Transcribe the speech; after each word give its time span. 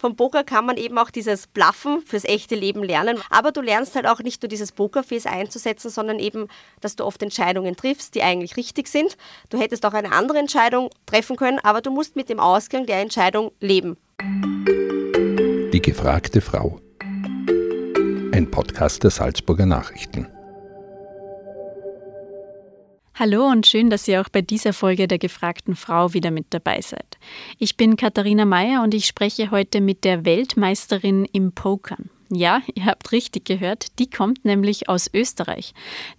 Vom 0.00 0.14
Poker 0.14 0.44
kann 0.44 0.64
man 0.64 0.76
eben 0.76 0.96
auch 0.96 1.10
dieses 1.10 1.48
Bluffen 1.48 2.02
fürs 2.02 2.24
echte 2.24 2.54
Leben 2.54 2.84
lernen. 2.84 3.20
Aber 3.30 3.50
du 3.50 3.60
lernst 3.60 3.96
halt 3.96 4.06
auch 4.06 4.20
nicht 4.20 4.40
nur 4.40 4.48
dieses 4.48 4.70
Pokerface 4.70 5.26
einzusetzen, 5.26 5.90
sondern 5.90 6.20
eben, 6.20 6.46
dass 6.80 6.94
du 6.94 7.04
oft 7.04 7.20
Entscheidungen 7.20 7.74
triffst, 7.74 8.14
die 8.14 8.22
eigentlich 8.22 8.56
richtig 8.56 8.86
sind. 8.86 9.16
Du 9.50 9.58
hättest 9.58 9.84
auch 9.84 9.94
eine 9.94 10.12
andere 10.12 10.38
Entscheidung 10.38 10.90
treffen 11.04 11.34
können, 11.34 11.58
aber 11.64 11.80
du 11.80 11.90
musst 11.90 12.14
mit 12.14 12.28
dem 12.28 12.38
Ausgang 12.38 12.86
der 12.86 13.00
Entscheidung 13.00 13.50
leben. 13.58 13.96
Die 15.72 15.82
gefragte 15.82 16.42
Frau. 16.42 16.80
Ein 17.00 18.48
Podcast 18.52 19.02
der 19.02 19.10
Salzburger 19.10 19.66
Nachrichten. 19.66 20.28
Hallo 23.20 23.48
und 23.48 23.66
schön, 23.66 23.90
dass 23.90 24.06
ihr 24.06 24.20
auch 24.20 24.28
bei 24.28 24.42
dieser 24.42 24.72
Folge 24.72 25.08
der 25.08 25.18
gefragten 25.18 25.74
Frau 25.74 26.14
wieder 26.14 26.30
mit 26.30 26.46
dabei 26.50 26.80
seid. 26.80 27.18
Ich 27.58 27.76
bin 27.76 27.96
Katharina 27.96 28.44
Mayer 28.44 28.80
und 28.84 28.94
ich 28.94 29.06
spreche 29.06 29.50
heute 29.50 29.80
mit 29.80 30.04
der 30.04 30.24
Weltmeisterin 30.24 31.24
im 31.32 31.50
Pokern. 31.50 32.10
Ja, 32.30 32.62
ihr 32.76 32.84
habt 32.84 33.10
richtig 33.10 33.44
gehört, 33.44 33.98
die 33.98 34.08
kommt 34.08 34.44
nämlich 34.44 34.88
aus 34.88 35.10
Österreich. 35.12 35.74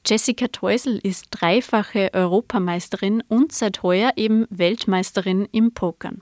Jessica 0.06 0.50
Teusel 0.50 1.00
ist 1.02 1.28
dreifache 1.32 2.14
Europameisterin 2.14 3.24
und 3.30 3.54
seit 3.54 3.82
heuer 3.82 4.12
eben 4.18 4.46
Weltmeisterin 4.50 5.48
im 5.54 5.74
Pokern. 5.74 6.22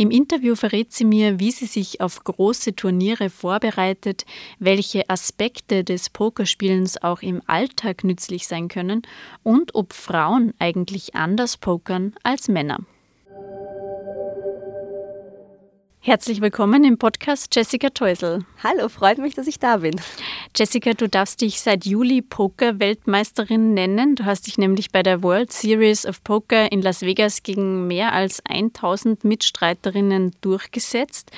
Im 0.00 0.12
Interview 0.12 0.54
verrät 0.54 0.92
sie 0.92 1.04
mir, 1.04 1.40
wie 1.40 1.50
sie 1.50 1.66
sich 1.66 2.00
auf 2.00 2.22
große 2.22 2.76
Turniere 2.76 3.30
vorbereitet, 3.30 4.26
welche 4.60 5.10
Aspekte 5.10 5.82
des 5.82 6.08
Pokerspielens 6.08 7.02
auch 7.02 7.20
im 7.20 7.42
Alltag 7.48 8.04
nützlich 8.04 8.46
sein 8.46 8.68
können 8.68 9.02
und 9.42 9.74
ob 9.74 9.92
Frauen 9.92 10.54
eigentlich 10.60 11.16
anders 11.16 11.56
pokern 11.56 12.14
als 12.22 12.46
Männer. 12.46 12.78
Herzlich 16.00 16.40
willkommen 16.40 16.84
im 16.84 16.96
Podcast 16.96 17.54
Jessica 17.54 17.90
Teusel. 17.90 18.44
Hallo, 18.62 18.88
freut 18.88 19.18
mich, 19.18 19.34
dass 19.34 19.48
ich 19.48 19.58
da 19.58 19.78
bin. 19.78 20.00
Jessica, 20.56 20.94
du 20.94 21.08
darfst 21.08 21.40
dich 21.40 21.60
seit 21.60 21.86
Juli 21.86 22.22
Poker-Weltmeisterin 22.22 23.74
nennen. 23.74 24.14
Du 24.14 24.24
hast 24.24 24.46
dich 24.46 24.58
nämlich 24.58 24.92
bei 24.92 25.02
der 25.02 25.24
World 25.24 25.52
Series 25.52 26.06
of 26.06 26.22
Poker 26.22 26.70
in 26.70 26.82
Las 26.82 27.02
Vegas 27.02 27.42
gegen 27.42 27.88
mehr 27.88 28.12
als 28.12 28.40
1000 28.46 29.24
Mitstreiterinnen 29.24 30.36
durchgesetzt. 30.40 31.32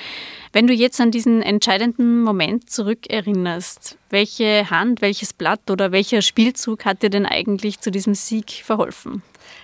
Wenn 0.53 0.67
du 0.67 0.73
jetzt 0.73 1.01
an 1.01 1.09
diesen 1.09 1.41
entscheidenden 1.41 2.21
Moment 2.21 2.69
zurückerinnerst, 2.69 3.97
welche 4.11 4.69
Hand, 4.69 5.01
welches 5.01 5.33
Blatt 5.33 5.71
oder 5.71 5.91
welcher 5.91 6.21
Spielzug 6.21 6.85
hat 6.85 7.01
dir 7.01 7.09
denn 7.09 7.25
eigentlich 7.25 7.79
zu 7.79 7.89
diesem 7.89 8.13
Sieg 8.13 8.51
verholfen? 8.63 9.23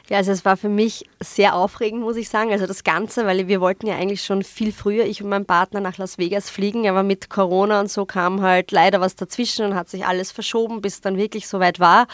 Ja, 0.09 0.17
also 0.17 0.31
es 0.31 0.45
war 0.45 0.57
für 0.57 0.69
mich 0.69 1.05
sehr 1.19 1.55
aufregend, 1.55 2.02
muss 2.02 2.16
ich 2.16 2.30
sagen. 2.30 2.52
Also 2.52 2.66
das 2.66 2.83
Ganze, 2.83 3.25
weil 3.25 3.47
wir 3.47 3.61
wollten 3.61 3.88
ja 3.88 3.95
eigentlich 3.95 4.23
schon 4.23 4.43
viel 4.43 4.71
früher, 4.71 5.05
ich 5.05 5.21
und 5.21 5.30
mein 5.30 5.45
Partner, 5.45 5.81
nach 5.81 5.97
Las 5.97 6.17
Vegas 6.17 6.49
fliegen, 6.49 6.88
aber 6.88 7.03
mit 7.03 7.30
Corona 7.30 7.80
und 7.80 7.91
so 7.91 8.05
kam 8.05 8.41
halt 8.41 8.71
leider 8.71 9.02
was 9.02 9.15
dazwischen 9.15 9.65
und 9.65 9.75
hat 9.75 9.89
sich 9.89 10.05
alles 10.05 10.31
verschoben, 10.31 10.81
bis 10.81 10.95
es 10.95 11.02
dann 11.02 11.17
wirklich 11.17 11.47
soweit 11.47 11.80
war. 11.80 12.08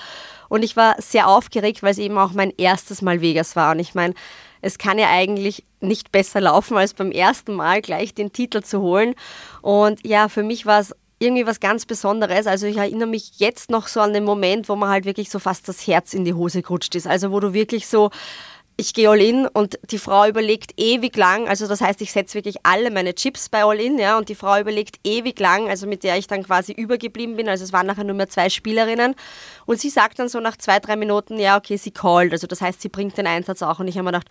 Und 0.49 0.63
ich 0.63 0.75
war 0.75 0.95
sehr 0.99 1.27
aufgeregt, 1.27 1.83
weil 1.83 1.91
es 1.91 1.97
eben 1.97 2.17
auch 2.17 2.33
mein 2.33 2.51
erstes 2.57 3.01
Mal 3.01 3.21
Vegas 3.21 3.55
war. 3.55 3.71
Und 3.71 3.79
ich 3.79 3.95
meine, 3.95 4.13
es 4.61 4.77
kann 4.77 4.97
ja 4.97 5.09
eigentlich 5.09 5.66
nicht 5.81 6.11
besser 6.11 6.39
laufen, 6.39 6.77
als 6.77 6.94
beim 6.94 7.11
ersten 7.11 7.53
Mal 7.53 7.81
gleich 7.81 8.13
den 8.13 8.31
Titel 8.31 8.61
zu 8.63 8.81
holen. 8.81 9.13
Und 9.61 10.05
ja, 10.05 10.29
für 10.29 10.41
mich 10.41 10.66
war 10.66 10.79
es 10.79 10.95
irgendwie 11.23 11.47
was 11.47 11.59
ganz 11.59 11.85
Besonderes. 11.85 12.45
Also 12.45 12.67
ich 12.67 12.77
erinnere 12.77 13.07
mich 13.07 13.39
jetzt 13.39 13.69
noch 13.69 13.88
so 13.88 14.02
an 14.02 14.13
den 14.13 14.23
Moment, 14.23 14.69
wo 14.69 14.75
man 14.75 14.89
halt 14.89 15.05
wirklich 15.05 15.29
so 15.29 15.39
fast 15.39 15.67
das 15.67 15.88
Herz 15.88 16.13
in 16.13 16.25
die 16.25 16.33
Hose 16.33 16.61
gerutscht 16.61 16.93
ist. 16.95 17.07
Also 17.07 17.31
wo 17.31 17.39
du 17.39 17.53
wirklich 17.53 17.88
so, 17.88 18.11
ich 18.75 18.93
gehe 18.93 19.09
all 19.09 19.21
in 19.21 19.47
und 19.47 19.79
die 19.91 19.99
Frau 19.99 20.27
überlegt 20.27 20.73
ewig 20.77 21.16
lang, 21.16 21.47
also 21.47 21.67
das 21.67 21.81
heißt, 21.81 22.01
ich 22.01 22.11
setze 22.11 22.33
wirklich 22.33 22.57
alle 22.63 22.89
meine 22.89 23.13
Chips 23.13 23.49
bei 23.49 23.63
all 23.63 23.79
in, 23.79 23.99
ja, 23.99 24.17
und 24.17 24.29
die 24.29 24.35
Frau 24.35 24.59
überlegt 24.59 24.97
ewig 25.03 25.39
lang, 25.39 25.69
also 25.69 25.85
mit 25.85 26.03
der 26.03 26.17
ich 26.17 26.25
dann 26.27 26.44
quasi 26.44 26.71
übergeblieben 26.71 27.35
bin, 27.35 27.47
also 27.47 27.63
es 27.63 27.71
waren 27.71 27.85
nachher 27.85 28.03
nur 28.03 28.16
mehr 28.16 28.29
zwei 28.29 28.49
Spielerinnen 28.49 29.16
und 29.67 29.79
sie 29.79 29.89
sagt 29.89 30.17
dann 30.17 30.27
so 30.27 30.39
nach 30.39 30.57
zwei, 30.57 30.79
drei 30.79 30.95
Minuten, 30.95 31.38
ja, 31.38 31.57
okay, 31.57 31.78
sie 31.78 31.91
callt, 31.91 32.31
also 32.31 32.47
das 32.47 32.61
heißt, 32.61 32.81
sie 32.81 32.90
bringt 32.90 33.16
den 33.16 33.28
Einsatz 33.28 33.61
auch 33.61 33.79
und 33.79 33.88
ich 33.88 33.95
habe 33.97 34.05
mir 34.05 34.11
gedacht, 34.11 34.29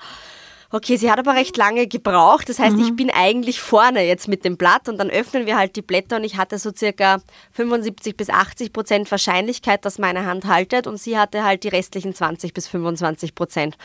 Okay, 0.75 0.97
sie 0.97 1.11
hat 1.11 1.19
aber 1.19 1.35
recht 1.35 1.59
lange 1.59 1.87
gebraucht. 1.87 2.49
Das 2.49 2.59
heißt, 2.59 2.77
mhm. 2.77 2.83
ich 2.83 2.97
bin 2.97 3.11
eigentlich 3.11 3.61
vorne 3.61 4.07
jetzt 4.07 4.27
mit 4.27 4.43
dem 4.43 4.57
Blatt 4.57 4.89
und 4.89 4.97
dann 4.97 5.11
öffnen 5.11 5.45
wir 5.45 5.59
halt 5.59 5.77
die 5.77 5.83
Blätter 5.83 6.17
und 6.17 6.25
ich 6.25 6.39
hatte 6.39 6.59
so 6.59 6.73
circa 6.75 7.19
75 7.53 8.17
bis 8.17 8.31
80 8.31 8.73
Prozent 8.73 9.11
Wahrscheinlichkeit, 9.11 9.85
dass 9.85 9.99
meine 9.99 10.25
Hand 10.25 10.47
haltet 10.47 10.87
und 10.87 10.97
sie 10.97 11.19
hatte 11.19 11.45
halt 11.45 11.65
die 11.65 11.69
restlichen 11.69 12.15
20 12.15 12.55
bis 12.55 12.69
25 12.69 13.35
Prozent. 13.35 13.77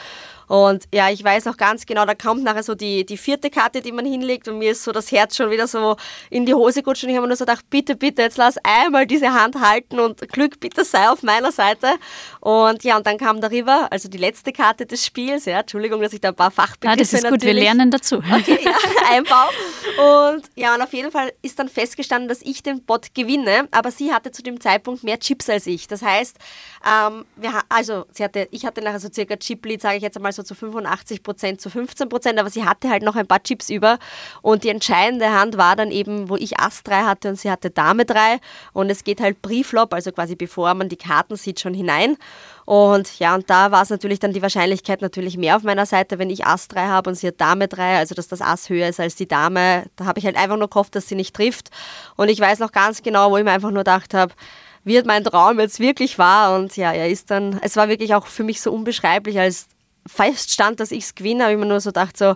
Und 0.48 0.86
ja, 0.94 1.10
ich 1.10 1.22
weiß 1.22 1.48
auch 1.48 1.58
ganz 1.58 1.86
genau, 1.86 2.06
da 2.06 2.16
kommt 2.16 2.44
nachher 2.44 2.64
so 2.64 2.74
die, 2.74 3.06
die 3.06 3.18
vierte 3.18 3.50
Karte, 3.50 3.82
die 3.82 3.92
man 3.92 4.06
hinlegt 4.06 4.48
und 4.48 4.60
mir 4.60 4.72
ist 4.72 4.84
so 4.84 4.94
das 4.94 5.12
Herz 5.12 5.36
schon 5.36 5.52
wieder 5.52 5.68
so 5.68 5.98
in 6.30 6.46
die 6.46 6.54
Hose 6.54 6.84
gerutscht 6.84 7.04
und 7.04 7.10
ich 7.10 7.18
habe 7.18 7.24
mir 7.24 7.30
nur 7.30 7.38
so 7.38 7.44
gedacht, 7.44 7.66
bitte, 7.70 7.98
bitte, 7.98 8.22
jetzt 8.22 8.38
lass 8.38 8.56
einmal 8.64 9.06
diese 9.06 9.34
Hand 9.34 9.60
halten 9.60 10.00
und 10.00 10.22
Glück 10.30 10.62
bitte 10.62 10.86
sei 10.86 11.10
auf 11.10 11.22
meiner 11.22 11.52
Seite. 11.52 11.88
Und 12.40 12.84
ja, 12.86 12.96
und 12.96 13.06
dann 13.06 13.18
kam 13.18 13.42
der 13.42 13.52
River, 13.52 13.92
also 13.92 14.08
die 14.08 14.18
letzte 14.18 14.54
Karte 14.54 14.86
des 14.86 15.06
Spiels, 15.06 15.46
ja, 15.46 15.60
Entschuldigung, 15.60 16.02
dass 16.02 16.14
ich 16.14 16.22
da 16.22 16.30
ein 16.30 16.36
paar 16.36 16.52
Fachbegriffe 16.82 16.88
ah, 16.88 16.96
Das 16.96 17.14
ist 17.14 17.30
gut, 17.30 17.42
wir 17.42 17.54
lernen 17.54 17.92
dazu. 17.92 18.22
Okay, 18.38 18.60
ja, 18.64 18.72
Einbau. 19.10 19.48
Und 19.98 20.44
ja, 20.56 20.76
und 20.76 20.82
auf 20.82 20.94
jeden 20.94 21.12
Fall 21.12 21.34
ist 21.42 21.58
dann 21.58 21.70
festgestanden, 21.70 22.30
dass 22.30 22.42
ich 22.44 22.62
den 22.62 22.84
Bot 22.84 23.16
gewinne, 23.16 23.68
aber 23.72 23.90
sie 23.90 24.14
hatte 24.14 24.32
zu 24.32 24.44
dem 24.44 24.62
Zeitpunkt 24.62 25.04
mehr 25.04 25.20
Chips 25.20 25.50
als 25.50 25.66
ich. 25.66 25.88
Das 25.88 26.04
heißt, 26.04 26.38
ähm, 26.86 27.26
wir, 27.36 27.52
also 27.70 28.06
sie 28.12 28.24
hatte, 28.24 28.48
ich 28.52 28.66
hatte 28.66 28.82
nachher 28.82 29.00
so 29.00 29.10
circa 29.12 29.38
Chip-Lead, 29.38 29.82
sage 29.82 29.98
ich 29.98 30.04
jetzt 30.04 30.18
einmal 30.18 30.34
so 30.34 30.44
zu 30.44 30.54
85 30.54 31.24
Prozent 31.24 31.62
zu 31.62 31.70
15 31.70 32.10
Prozent, 32.10 32.40
aber 32.40 32.50
sie 32.50 32.64
hatte 32.64 32.90
halt 32.90 33.02
noch 33.02 33.16
ein 33.16 33.26
paar 33.26 33.42
Chips 33.42 33.70
über 33.70 33.98
und 34.42 34.64
die 34.64 34.70
entscheidende 34.70 35.32
Hand 35.32 35.58
war 35.58 35.76
dann 35.76 35.90
eben, 35.90 36.30
wo 36.30 36.36
ich 36.36 36.60
Ass 36.60 36.84
3 36.84 37.04
hatte 37.04 37.30
und 37.30 37.40
sie 37.40 37.50
hatte 37.50 37.72
Dame 37.72 38.06
3 38.06 38.40
und 38.74 38.90
es 38.92 39.04
geht 39.04 39.20
halt 39.20 39.42
Brieflop, 39.42 39.94
also 39.94 40.12
quasi 40.12 40.36
bevor 40.36 40.74
man 40.76 40.90
die 40.90 40.98
Karten 40.98 41.38
sieht, 41.38 41.60
schon 41.60 41.74
hinein. 41.74 42.18
Und 42.66 43.18
ja, 43.20 43.34
und 43.34 43.50
da 43.50 43.72
war 43.72 43.82
es 43.82 43.90
natürlich 43.90 44.20
dann 44.20 44.34
die 44.34 44.42
Wahrscheinlichkeit 44.42 45.02
natürlich 45.02 45.38
mehr 45.38 45.56
auf 45.56 45.64
meiner 45.64 45.86
Seite, 45.86 46.20
wenn 46.20 46.30
ich 46.30 46.46
Ass 46.46 46.67
3 46.68 46.88
habe 46.88 47.10
und 47.10 47.16
sie 47.16 47.28
hat 47.28 47.40
Dame 47.40 47.68
3, 47.68 47.98
also 47.98 48.16
dass 48.16 48.28
das 48.28 48.42
Ass 48.42 48.70
höher 48.70 48.88
ist 48.88 49.00
als 49.00 49.16
die 49.16 49.28
Dame. 49.28 49.86
Da 49.96 50.06
habe 50.06 50.20
ich 50.20 50.26
halt 50.26 50.36
einfach 50.36 50.58
nur 50.58 50.70
gehofft, 50.70 50.96
dass 50.96 51.08
sie 51.08 51.16
nicht 51.16 51.36
trifft. 51.36 51.70
Und 52.16 52.30
ich 52.30 52.40
weiß 52.40 52.60
noch 52.60 52.72
ganz 52.72 53.02
genau, 53.02 53.32
wo 53.32 53.38
ich 53.38 53.44
mir 53.44 53.52
einfach 53.52 53.72
nur 53.72 53.84
gedacht 53.84 54.14
habe, 54.14 54.34
wird 54.84 55.06
mein 55.06 55.24
Traum 55.24 55.60
jetzt 55.60 55.80
wirklich 55.80 56.18
wahr? 56.18 56.56
Und 56.56 56.78
ja, 56.78 56.94
er 56.94 57.10
ist 57.10 57.30
dann, 57.30 57.60
es 57.62 57.76
war 57.76 57.90
wirklich 57.90 58.16
auch 58.16 58.26
für 58.26 58.44
mich 58.44 58.62
so 58.62 58.72
unbeschreiblich, 58.72 59.40
als 59.40 59.68
feststand, 60.06 60.80
dass 60.80 60.92
ich 60.92 61.04
es 61.04 61.16
gewinne, 61.16 61.44
habe 61.44 61.54
ich 61.54 61.60
mir 61.60 61.66
nur 61.66 61.82
so 61.82 61.90
gedacht, 61.90 62.18
so, 62.18 62.36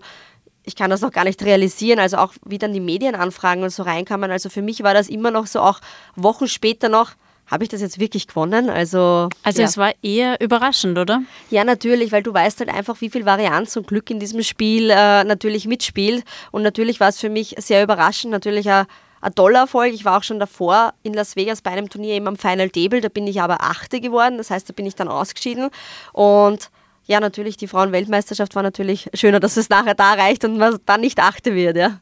ich 0.63 0.75
kann 0.75 0.89
das 0.89 1.01
noch 1.01 1.11
gar 1.11 1.23
nicht 1.23 1.41
realisieren. 1.43 1.99
Also 1.99 2.17
auch 2.17 2.33
wie 2.45 2.57
dann 2.57 2.73
die 2.73 2.79
Medienanfragen 2.79 3.63
und 3.63 3.71
so 3.71 3.83
reinkamen. 3.83 4.29
Also 4.29 4.49
für 4.49 4.61
mich 4.61 4.83
war 4.83 4.93
das 4.93 5.09
immer 5.09 5.31
noch 5.31 5.47
so, 5.47 5.61
auch 5.61 5.79
Wochen 6.15 6.47
später 6.47 6.89
noch, 6.89 7.11
habe 7.51 7.65
ich 7.65 7.69
das 7.69 7.81
jetzt 7.81 7.99
wirklich 7.99 8.27
gewonnen? 8.27 8.69
Also, 8.69 9.27
also 9.43 9.61
ja. 9.61 9.67
es 9.67 9.77
war 9.77 9.91
eher 10.01 10.39
überraschend, 10.39 10.97
oder? 10.97 11.21
Ja, 11.49 11.65
natürlich, 11.65 12.13
weil 12.13 12.23
du 12.23 12.33
weißt 12.33 12.59
halt 12.59 12.69
einfach, 12.69 13.01
wie 13.01 13.09
viel 13.09 13.25
Varianz 13.25 13.75
und 13.75 13.87
Glück 13.87 14.09
in 14.09 14.19
diesem 14.19 14.41
Spiel 14.41 14.89
äh, 14.89 15.25
natürlich 15.25 15.67
mitspielt. 15.67 16.23
Und 16.51 16.63
natürlich 16.63 17.01
war 17.01 17.09
es 17.09 17.19
für 17.19 17.29
mich 17.29 17.55
sehr 17.59 17.83
überraschend, 17.83 18.31
natürlich 18.31 18.69
ein, 18.69 18.85
ein 19.19 19.35
toller 19.35 19.59
Erfolg. 19.59 19.93
Ich 19.93 20.05
war 20.05 20.17
auch 20.17 20.23
schon 20.23 20.39
davor 20.39 20.93
in 21.03 21.13
Las 21.13 21.35
Vegas 21.35 21.61
bei 21.61 21.71
einem 21.71 21.89
Turnier 21.89 22.15
eben 22.15 22.27
am 22.27 22.37
Final 22.37 22.69
Table, 22.69 23.01
da 23.01 23.09
bin 23.09 23.27
ich 23.27 23.41
aber 23.41 23.61
Achte 23.61 23.99
geworden, 23.99 24.37
das 24.37 24.49
heißt, 24.49 24.69
da 24.69 24.73
bin 24.73 24.85
ich 24.85 24.95
dann 24.95 25.09
ausgeschieden. 25.09 25.69
Und 26.13 26.69
ja, 27.05 27.19
natürlich, 27.19 27.57
die 27.57 27.67
Frauenweltmeisterschaft 27.67 28.55
war 28.55 28.63
natürlich 28.63 29.09
schöner, 29.13 29.41
dass 29.41 29.57
es 29.57 29.67
nachher 29.67 29.95
da 29.95 30.13
reicht 30.13 30.45
und 30.45 30.57
man 30.57 30.79
dann 30.85 31.01
nicht 31.01 31.19
achte 31.19 31.53
wird, 31.53 31.75
ja. 31.75 31.99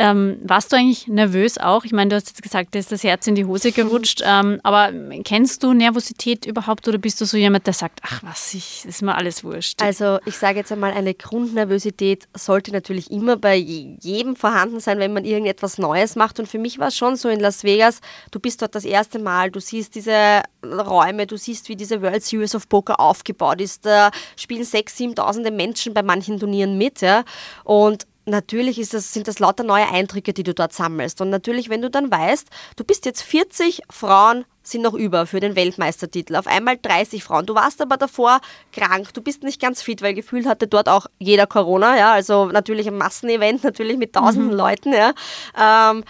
Ähm, 0.00 0.38
warst 0.42 0.72
du 0.72 0.76
eigentlich 0.76 1.08
nervös 1.08 1.58
auch? 1.58 1.84
Ich 1.84 1.92
meine, 1.92 2.08
du 2.08 2.16
hast 2.16 2.28
jetzt 2.28 2.42
gesagt, 2.42 2.74
da 2.74 2.78
ist 2.78 2.90
das 2.90 3.04
Herz 3.04 3.26
in 3.26 3.34
die 3.34 3.44
Hose 3.44 3.70
gerutscht. 3.70 4.22
Ähm, 4.24 4.58
aber 4.62 4.90
kennst 5.24 5.62
du 5.62 5.74
Nervosität 5.74 6.46
überhaupt 6.46 6.88
oder 6.88 6.96
bist 6.96 7.20
du 7.20 7.26
so 7.26 7.36
jemand, 7.36 7.66
der 7.66 7.74
sagt, 7.74 8.00
ach 8.02 8.22
was, 8.22 8.54
ich, 8.54 8.86
ist 8.86 9.02
mir 9.02 9.14
alles 9.14 9.44
wurscht? 9.44 9.82
Also 9.82 10.18
ich 10.24 10.38
sage 10.38 10.56
jetzt 10.60 10.72
einmal, 10.72 10.92
eine 10.92 11.12
Grundnervosität 11.12 12.28
sollte 12.34 12.72
natürlich 12.72 13.10
immer 13.10 13.36
bei 13.36 13.56
jedem 13.56 14.36
vorhanden 14.36 14.80
sein, 14.80 14.98
wenn 15.00 15.12
man 15.12 15.26
irgendetwas 15.26 15.76
Neues 15.76 16.16
macht. 16.16 16.40
Und 16.40 16.48
für 16.48 16.58
mich 16.58 16.78
war 16.78 16.88
es 16.88 16.96
schon 16.96 17.16
so 17.16 17.28
in 17.28 17.38
Las 17.38 17.62
Vegas, 17.62 18.00
du 18.30 18.40
bist 18.40 18.62
dort 18.62 18.74
das 18.74 18.86
erste 18.86 19.18
Mal, 19.18 19.50
du 19.50 19.60
siehst 19.60 19.94
diese 19.94 20.40
Räume, 20.64 21.26
du 21.26 21.36
siehst, 21.36 21.68
wie 21.68 21.76
diese 21.76 22.00
World 22.00 22.24
Series 22.24 22.54
of 22.54 22.70
Poker 22.70 23.00
aufgebaut 23.00 23.60
ist. 23.60 23.84
Da 23.84 24.10
spielen 24.36 24.62
6.000, 24.62 25.16
7.000 25.16 25.50
Menschen 25.50 25.92
bei 25.92 26.02
manchen 26.02 26.40
Turnieren 26.40 26.78
mit. 26.78 27.02
Ja? 27.02 27.24
Und 27.64 28.06
natürlich 28.26 28.78
ist 28.78 28.94
das, 28.94 29.12
sind 29.12 29.28
das 29.28 29.38
lauter 29.38 29.64
neue 29.64 29.88
Eindrücke, 29.88 30.32
die 30.32 30.42
du 30.42 30.54
dort 30.54 30.72
sammelst. 30.72 31.20
Und 31.20 31.30
natürlich, 31.30 31.68
wenn 31.68 31.82
du 31.82 31.90
dann 31.90 32.10
weißt, 32.10 32.48
du 32.76 32.84
bist 32.84 33.06
jetzt 33.06 33.22
40 33.22 33.82
Frauen 33.90 34.44
sind 34.62 34.82
noch 34.82 34.94
über 34.94 35.26
für 35.26 35.40
den 35.40 35.56
Weltmeistertitel. 35.56 36.36
Auf 36.36 36.46
einmal 36.46 36.76
30 36.80 37.24
Frauen. 37.24 37.46
Du 37.46 37.54
warst 37.54 37.80
aber 37.80 37.96
davor 37.96 38.40
krank, 38.72 39.12
du 39.14 39.22
bist 39.22 39.42
nicht 39.42 39.60
ganz 39.60 39.82
fit, 39.82 40.02
weil 40.02 40.14
gefühlt 40.14 40.46
hatte 40.46 40.66
dort 40.66 40.88
auch 40.88 41.06
jeder 41.18 41.46
Corona, 41.46 41.96
ja. 41.96 42.12
Also 42.12 42.46
natürlich 42.46 42.86
ein 42.86 42.96
Massenevent, 42.96 43.64
natürlich 43.64 43.96
mit 43.96 44.12
tausenden 44.12 44.50
mhm. 44.50 44.56
Leuten, 44.56 44.92
ja. 44.92 45.12
Ähm, 45.58 46.04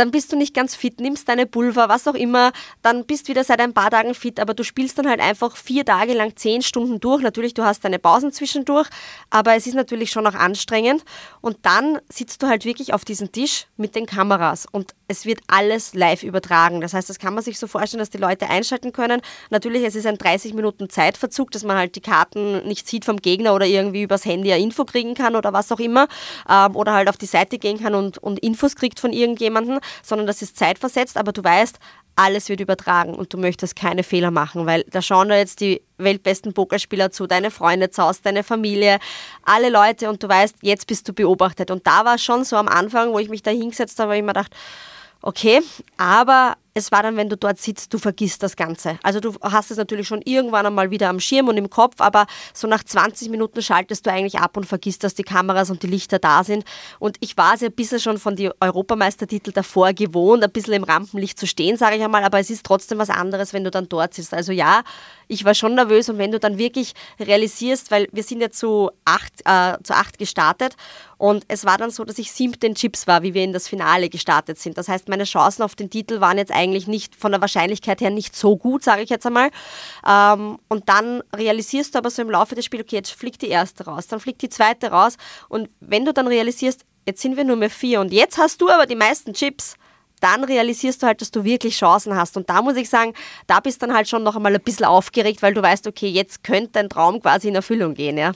dann 0.00 0.10
bist 0.10 0.32
du 0.32 0.36
nicht 0.36 0.54
ganz 0.54 0.74
fit, 0.74 0.98
nimmst 0.98 1.28
deine 1.28 1.44
Pulver, 1.44 1.90
was 1.90 2.08
auch 2.08 2.14
immer, 2.14 2.52
dann 2.80 3.04
bist 3.04 3.28
wieder 3.28 3.44
seit 3.44 3.60
ein 3.60 3.74
paar 3.74 3.90
Tagen 3.90 4.14
fit, 4.14 4.40
aber 4.40 4.54
du 4.54 4.64
spielst 4.64 4.98
dann 4.98 5.06
halt 5.06 5.20
einfach 5.20 5.56
vier 5.58 5.84
Tage 5.84 6.14
lang 6.14 6.34
zehn 6.36 6.62
Stunden 6.62 7.00
durch. 7.00 7.22
Natürlich, 7.22 7.52
du 7.52 7.64
hast 7.64 7.84
deine 7.84 7.98
Pausen 7.98 8.32
zwischendurch, 8.32 8.88
aber 9.28 9.56
es 9.56 9.66
ist 9.66 9.74
natürlich 9.74 10.10
schon 10.10 10.26
auch 10.26 10.32
anstrengend. 10.32 11.04
Und 11.42 11.58
dann 11.62 11.98
sitzt 12.08 12.42
du 12.42 12.46
halt 12.46 12.64
wirklich 12.64 12.94
auf 12.94 13.04
diesem 13.04 13.30
Tisch 13.30 13.66
mit 13.76 13.94
den 13.94 14.06
Kameras 14.06 14.66
und 14.72 14.94
es 15.06 15.26
wird 15.26 15.40
alles 15.48 15.92
live 15.92 16.22
übertragen. 16.22 16.80
Das 16.80 16.94
heißt, 16.94 17.10
das 17.10 17.18
kann 17.18 17.34
man 17.34 17.42
sich 17.42 17.58
so 17.58 17.66
vorstellen, 17.66 17.98
dass 17.98 18.10
die 18.10 18.18
Leute 18.18 18.48
einschalten 18.48 18.92
können. 18.92 19.20
Natürlich, 19.50 19.84
es 19.84 19.96
ist 19.96 20.06
ein 20.06 20.16
30 20.16 20.54
Minuten 20.54 20.88
Zeitverzug, 20.88 21.50
dass 21.50 21.64
man 21.64 21.76
halt 21.76 21.96
die 21.96 22.00
Karten 22.00 22.66
nicht 22.66 22.88
sieht 22.88 23.04
vom 23.04 23.16
Gegner 23.16 23.54
oder 23.54 23.66
irgendwie 23.66 24.02
übers 24.02 24.24
Handy 24.24 24.52
eine 24.52 24.62
Info 24.62 24.84
kriegen 24.84 25.14
kann 25.14 25.36
oder 25.36 25.52
was 25.52 25.70
auch 25.72 25.80
immer. 25.80 26.06
Ähm, 26.48 26.74
oder 26.76 26.94
halt 26.94 27.08
auf 27.08 27.18
die 27.18 27.26
Seite 27.26 27.58
gehen 27.58 27.80
kann 27.80 27.94
und, 27.94 28.18
und 28.18 28.38
Infos 28.38 28.76
kriegt 28.76 29.00
von 29.00 29.12
irgendjemandem, 29.12 29.80
sondern 30.02 30.26
das 30.26 30.42
ist 30.42 30.56
zeitversetzt. 30.56 31.16
Aber 31.16 31.32
du 31.32 31.42
weißt, 31.42 31.78
alles 32.16 32.48
wird 32.48 32.60
übertragen 32.60 33.14
und 33.14 33.32
du 33.32 33.38
möchtest 33.38 33.76
keine 33.76 34.02
Fehler 34.02 34.30
machen, 34.30 34.66
weil 34.66 34.84
da 34.90 35.00
schauen 35.00 35.28
da 35.28 35.36
jetzt 35.36 35.60
die 35.60 35.80
weltbesten 35.96 36.52
Pokerspieler 36.52 37.10
zu, 37.10 37.26
deine 37.26 37.50
Freunde 37.50 37.90
zu 37.90 38.02
Hause, 38.02 38.20
deine 38.22 38.42
Familie, 38.42 38.98
alle 39.44 39.70
Leute 39.70 40.10
und 40.10 40.22
du 40.22 40.28
weißt, 40.28 40.56
jetzt 40.60 40.86
bist 40.86 41.08
du 41.08 41.12
beobachtet. 41.12 41.70
Und 41.70 41.86
da 41.86 42.04
war 42.04 42.16
es 42.16 42.22
schon 42.22 42.44
so 42.44 42.56
am 42.56 42.68
Anfang, 42.68 43.12
wo 43.12 43.18
ich 43.18 43.30
mich 43.30 43.42
da 43.42 43.50
hingesetzt 43.50 43.98
habe, 43.98 44.10
habe 44.10 44.18
ich 44.18 44.22
mir 44.22 44.34
gedacht, 44.34 44.54
okay, 45.22 45.60
aber 45.96 46.56
es 46.80 46.90
war 46.90 47.02
dann, 47.02 47.16
wenn 47.16 47.28
du 47.28 47.36
dort 47.36 47.58
sitzt, 47.58 47.92
du 47.92 47.98
vergisst 47.98 48.42
das 48.42 48.56
Ganze. 48.56 48.98
Also 49.02 49.20
du 49.20 49.34
hast 49.42 49.70
es 49.70 49.76
natürlich 49.76 50.08
schon 50.08 50.22
irgendwann 50.22 50.66
einmal 50.66 50.90
wieder 50.90 51.08
am 51.08 51.20
Schirm 51.20 51.48
und 51.48 51.56
im 51.56 51.70
Kopf, 51.70 52.00
aber 52.00 52.26
so 52.52 52.66
nach 52.66 52.82
20 52.82 53.30
Minuten 53.30 53.62
schaltest 53.62 54.06
du 54.06 54.10
eigentlich 54.10 54.38
ab 54.40 54.56
und 54.56 54.64
vergisst, 54.64 55.04
dass 55.04 55.14
die 55.14 55.22
Kameras 55.22 55.70
und 55.70 55.82
die 55.82 55.86
Lichter 55.86 56.18
da 56.18 56.42
sind. 56.42 56.64
Und 56.98 57.16
ich 57.20 57.36
war 57.36 57.54
es 57.54 57.60
ja 57.60 57.68
ein 57.68 57.74
bisschen 57.74 58.00
schon 58.00 58.18
von 58.18 58.34
den 58.34 58.52
Europameistertitel 58.60 59.52
davor 59.52 59.92
gewohnt, 59.92 60.42
ein 60.42 60.50
bisschen 60.50 60.74
im 60.74 60.84
Rampenlicht 60.84 61.38
zu 61.38 61.46
stehen, 61.46 61.76
sage 61.76 61.96
ich 61.96 62.02
einmal, 62.02 62.24
aber 62.24 62.40
es 62.40 62.50
ist 62.50 62.64
trotzdem 62.64 62.98
was 62.98 63.10
anderes, 63.10 63.52
wenn 63.52 63.64
du 63.64 63.70
dann 63.70 63.88
dort 63.88 64.14
sitzt. 64.14 64.32
Also 64.32 64.52
ja, 64.52 64.82
ich 65.28 65.44
war 65.44 65.54
schon 65.54 65.74
nervös 65.74 66.08
und 66.08 66.18
wenn 66.18 66.32
du 66.32 66.40
dann 66.40 66.58
wirklich 66.58 66.94
realisierst, 67.20 67.90
weil 67.90 68.08
wir 68.10 68.22
sind 68.22 68.40
ja 68.40 68.50
zu 68.50 68.90
acht, 69.04 69.32
äh, 69.44 69.76
zu 69.82 69.94
acht 69.94 70.18
gestartet 70.18 70.76
und 71.20 71.44
es 71.48 71.66
war 71.66 71.76
dann 71.76 71.90
so, 71.90 72.02
dass 72.04 72.18
ich 72.18 72.32
siebte 72.32 72.66
in 72.66 72.74
Chips 72.74 73.06
war, 73.06 73.22
wie 73.22 73.34
wir 73.34 73.44
in 73.44 73.52
das 73.52 73.68
Finale 73.68 74.08
gestartet 74.08 74.58
sind. 74.58 74.78
Das 74.78 74.88
heißt, 74.88 75.10
meine 75.10 75.24
Chancen 75.24 75.62
auf 75.62 75.74
den 75.74 75.90
Titel 75.90 76.20
waren 76.20 76.38
jetzt 76.38 76.50
eigentlich 76.50 76.69
nicht 76.70 77.16
von 77.16 77.32
der 77.32 77.40
Wahrscheinlichkeit 77.40 78.00
her 78.00 78.10
nicht 78.10 78.34
so 78.36 78.56
gut, 78.56 78.82
sage 78.82 79.02
ich 79.02 79.10
jetzt 79.10 79.26
einmal. 79.26 79.50
Ähm, 80.06 80.58
und 80.68 80.88
dann 80.88 81.22
realisierst 81.34 81.94
du 81.94 81.98
aber 81.98 82.10
so 82.10 82.22
im 82.22 82.30
Laufe 82.30 82.54
des 82.54 82.64
Spiels, 82.64 82.84
okay, 82.84 82.96
jetzt 82.96 83.12
fliegt 83.12 83.42
die 83.42 83.48
erste 83.48 83.84
raus, 83.84 84.06
dann 84.06 84.20
fliegt 84.20 84.42
die 84.42 84.48
zweite 84.48 84.90
raus. 84.90 85.16
Und 85.48 85.68
wenn 85.80 86.04
du 86.04 86.12
dann 86.12 86.26
realisierst, 86.26 86.84
jetzt 87.06 87.22
sind 87.22 87.36
wir 87.36 87.44
nur 87.44 87.56
mehr 87.56 87.70
vier 87.70 88.00
und 88.00 88.12
jetzt 88.12 88.38
hast 88.38 88.60
du 88.60 88.68
aber 88.68 88.86
die 88.86 88.96
meisten 88.96 89.32
Chips, 89.32 89.74
dann 90.20 90.44
realisierst 90.44 91.02
du 91.02 91.06
halt, 91.06 91.20
dass 91.20 91.30
du 91.30 91.44
wirklich 91.44 91.76
Chancen 91.76 92.14
hast. 92.14 92.36
Und 92.36 92.48
da 92.50 92.62
muss 92.62 92.76
ich 92.76 92.88
sagen, 92.88 93.14
da 93.46 93.60
bist 93.60 93.82
du 93.82 93.86
dann 93.86 93.96
halt 93.96 94.08
schon 94.08 94.22
noch 94.22 94.36
einmal 94.36 94.54
ein 94.54 94.60
bisschen 94.60 94.84
aufgeregt, 94.84 95.42
weil 95.42 95.54
du 95.54 95.62
weißt, 95.62 95.86
okay, 95.86 96.08
jetzt 96.08 96.44
könnte 96.44 96.70
dein 96.72 96.88
Traum 96.88 97.20
quasi 97.20 97.48
in 97.48 97.54
Erfüllung 97.54 97.94
gehen, 97.94 98.18
ja. 98.18 98.32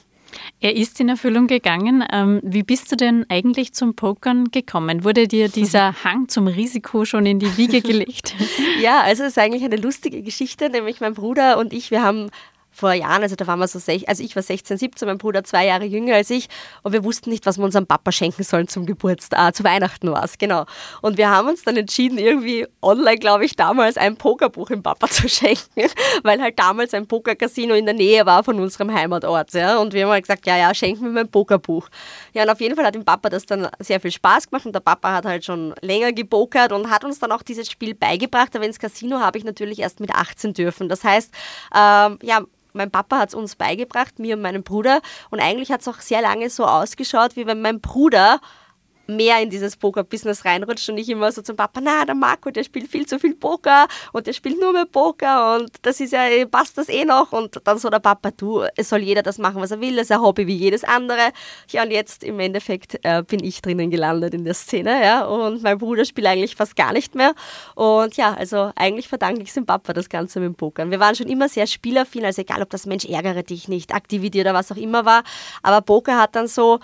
Er 0.60 0.76
ist 0.76 1.00
in 1.00 1.08
Erfüllung 1.08 1.46
gegangen. 1.46 2.04
Ähm, 2.12 2.40
wie 2.42 2.62
bist 2.62 2.90
du 2.92 2.96
denn 2.96 3.26
eigentlich 3.28 3.74
zum 3.74 3.94
Pokern 3.94 4.50
gekommen? 4.50 5.04
Wurde 5.04 5.28
dir 5.28 5.48
dieser 5.48 5.94
Hang 6.04 6.28
zum 6.28 6.46
Risiko 6.46 7.04
schon 7.04 7.26
in 7.26 7.38
die 7.38 7.56
Wiege 7.56 7.82
gelegt? 7.82 8.34
ja, 8.82 9.00
also 9.02 9.22
es 9.22 9.30
ist 9.30 9.38
eigentlich 9.38 9.64
eine 9.64 9.76
lustige 9.76 10.22
Geschichte, 10.22 10.70
nämlich 10.70 11.00
mein 11.00 11.14
Bruder 11.14 11.58
und 11.58 11.72
ich, 11.72 11.90
wir 11.90 12.02
haben 12.02 12.30
vor 12.74 12.92
Jahren, 12.92 13.22
also 13.22 13.36
da 13.36 13.46
waren 13.46 13.60
wir 13.60 13.68
so, 13.68 13.78
sech, 13.78 14.08
also 14.08 14.22
ich 14.22 14.34
war 14.34 14.42
16, 14.42 14.78
17, 14.78 15.06
mein 15.06 15.18
Bruder 15.18 15.44
zwei 15.44 15.66
Jahre 15.66 15.84
jünger 15.84 16.16
als 16.16 16.30
ich 16.30 16.48
und 16.82 16.92
wir 16.92 17.04
wussten 17.04 17.30
nicht, 17.30 17.46
was 17.46 17.56
wir 17.56 17.64
unserem 17.64 17.86
Papa 17.86 18.10
schenken 18.10 18.42
sollen 18.42 18.66
zum 18.66 18.84
Geburtstag, 18.84 19.38
ah, 19.38 19.52
zu 19.52 19.62
Weihnachten 19.62 20.10
war 20.10 20.24
es, 20.24 20.38
genau. 20.38 20.66
Und 21.00 21.16
wir 21.16 21.30
haben 21.30 21.48
uns 21.48 21.62
dann 21.62 21.76
entschieden, 21.76 22.18
irgendwie 22.18 22.66
online, 22.82 23.18
glaube 23.18 23.44
ich, 23.44 23.54
damals 23.54 23.96
ein 23.96 24.16
Pokerbuch 24.16 24.70
im 24.70 24.82
Papa 24.82 25.08
zu 25.10 25.28
schenken, 25.28 25.88
weil 26.24 26.42
halt 26.42 26.58
damals 26.58 26.94
ein 26.94 27.06
Pokercasino 27.06 27.74
in 27.74 27.84
der 27.84 27.94
Nähe 27.94 28.26
war 28.26 28.42
von 28.42 28.58
unserem 28.58 28.92
Heimatort, 28.92 29.52
ja. 29.54 29.78
Und 29.78 29.92
wir 29.92 30.04
haben 30.04 30.10
halt 30.10 30.24
gesagt, 30.24 30.46
ja, 30.46 30.56
ja, 30.56 30.74
schenken 30.74 31.04
wir 31.04 31.10
mir 31.10 31.20
ein 31.20 31.30
Pokerbuch. 31.30 31.88
Ja, 32.32 32.42
und 32.42 32.50
auf 32.50 32.60
jeden 32.60 32.74
Fall 32.74 32.86
hat 32.86 32.94
dem 32.94 33.04
Papa 33.04 33.30
das 33.30 33.46
dann 33.46 33.68
sehr 33.78 34.00
viel 34.00 34.10
Spaß 34.10 34.50
gemacht 34.50 34.66
und 34.66 34.74
der 34.74 34.80
Papa 34.80 35.12
hat 35.12 35.24
halt 35.24 35.44
schon 35.44 35.74
länger 35.80 36.12
gepokert 36.12 36.72
und 36.72 36.90
hat 36.90 37.04
uns 37.04 37.20
dann 37.20 37.30
auch 37.30 37.42
dieses 37.42 37.70
Spiel 37.70 37.94
beigebracht, 37.94 38.54
aber 38.56 38.64
ins 38.64 38.78
Casino 38.78 39.20
habe 39.20 39.38
ich 39.38 39.44
natürlich 39.44 39.78
erst 39.78 40.00
mit 40.00 40.10
18 40.12 40.54
dürfen. 40.54 40.88
Das 40.88 41.04
heißt, 41.04 41.32
ähm, 41.74 42.18
ja, 42.22 42.42
mein 42.74 42.90
Papa 42.90 43.18
hat 43.18 43.30
es 43.30 43.34
uns 43.34 43.56
beigebracht, 43.56 44.18
mir 44.18 44.36
und 44.36 44.42
meinem 44.42 44.62
Bruder. 44.62 45.00
Und 45.30 45.40
eigentlich 45.40 45.72
hat 45.72 45.80
es 45.80 45.88
auch 45.88 46.00
sehr 46.00 46.20
lange 46.20 46.50
so 46.50 46.66
ausgeschaut, 46.66 47.36
wie 47.36 47.46
wenn 47.46 47.62
mein 47.62 47.80
Bruder 47.80 48.40
mehr 49.06 49.40
in 49.40 49.50
dieses 49.50 49.76
Poker-Business 49.76 50.44
reinrutscht 50.44 50.88
und 50.88 50.98
ich 50.98 51.08
immer 51.08 51.30
so 51.32 51.42
zum 51.42 51.56
Papa, 51.56 51.80
na, 51.82 52.04
der 52.04 52.14
Marco, 52.14 52.50
der 52.50 52.64
spielt 52.64 52.90
viel 52.90 53.06
zu 53.06 53.18
viel 53.18 53.34
Poker 53.34 53.86
und 54.12 54.26
der 54.26 54.32
spielt 54.32 54.60
nur 54.60 54.72
mehr 54.72 54.86
Poker 54.86 55.56
und 55.56 55.70
das 55.82 56.00
ist 56.00 56.12
ja, 56.12 56.22
passt 56.50 56.78
das 56.78 56.88
eh 56.88 57.04
noch 57.04 57.32
und 57.32 57.60
dann 57.64 57.78
so 57.78 57.90
der 57.90 57.98
Papa, 57.98 58.30
du, 58.30 58.64
es 58.76 58.88
soll 58.88 59.00
jeder 59.00 59.22
das 59.22 59.38
machen, 59.38 59.60
was 59.60 59.70
er 59.70 59.80
will, 59.80 59.96
das 59.96 60.04
ist 60.04 60.12
ein 60.12 60.20
Hobby 60.20 60.46
wie 60.46 60.56
jedes 60.56 60.84
andere. 60.84 61.32
Ja, 61.70 61.82
und 61.82 61.90
jetzt 61.90 62.24
im 62.24 62.40
Endeffekt 62.40 62.98
äh, 63.02 63.22
bin 63.22 63.42
ich 63.44 63.62
drinnen 63.62 63.90
gelandet 63.90 64.34
in 64.34 64.44
der 64.44 64.54
Szene, 64.54 65.02
ja, 65.04 65.24
und 65.24 65.62
mein 65.62 65.78
Bruder 65.78 66.04
spielt 66.04 66.26
eigentlich 66.26 66.56
fast 66.56 66.76
gar 66.76 66.92
nicht 66.92 67.14
mehr 67.14 67.34
und 67.74 68.16
ja, 68.16 68.34
also 68.34 68.70
eigentlich 68.76 69.08
verdanke 69.08 69.42
ich 69.42 69.52
dem 69.52 69.66
Papa, 69.66 69.92
das 69.92 70.08
Ganze 70.08 70.40
mit 70.40 70.48
dem 70.48 70.54
Pokern. 70.54 70.90
Wir 70.90 71.00
waren 71.00 71.14
schon 71.14 71.28
immer 71.28 71.48
sehr 71.48 71.66
spielaffin, 71.66 72.24
also 72.24 72.42
egal, 72.42 72.62
ob 72.62 72.70
das 72.70 72.86
Mensch 72.86 73.04
ärgere 73.04 73.42
dich 73.42 73.68
nicht, 73.68 73.94
Aktivität 73.94 74.42
oder 74.42 74.54
was 74.54 74.72
auch 74.72 74.76
immer 74.76 75.04
war, 75.04 75.22
aber 75.62 75.80
Poker 75.80 76.18
hat 76.18 76.36
dann 76.36 76.46
so 76.46 76.80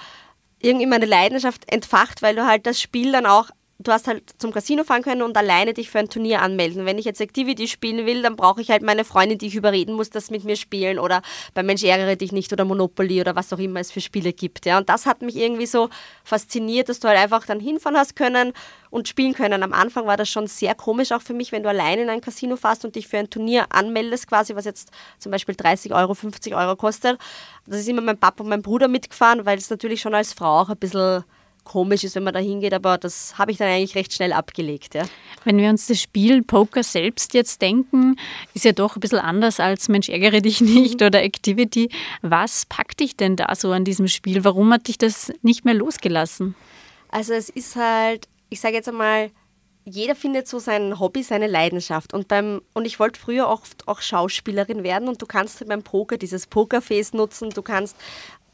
irgendwie 0.61 0.87
meine 0.87 1.07
Leidenschaft 1.07 1.71
entfacht, 1.73 2.23
weil 2.23 2.37
du 2.37 2.47
halt 2.47 2.67
das 2.67 2.81
Spiel 2.81 3.13
dann 3.13 3.27
auch 3.27 3.51
du 3.83 3.93
hast 3.93 4.07
halt 4.07 4.23
zum 4.39 4.53
Casino 4.53 4.85
fahren 4.85 5.03
können 5.03 5.23
und 5.23 5.37
alleine 5.37 5.73
dich 5.73 5.91
für 5.91 5.99
ein 5.99 6.09
Turnier 6.09 6.43
anmelden. 6.43 6.85
Wenn 6.85 6.99
ich 6.99 7.07
jetzt 7.07 7.21
Activity 7.21 7.67
spielen 7.67 8.05
will, 8.05 8.23
dann 8.23 8.37
brauche 8.37 8.61
ich 8.61 8.71
halt 8.71 8.83
meine 8.83 9.05
Freundin, 9.05 9.39
die 9.39 9.47
ich 9.47 9.55
überreden 9.55 9.95
muss, 9.95 10.11
das 10.11 10.31
mit 10.31 10.45
mir 10.45 10.57
spielen 10.57 10.99
oder 10.99 11.23
bei 11.55 11.63
Mensch 11.63 11.83
ärgere 11.83 12.17
dich 12.17 12.31
nicht 12.31 12.53
oder 12.53 12.67
Monopoly 12.67 13.21
oder 13.21 13.35
was 13.37 13.53
auch 13.53 13.59
immer 13.59 13.81
es 13.81 13.91
für 13.91 14.03
Spiele 14.03 14.35
gibt. 14.35 14.67
Ja. 14.67 14.77
Und 14.77 14.91
das 14.91 15.07
hat 15.07 15.23
mich 15.23 15.37
irgendwie 15.37 15.67
so 15.67 15.89
fasziniert, 16.25 16.91
dass 16.91 17.01
du 17.01 17.09
halt 17.09 17.19
einfach 17.19 17.47
dann 17.47 17.59
hinfahren 17.59 17.97
hast 17.97 18.17
können 18.17 18.53
und 18.91 19.09
spielen 19.09 19.33
können. 19.33 19.63
Am 19.63 19.73
Anfang 19.73 20.07
war 20.07 20.19
das 20.19 20.29
schon 20.29 20.47
sehr 20.47 20.75
komisch 20.75 21.13
auch 21.13 21.23
für 21.23 21.35
mich, 21.35 21.51
wenn 21.51 21.63
du 21.63 21.71
alleine 21.71 22.03
in 22.03 22.11
ein 22.11 22.21
Casino 22.21 22.57
fährst 22.57 22.85
und 22.85 22.97
dich 22.97 23.09
für 23.09 23.19
ein 23.19 23.31
Turnier 23.31 23.67
anmeldest, 23.71 24.29
quasi, 24.29 24.55
was 24.55 24.67
jetzt 24.67 24.91
zum 25.19 25.33
Beispiel 25.33 25.55
30 25.55 25.95
Euro, 25.95 26.13
50 26.13 26.55
Euro 26.55 26.77
kostet. 26.77 27.19
Das 27.67 27.81
ist 27.81 27.89
immer 27.89 28.03
mein 28.03 28.19
Papa 28.19 28.43
und 28.43 28.51
mein 28.51 28.63
Bruder 28.63 28.89
mitgefahren, 28.89 29.47
weil 29.47 29.57
es 29.57 29.71
natürlich 29.71 30.03
schon 30.03 30.15
als 30.15 30.35
Frau 30.35 30.61
auch 30.61 30.69
ein 30.69 30.77
bisschen 30.77 31.25
komisch 31.65 32.05
ist, 32.05 32.15
wenn 32.15 32.25
man 32.25 32.35
da 32.35 32.41
hingeht, 32.41 32.75
aber 32.75 32.99
das 32.99 33.39
habe 33.39 33.53
ich 33.53 33.59
dann 33.59 33.69
eigentlich 33.69 33.95
recht 33.95 34.13
schnell 34.13 34.33
abgelegt. 34.33 34.95
Ja. 34.95 35.05
Wenn 35.45 35.59
wir 35.59 35.69
uns 35.69 35.87
das 35.87 36.01
Spiel 36.01 36.43
Poker 36.43 36.83
selbst 36.83 37.35
jetzt 37.35 37.63
denken, 37.63 38.17
ist 38.55 38.65
ja 38.65 38.73
doch 38.73 38.97
ein 38.97 39.01
bisschen 39.01 39.19
anders 39.19 39.61
als 39.61 39.89
Mensch 39.89 40.09
ärgere 40.09 40.41
dich 40.41 40.61
nicht 40.61 41.03
oder 41.03 41.23
Activity. 41.23 41.91
Was 42.23 42.67
packt 42.67 43.01
dich 43.01 43.17
denn 43.17 43.37
da 43.37 43.55
so 43.55 43.73
an 43.73 43.85
diesem 43.85 44.09
Spiel? 44.09 44.45
Warum 44.45 44.73
hat 44.73 44.89
dich 44.89 44.99
das 44.99 45.33
nicht 45.43 45.65
mehr 45.65 45.75
losgelassen? 45.75 46.55
Also 47.11 47.33
es 47.33 47.49
ist 47.49 47.77
halt, 47.77 48.29
ich 48.49 48.61
sage 48.61 48.75
jetzt 48.75 48.89
einmal, 48.89 49.31
jeder 49.85 50.15
findet 50.15 50.47
so 50.47 50.59
sein 50.59 51.01
Hobby, 51.01 51.23
seine 51.23 51.47
Leidenschaft. 51.47 52.13
Und, 52.13 52.29
beim, 52.29 52.61
und 52.75 52.87
ich 52.87 53.01
wollte 53.01 53.19
früher 53.19 53.49
oft 53.49 53.89
auch 53.89 54.01
Schauspielerin 54.01 54.83
werden 54.83 55.09
und 55.09 55.21
du 55.21 55.27
kannst 55.27 55.67
beim 55.67 55.83
Poker 55.83 56.19
dieses 56.19 56.47
Pokerface 56.47 57.13
nutzen, 57.13 57.51
du 57.51 57.63
kannst 57.63 57.97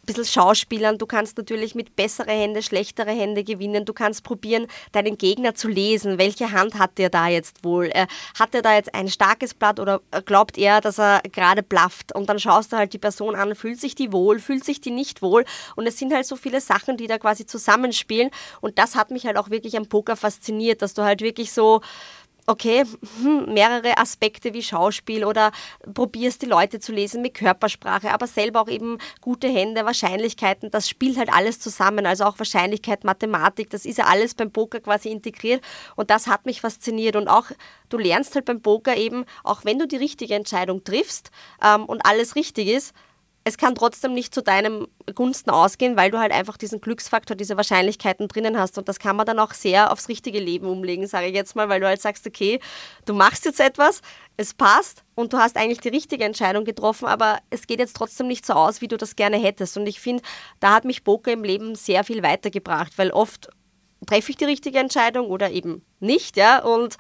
bisschen 0.07 0.25
Schauspielern. 0.25 0.99
Du 0.99 1.07
kannst 1.07 1.37
natürlich 1.37 1.75
mit 1.75 1.97
bessere 1.97 2.31
Hände, 2.31 2.63
schlechtere 2.63 3.11
Hände 3.11 3.45
gewinnen. 3.45 3.85
Du 3.85 3.93
kannst 3.93 4.23
probieren, 4.25 4.67
deinen 4.93 5.19
Gegner 5.19 5.55
zu 5.55 5.69
lesen. 5.69 6.19
Welche 6.19 6.53
Hand 6.53 6.79
hat 6.79 6.99
der 6.99 7.11
da 7.11 7.29
jetzt 7.29 7.65
wohl? 7.65 7.87
Äh, 7.87 8.07
hat 8.39 8.55
er 8.55 8.63
da 8.63 8.75
jetzt 8.75 8.95
ein 8.95 9.09
starkes 9.09 9.53
Blatt 9.53 9.81
oder 9.81 10.01
glaubt 10.25 10.57
er, 10.57 10.81
dass 10.81 10.99
er 10.99 11.21
gerade 11.33 11.63
blafft? 11.63 12.15
Und 12.15 12.29
dann 12.29 12.39
schaust 12.39 12.73
du 12.73 12.77
halt 12.77 12.93
die 12.93 12.99
Person 12.99 13.35
an, 13.35 13.55
fühlt 13.55 13.81
sich 13.81 13.95
die 13.95 14.13
wohl, 14.13 14.39
fühlt 14.39 14.65
sich 14.65 14.81
die 14.81 14.91
nicht 14.91 15.23
wohl? 15.23 15.45
Und 15.75 15.87
es 15.87 15.99
sind 15.99 16.15
halt 16.15 16.27
so 16.27 16.37
viele 16.37 16.61
Sachen, 16.61 16.97
die 16.97 17.07
da 17.07 17.19
quasi 17.19 17.45
zusammenspielen. 17.45 18.31
Und 18.61 18.79
das 18.79 18.95
hat 18.95 19.11
mich 19.11 19.27
halt 19.27 19.37
auch 19.37 19.51
wirklich 19.51 19.77
am 19.77 19.87
Poker 19.87 20.17
fasziniert, 20.17 20.83
dass 20.83 20.95
du 20.95 21.03
halt 21.03 21.21
wirklich 21.21 21.53
so 21.53 21.81
okay, 22.47 22.85
hm, 23.23 23.53
mehrere 23.53 23.99
Aspekte 23.99 24.55
wie 24.55 24.63
Schauspiel 24.63 25.25
oder 25.25 25.51
probierst 25.93 26.43
die 26.43 26.47
Leute 26.47 26.79
zu 26.79 26.93
lesen 26.93 27.23
mit 27.23 27.35
Körpersprache, 27.35 28.13
aber 28.13 28.27
selber 28.27 28.63
auch 28.63 28.69
eben 28.69 28.99
gute 29.21 29.49
Hände, 29.49 29.85
Wahrscheinlichkeiten, 29.85 30.71
das 30.71 30.89
spielt 30.89 31.19
halt 31.19 31.33
alles 31.33 31.59
zusammen, 31.59 32.07
also 32.07 32.25
auch 32.25 32.39
Wahrscheinlichkeit, 32.39 33.05
Mathematik, 33.05 33.71
das 33.71 33.85
ist 33.85 33.99
ja 33.99 34.07
alles 34.07 34.35
beim 34.35 34.53
Poker 34.53 34.81
quasi 34.81 35.11
integriert 35.11 35.63
und 35.97 36.11
das 36.11 36.29
hat 36.29 36.47
mich 36.47 36.61
fasziniert 36.61 37.17
und 37.17 37.29
auch 37.29 37.47
du 37.89 37.99
lernst 37.99 38.35
halt 38.35 38.45
beim 38.45 38.63
Poker 38.63 38.97
eben, 38.97 39.25
auch 39.43 39.65
wenn 39.65 39.79
du 39.79 39.87
die 39.87 39.97
richtige 39.97 40.35
Entscheidung 40.35 40.85
triffst 40.85 41.31
ähm, 41.63 41.85
und 41.85 42.07
alles 42.07 42.37
richtig 42.37 42.69
ist, 42.69 42.95
es 43.47 43.59
kann 43.59 43.77
trotzdem 43.77 44.13
nicht 44.13 44.35
zu 44.35 44.43
deinem 44.43 44.89
Gunsten 45.15 45.51
ausgehen, 45.51 45.97
weil 45.97 46.11
du 46.11 46.19
halt 46.19 46.33
einfach 46.33 46.57
diesen 46.57 46.81
Glücksfaktor, 46.81 47.37
diese 47.37 47.57
Wahrscheinlichkeiten 47.57 48.27
drinnen 48.27 48.59
hast. 48.59 48.77
Und 48.77 48.89
das 48.89 48.99
kann 48.99 49.15
man 49.15 49.25
dann 49.25 49.39
auch 49.39 49.55
sehr 49.55 49.93
aufs 49.93 50.09
richtige 50.09 50.41
Leben 50.41 50.67
umlegen, 50.67 51.07
sage 51.07 51.29
ich 51.29 51.35
jetzt 51.35 51.55
mal, 51.55 51.69
weil 51.69 51.79
du 51.79 51.87
halt 51.87 52.03
sagst, 52.03 52.27
okay, 52.27 52.59
du 53.05 53.15
machst 53.15 53.45
jetzt 53.45 53.61
etwas, 53.61 54.01
es 54.37 54.53
passt 54.53 55.05
und 55.15 55.33
du 55.33 55.39
hast 55.39 55.57
eigentlich 55.57 55.79
die 55.79 55.91
richtige 55.91 56.25
Entscheidung 56.25 56.65
getroffen, 56.65 57.07
aber 57.07 57.39
es 57.49 57.69
geht 57.69 57.79
jetzt 57.79 57.95
trotzdem 57.95 58.27
nicht 58.27 58.45
so 58.45 58.55
aus, 58.55 58.81
wie 58.81 58.89
du 58.89 58.97
das 58.97 59.15
gerne 59.15 59.37
hättest. 59.37 59.77
Und 59.77 59.87
ich 59.87 60.01
finde, 60.01 60.25
da 60.59 60.75
hat 60.75 60.85
mich 60.85 61.05
Poker 61.05 61.31
im 61.31 61.45
Leben 61.45 61.77
sehr 61.77 62.03
viel 62.03 62.25
weitergebracht, 62.25 62.99
weil 62.99 63.13
oft 63.13 63.49
treffe 64.09 64.31
ich 64.31 64.37
die 64.39 64.45
richtige 64.45 64.81
Entscheidung 64.81 65.29
oder 65.29 65.53
eben 65.53 65.85
nicht, 66.01 66.37
ja, 66.37 66.65
und 66.65 66.97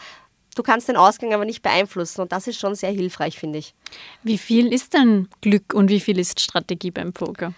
du 0.57 0.63
kannst 0.63 0.89
den 0.89 0.97
Ausgang 0.97 1.33
aber 1.33 1.45
nicht 1.45 1.63
beeinflussen 1.63 2.23
und 2.23 2.33
das 2.33 2.49
ist 2.49 2.59
schon 2.59 2.75
sehr 2.75 2.91
hilfreich, 2.91 3.39
finde 3.39 3.61
ich. 3.61 3.75
Wie 4.23 4.39
viel 4.39 4.73
ist 4.73 4.95
denn 4.95 5.29
Glück 5.41 5.73
und 5.73 5.89
wie 5.89 6.01
viel 6.01 6.19
ist 6.19 6.41
Strategie 6.41 6.91
beim 6.91 7.13
Poker? 7.13 7.53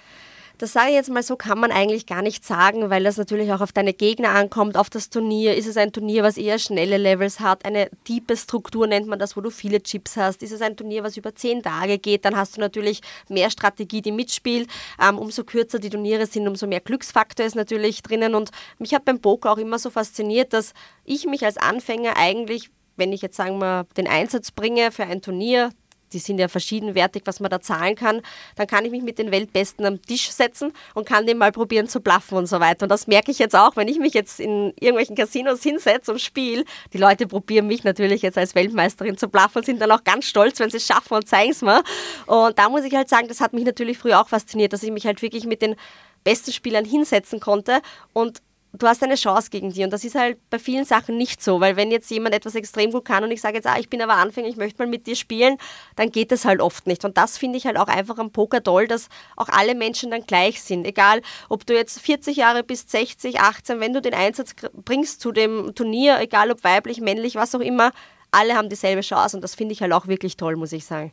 Das 0.59 0.73
sage 0.73 0.89
ich 0.89 0.95
jetzt 0.95 1.09
mal 1.09 1.23
so, 1.23 1.37
kann 1.37 1.61
man 1.61 1.71
eigentlich 1.71 2.05
gar 2.05 2.21
nicht 2.21 2.45
sagen, 2.45 2.91
weil 2.91 3.05
das 3.05 3.17
natürlich 3.17 3.53
auch 3.53 3.61
auf 3.61 3.71
deine 3.71 3.95
Gegner 3.95 4.31
ankommt, 4.31 4.77
auf 4.77 4.91
das 4.91 5.09
Turnier. 5.09 5.55
Ist 5.55 5.69
es 5.69 5.77
ein 5.77 5.93
Turnier, 5.93 6.25
was 6.25 6.37
eher 6.37 6.59
schnelle 6.59 6.97
Levels 6.97 7.39
hat? 7.39 7.65
Eine 7.65 7.89
tiefe 8.03 8.37
Struktur 8.37 8.89
nennt 8.89 9.07
man 9.07 9.21
das, 9.21 9.37
wo 9.37 9.41
du 9.41 9.51
viele 9.51 9.81
Chips 9.81 10.17
hast. 10.17 10.43
Ist 10.43 10.51
es 10.51 10.61
ein 10.61 10.77
Turnier, 10.77 11.05
was 11.05 11.17
über 11.17 11.33
zehn 11.33 11.63
Tage 11.63 11.99
geht? 11.99 12.25
Dann 12.25 12.37
hast 12.37 12.57
du 12.57 12.61
natürlich 12.61 13.03
mehr 13.29 13.51
Strategie, 13.51 14.03
die 14.03 14.11
mitspielt. 14.11 14.69
Ähm, 15.01 15.19
umso 15.19 15.45
kürzer 15.45 15.79
die 15.79 15.91
Turniere 15.91 16.27
sind, 16.27 16.49
umso 16.49 16.67
mehr 16.67 16.81
Glücksfaktor 16.81 17.47
ist 17.47 17.55
natürlich 17.55 18.03
drinnen. 18.03 18.35
Und 18.35 18.51
mich 18.81 18.93
hat 18.95 19.05
beim 19.05 19.21
Poker 19.21 19.53
auch 19.53 19.59
immer 19.59 19.79
so 19.79 19.91
fasziniert, 19.91 20.53
dass 20.53 20.73
ich 21.05 21.25
mich 21.25 21.45
als 21.45 21.57
Anfänger 21.57 22.17
eigentlich 22.17 22.71
wenn 22.99 23.13
ich 23.13 23.23
jetzt 23.23 23.37
sagen 23.37 23.59
wir 23.59 23.87
den 23.97 24.07
Einsatz 24.07 24.51
bringe 24.51 24.93
für 24.93 25.05
ein 25.05 25.23
Turnier, 25.23 25.71
die 26.13 26.19
sind 26.19 26.39
ja 26.39 26.49
verschiedenwertig, 26.49 27.23
was 27.27 27.41
man 27.41 27.51
da 27.51 27.61
zahlen 27.61 27.95
kann, 27.95 28.23
dann 28.57 28.67
kann 28.67 28.85
ich 28.85 28.91
mich 28.91 29.03
mit 29.03 29.19
den 29.19 29.31
Weltbesten 29.31 29.85
am 29.85 30.01
Tisch 30.03 30.31
setzen 30.31 30.73
und 30.95 31.07
kann 31.07 31.27
den 31.27 31.39
mal 31.39 31.53
probieren 31.53 31.87
zu 31.87 32.01
bluffen 32.01 32.39
und 32.39 32.47
so 32.47 32.61
weiter. 32.61 32.85
Und 32.85 32.89
das 32.89 33.07
merke 33.07 33.31
ich 33.31 33.39
jetzt 33.39 33.55
auch, 33.55 33.77
wenn 33.77 33.89
ich 33.89 33.99
mich 33.99 34.15
jetzt 34.15 34.41
in 34.41 34.73
irgendwelchen 34.81 35.17
Casinos 35.17 35.63
hinsetze 35.63 36.13
und 36.13 36.21
spiele. 36.21 36.65
Die 36.93 36.99
Leute 36.99 37.27
probieren 37.27 37.67
mich 37.67 37.85
natürlich 37.85 38.23
jetzt 38.23 38.39
als 38.39 38.55
Weltmeisterin 38.55 39.17
zu 39.17 39.29
bluffen 39.29 39.59
und 39.59 39.67
sind 39.67 39.81
dann 39.81 39.91
auch 39.91 40.05
ganz 40.05 40.25
stolz, 40.25 40.59
wenn 40.61 40.71
sie 40.71 40.79
es 40.79 40.87
schaffen 40.87 41.15
und 41.15 41.29
zeigen 41.29 41.53
es 41.53 41.63
mir. 41.63 41.83
Und 42.27 42.59
da 42.59 42.69
muss 42.69 42.85
ich 42.85 42.95
halt 42.95 43.09
sagen, 43.09 43.29
das 43.29 43.41
hat 43.41 43.53
mich 43.53 43.65
natürlich 43.65 43.99
früher 43.99 44.21
auch 44.21 44.29
fasziniert, 44.29 44.73
dass 44.73 44.83
ich 44.83 44.91
mich 44.91 45.07
halt 45.07 45.23
wirklich 45.23 45.45
mit 45.45 45.63
den 45.63 45.77
besten 46.25 46.53
Spielern 46.53 46.85
hinsetzen 46.85 47.41
konnte 47.41 47.81
und 48.13 48.41
du 48.79 48.87
hast 48.87 49.03
eine 49.03 49.17
Chance 49.17 49.51
gegen 49.51 49.73
die. 49.73 49.85
Und 49.85 49.93
das 49.93 50.05
ist 50.05 50.15
halt 50.15 50.39
bei 50.51 50.59
vielen 50.59 50.85
Sachen 50.85 51.17
nicht 51.17 51.43
so, 51.43 51.61
weil 51.61 51.77
wenn 51.77 51.91
jetzt 51.91 52.11
jemand 52.11 52.35
etwas 52.35 52.55
extrem 52.55 52.91
gut 52.93 53.05
kann 53.05 53.25
und 53.25 53.31
ich 53.31 53.41
sage 53.41 53.57
jetzt, 53.57 53.67
ah, 53.67 53.79
ich 53.79 53.89
bin 53.89 54.01
aber 54.01 54.15
Anfänger, 54.15 54.49
ich 54.49 54.57
möchte 54.57 54.83
mal 54.83 54.89
mit 54.89 55.07
dir 55.07 55.17
spielen, 55.17 55.57
dann 55.97 56.11
geht 56.11 56.33
das 56.33 56.45
halt 56.45 56.61
oft 56.61 56.87
nicht. 56.87 57.05
Und 57.05 57.17
das 57.17 57.39
finde 57.39 57.59
ich 57.59 57.67
halt 57.67 57.77
auch 57.77 57.89
einfach 57.89 58.19
am 58.19 58.31
Poker 58.31 58.63
toll, 58.63 58.89
dass 58.89 59.09
auch 59.37 59.49
alle 59.49 59.75
Menschen 59.75 60.11
dann 60.11 60.23
gleich 60.23 60.63
sind. 60.63 60.87
Egal, 60.87 61.23
ob 61.49 61.67
du 61.67 61.75
jetzt 61.75 62.01
40 62.01 62.37
Jahre 62.37 62.63
bist, 62.63 62.91
60, 62.91 63.41
18, 63.41 63.81
wenn 63.81 63.93
du 63.93 64.01
den 64.01 64.15
Einsatz 64.15 64.55
bringst 64.73 65.21
zu 65.21 65.33
dem 65.33 65.75
Turnier, 65.75 66.21
egal 66.21 66.51
ob 66.51 66.65
weiblich, 66.65 67.01
männlich, 67.01 67.35
was 67.35 67.55
auch 67.55 67.61
immer, 67.61 67.93
alle 68.31 68.55
haben 68.55 68.69
dieselbe 68.69 69.01
Chance 69.01 69.37
und 69.37 69.43
das 69.43 69.55
finde 69.55 69.73
ich 69.73 69.81
halt 69.81 69.93
auch 69.93 70.07
wirklich 70.07 70.37
toll, 70.37 70.57
muss 70.57 70.73
ich 70.73 70.85
sagen. 70.85 71.13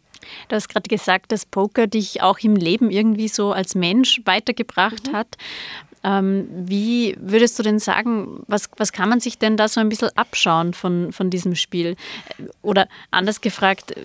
Du 0.50 0.56
hast 0.56 0.68
gerade 0.68 0.90
gesagt, 0.90 1.32
dass 1.32 1.46
Poker 1.46 1.88
dich 1.88 2.22
auch 2.22 2.40
im 2.40 2.56
Leben 2.56 2.92
irgendwie 2.92 3.28
so 3.28 3.52
als 3.52 3.76
Mensch 3.76 4.22
weitergebracht 4.26 5.08
mhm. 5.08 5.16
hat. 5.16 5.38
Ähm, 6.06 6.48
wie 6.52 7.18
würdest 7.20 7.58
du 7.58 7.64
denn 7.64 7.80
sagen, 7.80 8.44
was, 8.46 8.70
was 8.78 8.92
kann 8.92 9.10
man 9.10 9.20
sich 9.20 9.40
denn 9.40 9.58
da 9.58 9.68
so 9.68 9.80
ein 9.80 9.90
bisschen 9.90 10.10
abschauen 10.16 10.76
von, 10.76 11.12
von 11.12 11.32
diesem 11.32 11.56
Spiel? 11.56 11.96
Oder 12.62 12.88
anders 13.10 13.42
gefragt, 13.42 13.96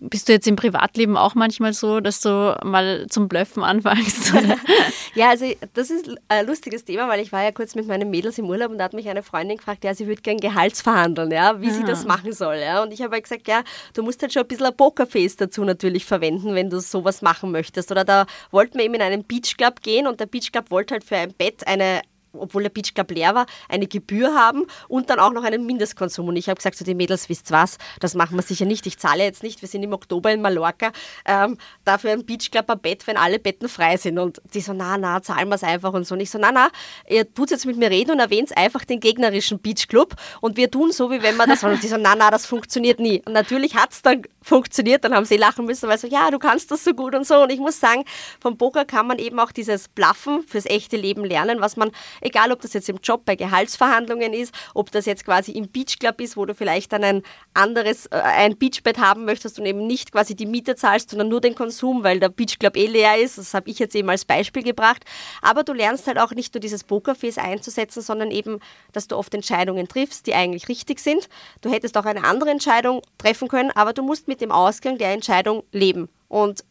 bist 0.00 0.28
du 0.28 0.32
jetzt 0.32 0.48
im 0.48 0.56
Privatleben 0.56 1.16
auch 1.16 1.36
manchmal 1.36 1.74
so, 1.74 2.00
dass 2.00 2.20
du 2.20 2.58
mal 2.64 3.06
zum 3.08 3.28
Blöffen 3.28 3.62
anfängst? 3.62 4.32
ja, 5.14 5.28
also 5.30 5.46
das 5.74 5.90
ist 5.90 6.10
ein 6.26 6.44
lustiges 6.44 6.84
Thema, 6.84 7.06
weil 7.06 7.20
ich 7.20 7.30
war 7.30 7.44
ja 7.44 7.52
kurz 7.52 7.76
mit 7.76 7.86
meinen 7.86 8.10
Mädels 8.10 8.38
im 8.38 8.46
Urlaub 8.46 8.72
und 8.72 8.78
da 8.78 8.84
hat 8.84 8.92
mich 8.92 9.08
eine 9.08 9.22
Freundin 9.22 9.58
gefragt, 9.58 9.84
ja, 9.84 9.94
sie 9.94 10.08
würde 10.08 10.22
gern 10.22 10.38
Gehaltsverhandeln, 10.38 11.30
ja, 11.30 11.60
wie 11.60 11.68
ah. 11.68 11.72
sie 11.72 11.84
das 11.84 12.04
ah. 12.04 12.08
machen 12.08 12.32
soll. 12.32 12.56
Ja. 12.56 12.82
Und 12.82 12.92
ich 12.92 13.00
habe 13.00 13.12
halt 13.12 13.22
gesagt, 13.22 13.46
ja, 13.46 13.62
du 13.94 14.02
musst 14.02 14.20
halt 14.22 14.32
schon 14.32 14.42
ein 14.42 14.48
bisschen 14.48 14.66
ein 14.66 14.76
Pokerface 14.76 15.36
dazu 15.36 15.62
natürlich 15.62 16.04
verwenden, 16.04 16.56
wenn 16.56 16.68
du 16.68 16.80
sowas 16.80 17.22
machen 17.22 17.52
möchtest. 17.52 17.92
Oder 17.92 18.04
da 18.04 18.26
wollten 18.50 18.76
wir 18.78 18.84
eben 18.84 18.94
in 18.94 19.02
einen 19.02 19.24
Beachclub 19.24 19.82
gehen 19.82 20.08
und 20.08 20.18
der 20.18 20.26
Beachclub 20.26 20.72
wollte 20.72 20.94
halt 20.94 21.04
für 21.04 21.16
ein 21.16 21.27
Bett 21.32 21.66
eine 21.66 22.02
obwohl 22.38 22.62
der 22.62 22.70
Beach 22.70 22.94
Club 22.94 23.10
leer 23.10 23.34
war, 23.34 23.46
eine 23.68 23.86
Gebühr 23.86 24.34
haben 24.34 24.66
und 24.88 25.10
dann 25.10 25.18
auch 25.18 25.32
noch 25.32 25.44
einen 25.44 25.66
Mindestkonsum. 25.66 26.28
Und 26.28 26.36
ich 26.36 26.48
habe 26.48 26.56
gesagt 26.56 26.76
zu 26.76 26.84
den 26.84 26.96
Mädels, 26.96 27.28
wisst 27.28 27.50
was, 27.50 27.78
das 28.00 28.14
machen 28.14 28.36
wir 28.36 28.42
sicher 28.42 28.64
nicht. 28.64 28.86
Ich 28.86 28.98
zahle 28.98 29.24
jetzt 29.24 29.42
nicht, 29.42 29.62
wir 29.62 29.68
sind 29.68 29.82
im 29.82 29.92
Oktober 29.92 30.32
in 30.32 30.40
Mallorca, 30.42 30.92
ähm, 31.24 31.58
dafür 31.84 32.12
ein 32.12 32.24
Beach 32.24 32.50
Club 32.50 32.70
ein 32.70 32.78
Bett, 32.80 33.06
wenn 33.06 33.16
alle 33.16 33.38
Betten 33.38 33.68
frei 33.68 33.96
sind. 33.96 34.18
Und 34.18 34.40
die 34.54 34.60
so, 34.60 34.72
na, 34.72 34.98
na, 34.98 35.22
zahlen 35.22 35.48
wir 35.48 35.54
es 35.54 35.62
einfach 35.62 35.92
und 35.92 36.06
so. 36.06 36.14
Und 36.14 36.20
ich 36.20 36.30
so, 36.30 36.38
na, 36.38 36.52
na, 36.52 36.68
ihr 37.08 37.32
tut 37.32 37.50
jetzt 37.50 37.66
mit 37.66 37.76
mir 37.76 37.90
reden 37.90 38.12
und 38.12 38.20
erwähnt 38.20 38.56
einfach 38.56 38.84
den 38.84 39.00
gegnerischen 39.00 39.58
Beach 39.58 39.88
Club 39.88 40.14
und 40.40 40.56
wir 40.56 40.70
tun 40.70 40.92
so, 40.92 41.10
wie 41.10 41.22
wenn 41.22 41.36
wir 41.36 41.46
das. 41.46 41.64
Und 41.64 41.82
die 41.82 41.88
so, 41.88 41.96
na, 41.98 42.14
na, 42.16 42.30
das 42.30 42.46
funktioniert 42.46 43.00
nie. 43.00 43.22
Und 43.24 43.32
natürlich 43.32 43.74
hat 43.76 43.92
es 43.92 44.02
dann 44.02 44.22
funktioniert, 44.42 45.04
dann 45.04 45.14
haben 45.14 45.24
sie 45.24 45.36
lachen 45.36 45.66
müssen, 45.66 45.88
weil 45.88 45.98
so, 45.98 46.06
ja, 46.06 46.30
du 46.30 46.38
kannst 46.38 46.70
das 46.70 46.84
so 46.84 46.92
gut 46.94 47.14
und 47.14 47.26
so. 47.26 47.42
Und 47.42 47.50
ich 47.50 47.58
muss 47.58 47.80
sagen, 47.80 48.04
vom 48.40 48.56
Poker 48.56 48.84
kann 48.84 49.06
man 49.06 49.18
eben 49.18 49.38
auch 49.38 49.52
dieses 49.52 49.88
Bluffen 49.88 50.42
fürs 50.46 50.66
echte 50.66 50.96
Leben 50.96 51.24
lernen, 51.24 51.60
was 51.60 51.76
man 51.76 51.90
egal 52.28 52.52
ob 52.52 52.60
das 52.60 52.72
jetzt 52.72 52.88
im 52.88 52.98
Job 53.02 53.24
bei 53.24 53.36
Gehaltsverhandlungen 53.36 54.32
ist, 54.32 54.54
ob 54.74 54.90
das 54.90 55.06
jetzt 55.06 55.24
quasi 55.24 55.52
im 55.52 55.70
Beachclub 55.70 56.20
ist, 56.20 56.36
wo 56.36 56.46
du 56.46 56.54
vielleicht 56.54 56.92
dann 56.92 57.04
ein 57.04 57.22
anderes, 57.54 58.06
äh, 58.06 58.16
ein 58.16 58.56
Beachbett 58.56 58.98
haben 58.98 59.24
möchtest 59.24 59.58
und 59.58 59.66
eben 59.66 59.86
nicht 59.86 60.12
quasi 60.12 60.34
die 60.34 60.46
Miete 60.46 60.76
zahlst, 60.76 61.10
sondern 61.10 61.28
nur 61.28 61.40
den 61.40 61.54
Konsum, 61.54 62.04
weil 62.04 62.20
der 62.20 62.28
Beachclub 62.28 62.76
eh 62.76 62.86
leer 62.86 63.18
ist. 63.18 63.38
Das 63.38 63.54
habe 63.54 63.70
ich 63.70 63.78
jetzt 63.78 63.94
eben 63.94 64.08
als 64.08 64.24
Beispiel 64.24 64.62
gebracht. 64.62 65.04
Aber 65.42 65.64
du 65.64 65.72
lernst 65.72 66.06
halt 66.06 66.18
auch 66.18 66.32
nicht 66.32 66.54
nur 66.54 66.60
dieses 66.60 66.84
Pokerface 66.84 67.38
einzusetzen, 67.38 68.02
sondern 68.02 68.30
eben, 68.30 68.60
dass 68.92 69.08
du 69.08 69.16
oft 69.16 69.34
Entscheidungen 69.34 69.88
triffst, 69.88 70.26
die 70.26 70.34
eigentlich 70.34 70.68
richtig 70.68 71.00
sind. 71.00 71.28
Du 71.60 71.70
hättest 71.70 71.96
auch 71.96 72.04
eine 72.04 72.24
andere 72.24 72.50
Entscheidung 72.50 73.02
treffen 73.18 73.48
können, 73.48 73.70
aber 73.72 73.92
du 73.92 74.02
musst 74.02 74.28
mit 74.28 74.40
dem 74.40 74.52
Ausgang 74.52 74.98
der 74.98 75.12
Entscheidung 75.12 75.64
leben. 75.72 76.08
Und 76.28 76.64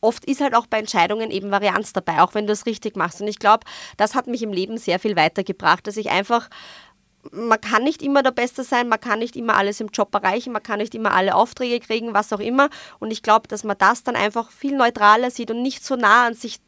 oft 0.00 0.24
ist 0.24 0.40
halt 0.40 0.54
auch 0.54 0.66
bei 0.66 0.78
Entscheidungen 0.78 1.30
eben 1.30 1.50
Varianz 1.50 1.92
dabei, 1.92 2.22
auch 2.22 2.34
wenn 2.34 2.46
du 2.46 2.52
es 2.52 2.66
richtig 2.66 2.96
machst. 2.96 3.20
Und 3.20 3.28
ich 3.28 3.38
glaube, 3.38 3.64
das 3.96 4.14
hat 4.14 4.26
mich 4.26 4.42
im 4.42 4.52
Leben 4.52 4.78
sehr 4.78 4.98
viel 4.98 5.16
weitergebracht, 5.16 5.86
dass 5.86 5.96
ich 5.96 6.10
einfach 6.10 6.48
man 7.32 7.60
kann 7.60 7.84
nicht 7.84 8.02
immer 8.02 8.22
der 8.22 8.30
Beste 8.30 8.64
sein, 8.64 8.88
man 8.88 9.00
kann 9.00 9.18
nicht 9.18 9.36
immer 9.36 9.56
alles 9.56 9.80
im 9.80 9.88
Job 9.88 10.14
erreichen, 10.14 10.52
man 10.52 10.62
kann 10.62 10.78
nicht 10.78 10.94
immer 10.94 11.12
alle 11.12 11.34
Aufträge 11.34 11.78
kriegen, 11.84 12.14
was 12.14 12.32
auch 12.32 12.40
immer. 12.40 12.70
Und 12.98 13.10
ich 13.10 13.22
glaube, 13.22 13.46
dass 13.46 13.62
man 13.62 13.76
das 13.76 14.02
dann 14.02 14.16
einfach 14.16 14.50
viel 14.50 14.76
neutraler 14.76 15.30
sieht 15.30 15.50
und 15.50 15.62
nicht 15.62 15.84
so 15.84 15.96
nah 15.96 16.26
an 16.26 16.34
sich 16.34 16.60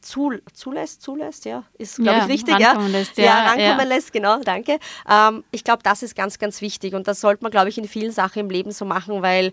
zu, 0.00 0.32
zulässt, 0.52 1.02
zulässt, 1.02 1.44
ja, 1.44 1.64
ist, 1.78 1.96
glaube 1.96 2.18
ja, 2.18 2.24
ich, 2.24 2.30
richtig, 2.30 2.58
ja. 2.58 2.72
Lässt, 2.86 3.18
ja. 3.18 3.24
ja, 3.24 3.34
rankommen 3.46 3.78
ja. 3.78 3.82
lässt, 3.84 4.12
genau, 4.12 4.40
danke. 4.40 4.78
Ähm, 5.08 5.44
ich 5.50 5.64
glaube, 5.64 5.82
das 5.82 6.02
ist 6.02 6.16
ganz, 6.16 6.38
ganz 6.38 6.60
wichtig 6.60 6.94
und 6.94 7.06
das 7.06 7.20
sollte 7.20 7.42
man, 7.42 7.50
glaube 7.50 7.68
ich, 7.68 7.78
in 7.78 7.86
vielen 7.86 8.12
Sachen 8.12 8.40
im 8.40 8.50
Leben 8.50 8.72
so 8.72 8.84
machen, 8.84 9.22
weil 9.22 9.52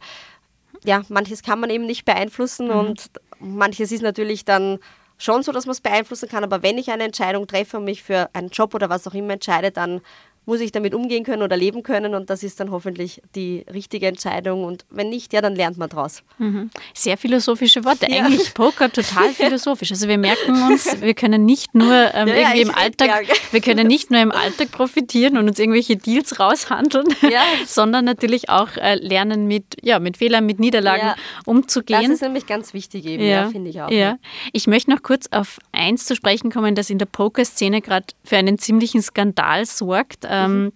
ja, 0.83 1.03
manches 1.09 1.43
kann 1.43 1.59
man 1.59 1.69
eben 1.69 1.85
nicht 1.85 2.05
beeinflussen 2.05 2.67
mhm. 2.67 2.73
und 2.73 3.11
manches 3.39 3.91
ist 3.91 4.01
natürlich 4.01 4.45
dann 4.45 4.79
schon 5.17 5.43
so, 5.43 5.51
dass 5.51 5.65
man 5.65 5.73
es 5.73 5.81
beeinflussen 5.81 6.29
kann, 6.29 6.43
aber 6.43 6.63
wenn 6.63 6.77
ich 6.77 6.91
eine 6.91 7.03
Entscheidung 7.03 7.45
treffe 7.45 7.77
und 7.77 7.83
mich 7.83 8.03
für 8.03 8.29
einen 8.33 8.49
Job 8.49 8.73
oder 8.73 8.89
was 8.89 9.05
auch 9.05 9.13
immer 9.13 9.33
entscheide, 9.33 9.71
dann 9.71 10.01
muss 10.49 10.61
ich 10.61 10.71
damit 10.71 10.95
umgehen 10.95 11.23
können 11.23 11.43
oder 11.43 11.55
leben 11.55 11.83
können 11.83 12.15
und 12.15 12.31
das 12.31 12.41
ist 12.41 12.59
dann 12.59 12.71
hoffentlich 12.71 13.21
die 13.35 13.63
richtige 13.71 14.07
Entscheidung 14.07 14.63
und 14.63 14.83
wenn 14.89 15.09
nicht, 15.09 15.31
ja, 15.31 15.41
dann 15.41 15.55
lernt 15.55 15.77
man 15.77 15.89
draus. 15.89 16.23
Mhm. 16.39 16.71
Sehr 16.95 17.17
philosophische 17.17 17.85
Worte. 17.85 18.07
Ja. 18.09 18.25
Eigentlich 18.25 18.55
Poker 18.55 18.91
total 18.91 19.29
philosophisch. 19.29 19.91
Also 19.91 20.07
wir 20.07 20.17
merken 20.17 20.59
uns, 20.63 20.99
wir 21.01 21.13
können 21.13 21.45
nicht 21.45 21.75
nur 21.75 21.93
ähm, 21.93 22.27
ja, 22.27 22.35
irgendwie 22.35 22.61
im 22.61 22.73
Alltag, 22.73 23.27
wir 23.51 23.61
können 23.61 23.85
nicht 23.85 24.09
nur 24.09 24.21
im 24.21 24.31
Alltag 24.31 24.71
profitieren 24.71 25.37
und 25.37 25.47
uns 25.47 25.59
irgendwelche 25.59 25.97
Deals 25.97 26.39
raushandeln, 26.39 27.05
ja. 27.29 27.43
sondern 27.67 28.05
natürlich 28.05 28.49
auch 28.49 28.75
äh, 28.77 28.95
lernen 28.95 29.45
mit, 29.45 29.77
ja, 29.83 29.99
mit 29.99 30.17
Fehlern, 30.17 30.47
mit 30.47 30.59
Niederlagen 30.59 31.13
umzugehen. 31.45 32.01
Das 32.01 32.09
ist 32.09 32.21
nämlich 32.23 32.47
ganz 32.47 32.73
wichtig 32.73 33.05
eben, 33.05 33.23
ja, 33.23 33.49
finde 33.49 33.69
ich 33.69 33.79
auch. 33.83 33.91
Ja. 33.91 34.17
Ich 34.51 34.65
möchte 34.65 34.89
noch 34.89 35.03
kurz 35.03 35.27
auf 35.29 35.59
eins 35.71 36.05
zu 36.05 36.15
sprechen 36.15 36.51
kommen, 36.51 36.73
das 36.73 36.89
in 36.89 36.97
der 36.97 37.05
Poker-Szene 37.05 37.81
gerade 37.81 38.07
für 38.23 38.37
einen 38.37 38.57
ziemlichen 38.57 39.03
Skandal 39.03 39.67
sorgt. 39.67 40.25
Ähm, 40.45 40.71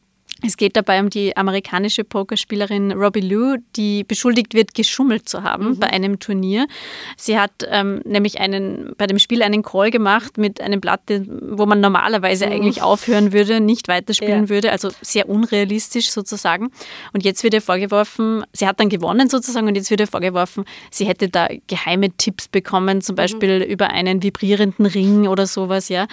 es 0.46 0.58
geht 0.58 0.76
dabei 0.76 1.00
um 1.00 1.10
die 1.10 1.38
amerikanische 1.38 2.04
Pokerspielerin 2.04 2.92
Robbie 2.92 3.22
Lou, 3.22 3.56
die 3.78 4.04
beschuldigt 4.04 4.54
wird, 4.54 4.74
geschummelt 4.74 5.30
zu 5.30 5.44
haben 5.44 5.70
mhm. 5.70 5.80
bei 5.80 5.88
einem 5.88 6.20
Turnier. 6.20 6.68
Sie 7.16 7.40
hat 7.40 7.52
ähm, 7.70 8.02
nämlich 8.04 8.42
einen, 8.42 8.94
bei 8.98 9.08
dem 9.08 9.20
Spiel 9.20 9.42
einen 9.42 9.64
Call 9.64 9.90
gemacht 9.90 10.38
mit 10.38 10.60
einem 10.60 10.82
Blatt, 10.82 11.02
wo 11.08 11.66
man 11.66 11.80
normalerweise 11.80 12.46
mhm. 12.46 12.52
eigentlich 12.52 12.82
aufhören 12.82 13.32
würde, 13.32 13.62
nicht 13.62 13.88
weiterspielen 13.88 14.44
ja. 14.44 14.50
würde, 14.50 14.72
also 14.74 14.90
sehr 15.02 15.30
unrealistisch 15.30 16.12
sozusagen. 16.12 16.72
Und 17.14 17.24
jetzt 17.24 17.44
wird 17.44 17.54
ihr 17.54 17.62
vorgeworfen, 17.62 18.44
sie 18.52 18.68
hat 18.68 18.82
dann 18.82 18.90
gewonnen 18.90 19.30
sozusagen 19.30 19.68
und 19.68 19.76
jetzt 19.76 19.92
wird 19.92 20.02
ihr 20.02 20.08
vorgeworfen, 20.08 20.66
sie 20.92 21.06
hätte 21.06 21.30
da 21.30 21.48
geheime 21.68 22.12
Tipps 22.18 22.50
bekommen, 22.50 23.02
zum 23.02 23.14
mhm. 23.14 23.18
Beispiel 23.18 23.60
mhm. 23.60 23.72
über 23.72 23.92
einen 23.92 24.22
vibrierenden 24.22 24.88
Ring 24.88 25.28
oder 25.28 25.48
sowas. 25.48 25.88
Ja, 25.88 26.08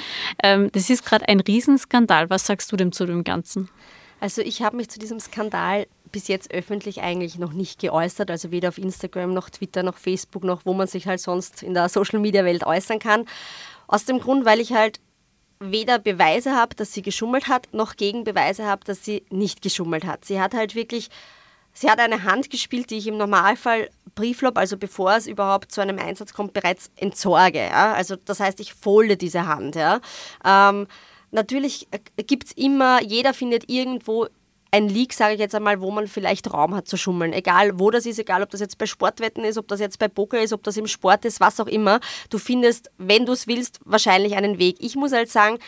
ähm, 0.45 0.69
das 0.71 0.89
ist 0.89 1.05
gerade 1.05 1.29
ein 1.29 1.41
Riesenskandal. 1.41 2.31
Was 2.31 2.47
sagst 2.47 2.71
du 2.71 2.77
dem 2.77 2.93
zu 2.93 3.07
dem 3.07 3.25
Ganzen? 3.25 3.69
Also 4.21 4.43
ich 4.43 4.63
habe 4.63 4.77
mich 4.77 4.91
zu 4.91 4.99
diesem 4.99 5.19
Skandal 5.19 5.87
bis 6.13 6.29
jetzt 6.29 6.53
öffentlich 6.53 7.01
eigentlich 7.01 7.39
noch 7.39 7.53
nicht 7.53 7.81
geäußert, 7.81 8.31
also 8.31 8.51
weder 8.51 8.69
auf 8.69 8.79
Instagram 8.79 9.33
noch 9.33 9.49
Twitter 9.49 9.83
noch 9.83 9.97
Facebook 9.97 10.45
noch, 10.45 10.63
wo 10.65 10.75
man 10.75 10.87
sich 10.87 11.07
halt 11.07 11.21
sonst 11.21 11.63
in 11.63 11.75
der 11.75 11.89
Social-Media-Welt 11.89 12.65
äußern 12.65 12.99
kann. 12.99 13.27
Aus 13.87 14.05
dem 14.05 14.21
Grund, 14.21 14.45
weil 14.45 14.61
ich 14.61 14.73
halt 14.73 15.01
weder 15.61 15.99
Beweise 15.99 16.57
habe, 16.57 16.75
dass 16.75 16.93
sie 16.93 17.03
geschummelt 17.03 17.49
hat, 17.49 17.69
noch 17.73 17.97
Gegenbeweise 17.97 18.67
habe, 18.67 18.85
dass 18.85 19.05
sie 19.05 19.25
nicht 19.31 19.63
geschummelt 19.63 20.05
hat. 20.05 20.25
Sie 20.25 20.41
hat 20.41 20.55
halt 20.55 20.75
wirklich, 20.75 21.11
sie 21.73 21.91
hat 21.91 22.01
eine 22.01 22.25
Hand 22.25 22.51
gespielt, 22.51 22.91
die 22.91 22.99
ich 22.99 23.07
im 23.07 23.19
Normalfall 23.19 23.91
Brieflob, 24.15 24.57
also 24.57 24.77
bevor 24.77 25.15
es 25.15 25.27
überhaupt 25.27 25.71
zu 25.71 25.81
einem 25.81 25.99
Einsatz 25.99 26.33
kommt, 26.33 26.55
bereits 26.55 26.91
entsorge. 26.97 27.61
Ja? 27.61 27.93
Also 27.93 28.17
das 28.17 28.41
heißt, 28.41 28.59
ich 28.61 28.75
folde 28.75 29.17
diese 29.17 29.47
Hand. 29.47 29.77
Ja? 29.77 30.01
Ähm, 30.45 30.87
natürlich 31.31 31.89
äh, 31.91 32.23
gibt 32.23 32.47
es 32.47 32.53
immer, 32.53 33.03
jeder 33.03 33.35
findet 33.35 33.69
irgendwo 33.69 34.27
ein 34.73 34.89
Leak, 34.89 35.13
sage 35.13 35.35
ich 35.35 35.41
jetzt 35.41 35.55
einmal, 35.55 35.81
wo 35.81 35.91
man 35.91 36.07
vielleicht 36.07 36.53
Raum 36.53 36.75
hat 36.75 36.87
zu 36.87 36.97
schummeln. 36.97 37.33
Egal, 37.33 37.79
wo 37.79 37.91
das 37.91 38.07
ist, 38.07 38.19
egal, 38.19 38.43
ob 38.43 38.51
das 38.51 38.61
jetzt 38.61 38.79
bei 38.79 38.87
Sportwetten 38.87 39.45
ist, 39.45 39.59
ob 39.59 39.67
das 39.69 39.81
jetzt 39.81 39.99
bei 39.99 40.09
Poker 40.09 40.41
ist, 40.41 40.53
ob 40.53 40.63
das 40.63 40.77
im 40.77 40.87
Sport 40.87 41.25
ist, 41.25 41.41
was 41.41 41.59
auch 41.59 41.67
immer. 41.67 42.01
Du 42.31 42.39
findest, 42.39 42.91
wenn 42.97 43.27
du 43.27 43.33
es 43.33 43.47
willst, 43.47 43.81
wahrscheinlich 43.85 44.37
einen 44.37 44.59
Weg. 44.59 44.77
Ich 44.79 44.95
muss 44.95 45.13
halt 45.13 45.29
sagen, 45.29 45.59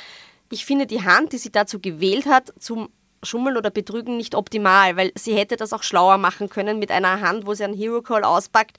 ich 0.50 0.64
finde 0.64 0.86
die 0.86 1.02
Hand, 1.02 1.32
die 1.32 1.38
sie 1.38 1.50
dazu 1.50 1.80
gewählt 1.80 2.26
hat, 2.26 2.52
zum 2.58 2.90
Schummeln 3.24 3.56
oder 3.56 3.70
Betrügen 3.70 4.16
nicht 4.16 4.34
optimal, 4.34 4.96
weil 4.96 5.12
sie 5.14 5.34
hätte 5.34 5.56
das 5.56 5.72
auch 5.72 5.82
schlauer 5.82 6.18
machen 6.18 6.48
können 6.48 6.78
mit 6.78 6.90
einer 6.90 7.20
Hand, 7.20 7.46
wo 7.46 7.54
sie 7.54 7.64
einen 7.64 7.76
Hero 7.76 8.02
Call 8.02 8.24
auspackt 8.24 8.78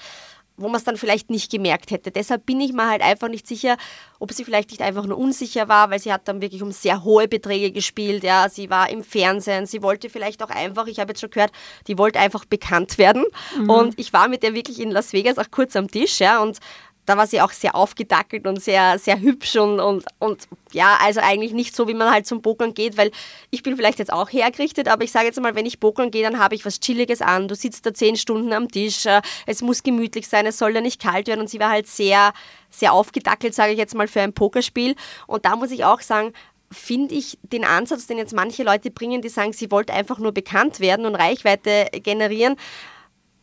wo 0.57 0.67
man 0.67 0.75
es 0.75 0.83
dann 0.83 0.97
vielleicht 0.97 1.29
nicht 1.29 1.51
gemerkt 1.51 1.91
hätte. 1.91 2.11
Deshalb 2.11 2.45
bin 2.45 2.61
ich 2.61 2.73
mir 2.73 2.87
halt 2.87 3.01
einfach 3.01 3.27
nicht 3.27 3.47
sicher, 3.47 3.77
ob 4.19 4.31
sie 4.31 4.43
vielleicht 4.43 4.69
nicht 4.69 4.81
einfach 4.81 5.05
nur 5.05 5.17
unsicher 5.17 5.67
war, 5.67 5.89
weil 5.89 5.99
sie 5.99 6.13
hat 6.13 6.27
dann 6.27 6.41
wirklich 6.41 6.61
um 6.61 6.71
sehr 6.71 7.03
hohe 7.03 7.27
Beträge 7.27 7.71
gespielt. 7.71 8.23
Ja, 8.23 8.49
sie 8.49 8.69
war 8.69 8.89
im 8.89 9.03
Fernsehen, 9.03 9.65
sie 9.65 9.81
wollte 9.81 10.09
vielleicht 10.09 10.43
auch 10.43 10.49
einfach, 10.49 10.87
ich 10.87 10.99
habe 10.99 11.11
jetzt 11.11 11.21
schon 11.21 11.31
gehört, 11.31 11.51
die 11.87 11.97
wollte 11.97 12.19
einfach 12.19 12.45
bekannt 12.45 12.97
werden. 12.97 13.25
Mhm. 13.57 13.69
Und 13.69 13.99
ich 13.99 14.13
war 14.13 14.27
mit 14.27 14.43
der 14.43 14.53
wirklich 14.53 14.79
in 14.79 14.91
Las 14.91 15.13
Vegas 15.13 15.37
auch 15.37 15.49
kurz 15.49 15.75
am 15.75 15.89
Tisch, 15.89 16.19
ja, 16.19 16.41
und 16.41 16.59
da 17.05 17.17
war 17.17 17.27
sie 17.27 17.41
auch 17.41 17.51
sehr 17.51 17.75
aufgedackelt 17.75 18.47
und 18.47 18.61
sehr, 18.61 18.97
sehr 18.97 19.19
hübsch 19.19 19.55
und, 19.55 19.79
und, 19.79 20.05
und 20.19 20.47
ja, 20.71 20.97
also 21.01 21.19
eigentlich 21.19 21.53
nicht 21.53 21.75
so, 21.75 21.87
wie 21.87 21.93
man 21.93 22.11
halt 22.11 22.25
zum 22.25 22.41
Pokern 22.41 22.73
geht, 22.73 22.97
weil 22.97 23.11
ich 23.49 23.63
bin 23.63 23.75
vielleicht 23.75 23.99
jetzt 23.99 24.11
auch 24.11 24.29
hergerichtet, 24.29 24.87
aber 24.87 25.03
ich 25.03 25.11
sage 25.11 25.25
jetzt 25.25 25.39
mal, 25.39 25.55
wenn 25.55 25.65
ich 25.65 25.79
pokern 25.79 26.11
gehe, 26.11 26.23
dann 26.23 26.39
habe 26.39 26.55
ich 26.55 26.65
was 26.65 26.79
Chilliges 26.79 27.21
an. 27.21 27.47
Du 27.47 27.55
sitzt 27.55 27.85
da 27.85 27.93
zehn 27.93 28.15
Stunden 28.15 28.53
am 28.53 28.69
Tisch, 28.69 29.05
äh, 29.05 29.21
es 29.45 29.61
muss 29.61 29.83
gemütlich 29.83 30.27
sein, 30.27 30.45
es 30.45 30.57
soll 30.57 30.73
ja 30.73 30.81
nicht 30.81 31.01
kalt 31.01 31.27
werden 31.27 31.41
und 31.41 31.49
sie 31.49 31.59
war 31.59 31.69
halt 31.69 31.87
sehr, 31.87 32.33
sehr 32.69 32.93
aufgedackelt, 32.93 33.53
sage 33.53 33.73
ich 33.73 33.77
jetzt 33.77 33.95
mal, 33.95 34.07
für 34.07 34.21
ein 34.21 34.33
Pokerspiel. 34.33 34.95
Und 35.27 35.45
da 35.45 35.55
muss 35.55 35.71
ich 35.71 35.83
auch 35.85 36.01
sagen, 36.01 36.33
finde 36.71 37.15
ich 37.15 37.37
den 37.43 37.65
Ansatz, 37.65 38.07
den 38.07 38.17
jetzt 38.17 38.33
manche 38.33 38.63
Leute 38.63 38.91
bringen, 38.91 39.21
die 39.21 39.29
sagen, 39.29 39.53
sie 39.53 39.71
wollte 39.71 39.93
einfach 39.93 40.19
nur 40.19 40.31
bekannt 40.31 40.79
werden 40.79 41.05
und 41.05 41.15
Reichweite 41.15 41.89
generieren, 42.01 42.55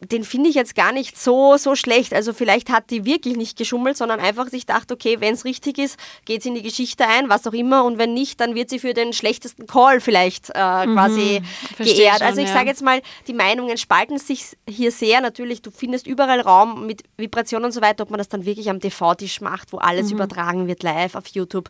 den 0.01 0.25
finde 0.25 0.49
ich 0.49 0.55
jetzt 0.55 0.75
gar 0.75 0.93
nicht 0.93 1.19
so, 1.19 1.59
so 1.59 1.75
schlecht. 1.75 2.15
Also 2.15 2.33
vielleicht 2.33 2.71
hat 2.71 2.91
die 2.91 3.05
wirklich 3.05 3.37
nicht 3.37 3.59
geschummelt, 3.59 3.99
sondern 3.99 4.19
einfach 4.19 4.49
sich 4.49 4.67
gedacht, 4.67 4.91
okay, 4.91 5.21
wenn 5.21 5.35
es 5.35 5.45
richtig 5.45 5.77
ist, 5.77 5.99
geht 6.25 6.43
sie 6.43 6.49
in 6.49 6.55
die 6.55 6.63
Geschichte 6.63 7.07
ein, 7.07 7.29
was 7.29 7.47
auch 7.47 7.53
immer. 7.53 7.85
Und 7.85 7.99
wenn 7.99 8.15
nicht, 8.15 8.41
dann 8.41 8.55
wird 8.55 8.71
sie 8.71 8.79
für 8.79 8.95
den 8.95 9.13
schlechtesten 9.13 9.67
Call 9.67 10.01
vielleicht 10.01 10.51
äh, 10.55 10.87
mhm, 10.87 10.95
quasi 10.95 11.43
geehrt. 11.77 12.19
Schon, 12.19 12.27
also 12.27 12.41
ich 12.41 12.49
ja. 12.49 12.55
sage 12.55 12.69
jetzt 12.69 12.83
mal, 12.83 13.03
die 13.27 13.35
Meinungen 13.35 13.77
spalten 13.77 14.19
sich 14.19 14.57
hier 14.67 14.91
sehr. 14.91 15.21
Natürlich, 15.21 15.61
du 15.61 15.71
findest 15.71 16.07
überall 16.07 16.41
Raum 16.41 16.87
mit 16.87 17.03
Vibrationen 17.19 17.67
und 17.67 17.73
so 17.73 17.83
weiter, 17.83 18.05
ob 18.05 18.11
man 18.11 18.19
das 18.19 18.29
dann 18.31 18.47
wirklich 18.47 18.71
am 18.71 18.81
TV-Tisch 18.81 19.43
macht, 19.43 19.73
wo 19.73 19.79
alles 19.79 20.07
mhm. 20.07 20.17
übertragen 20.17 20.67
wird 20.67 20.83
live 20.83 21.15
auf 21.15 21.27
YouTube. 21.27 21.69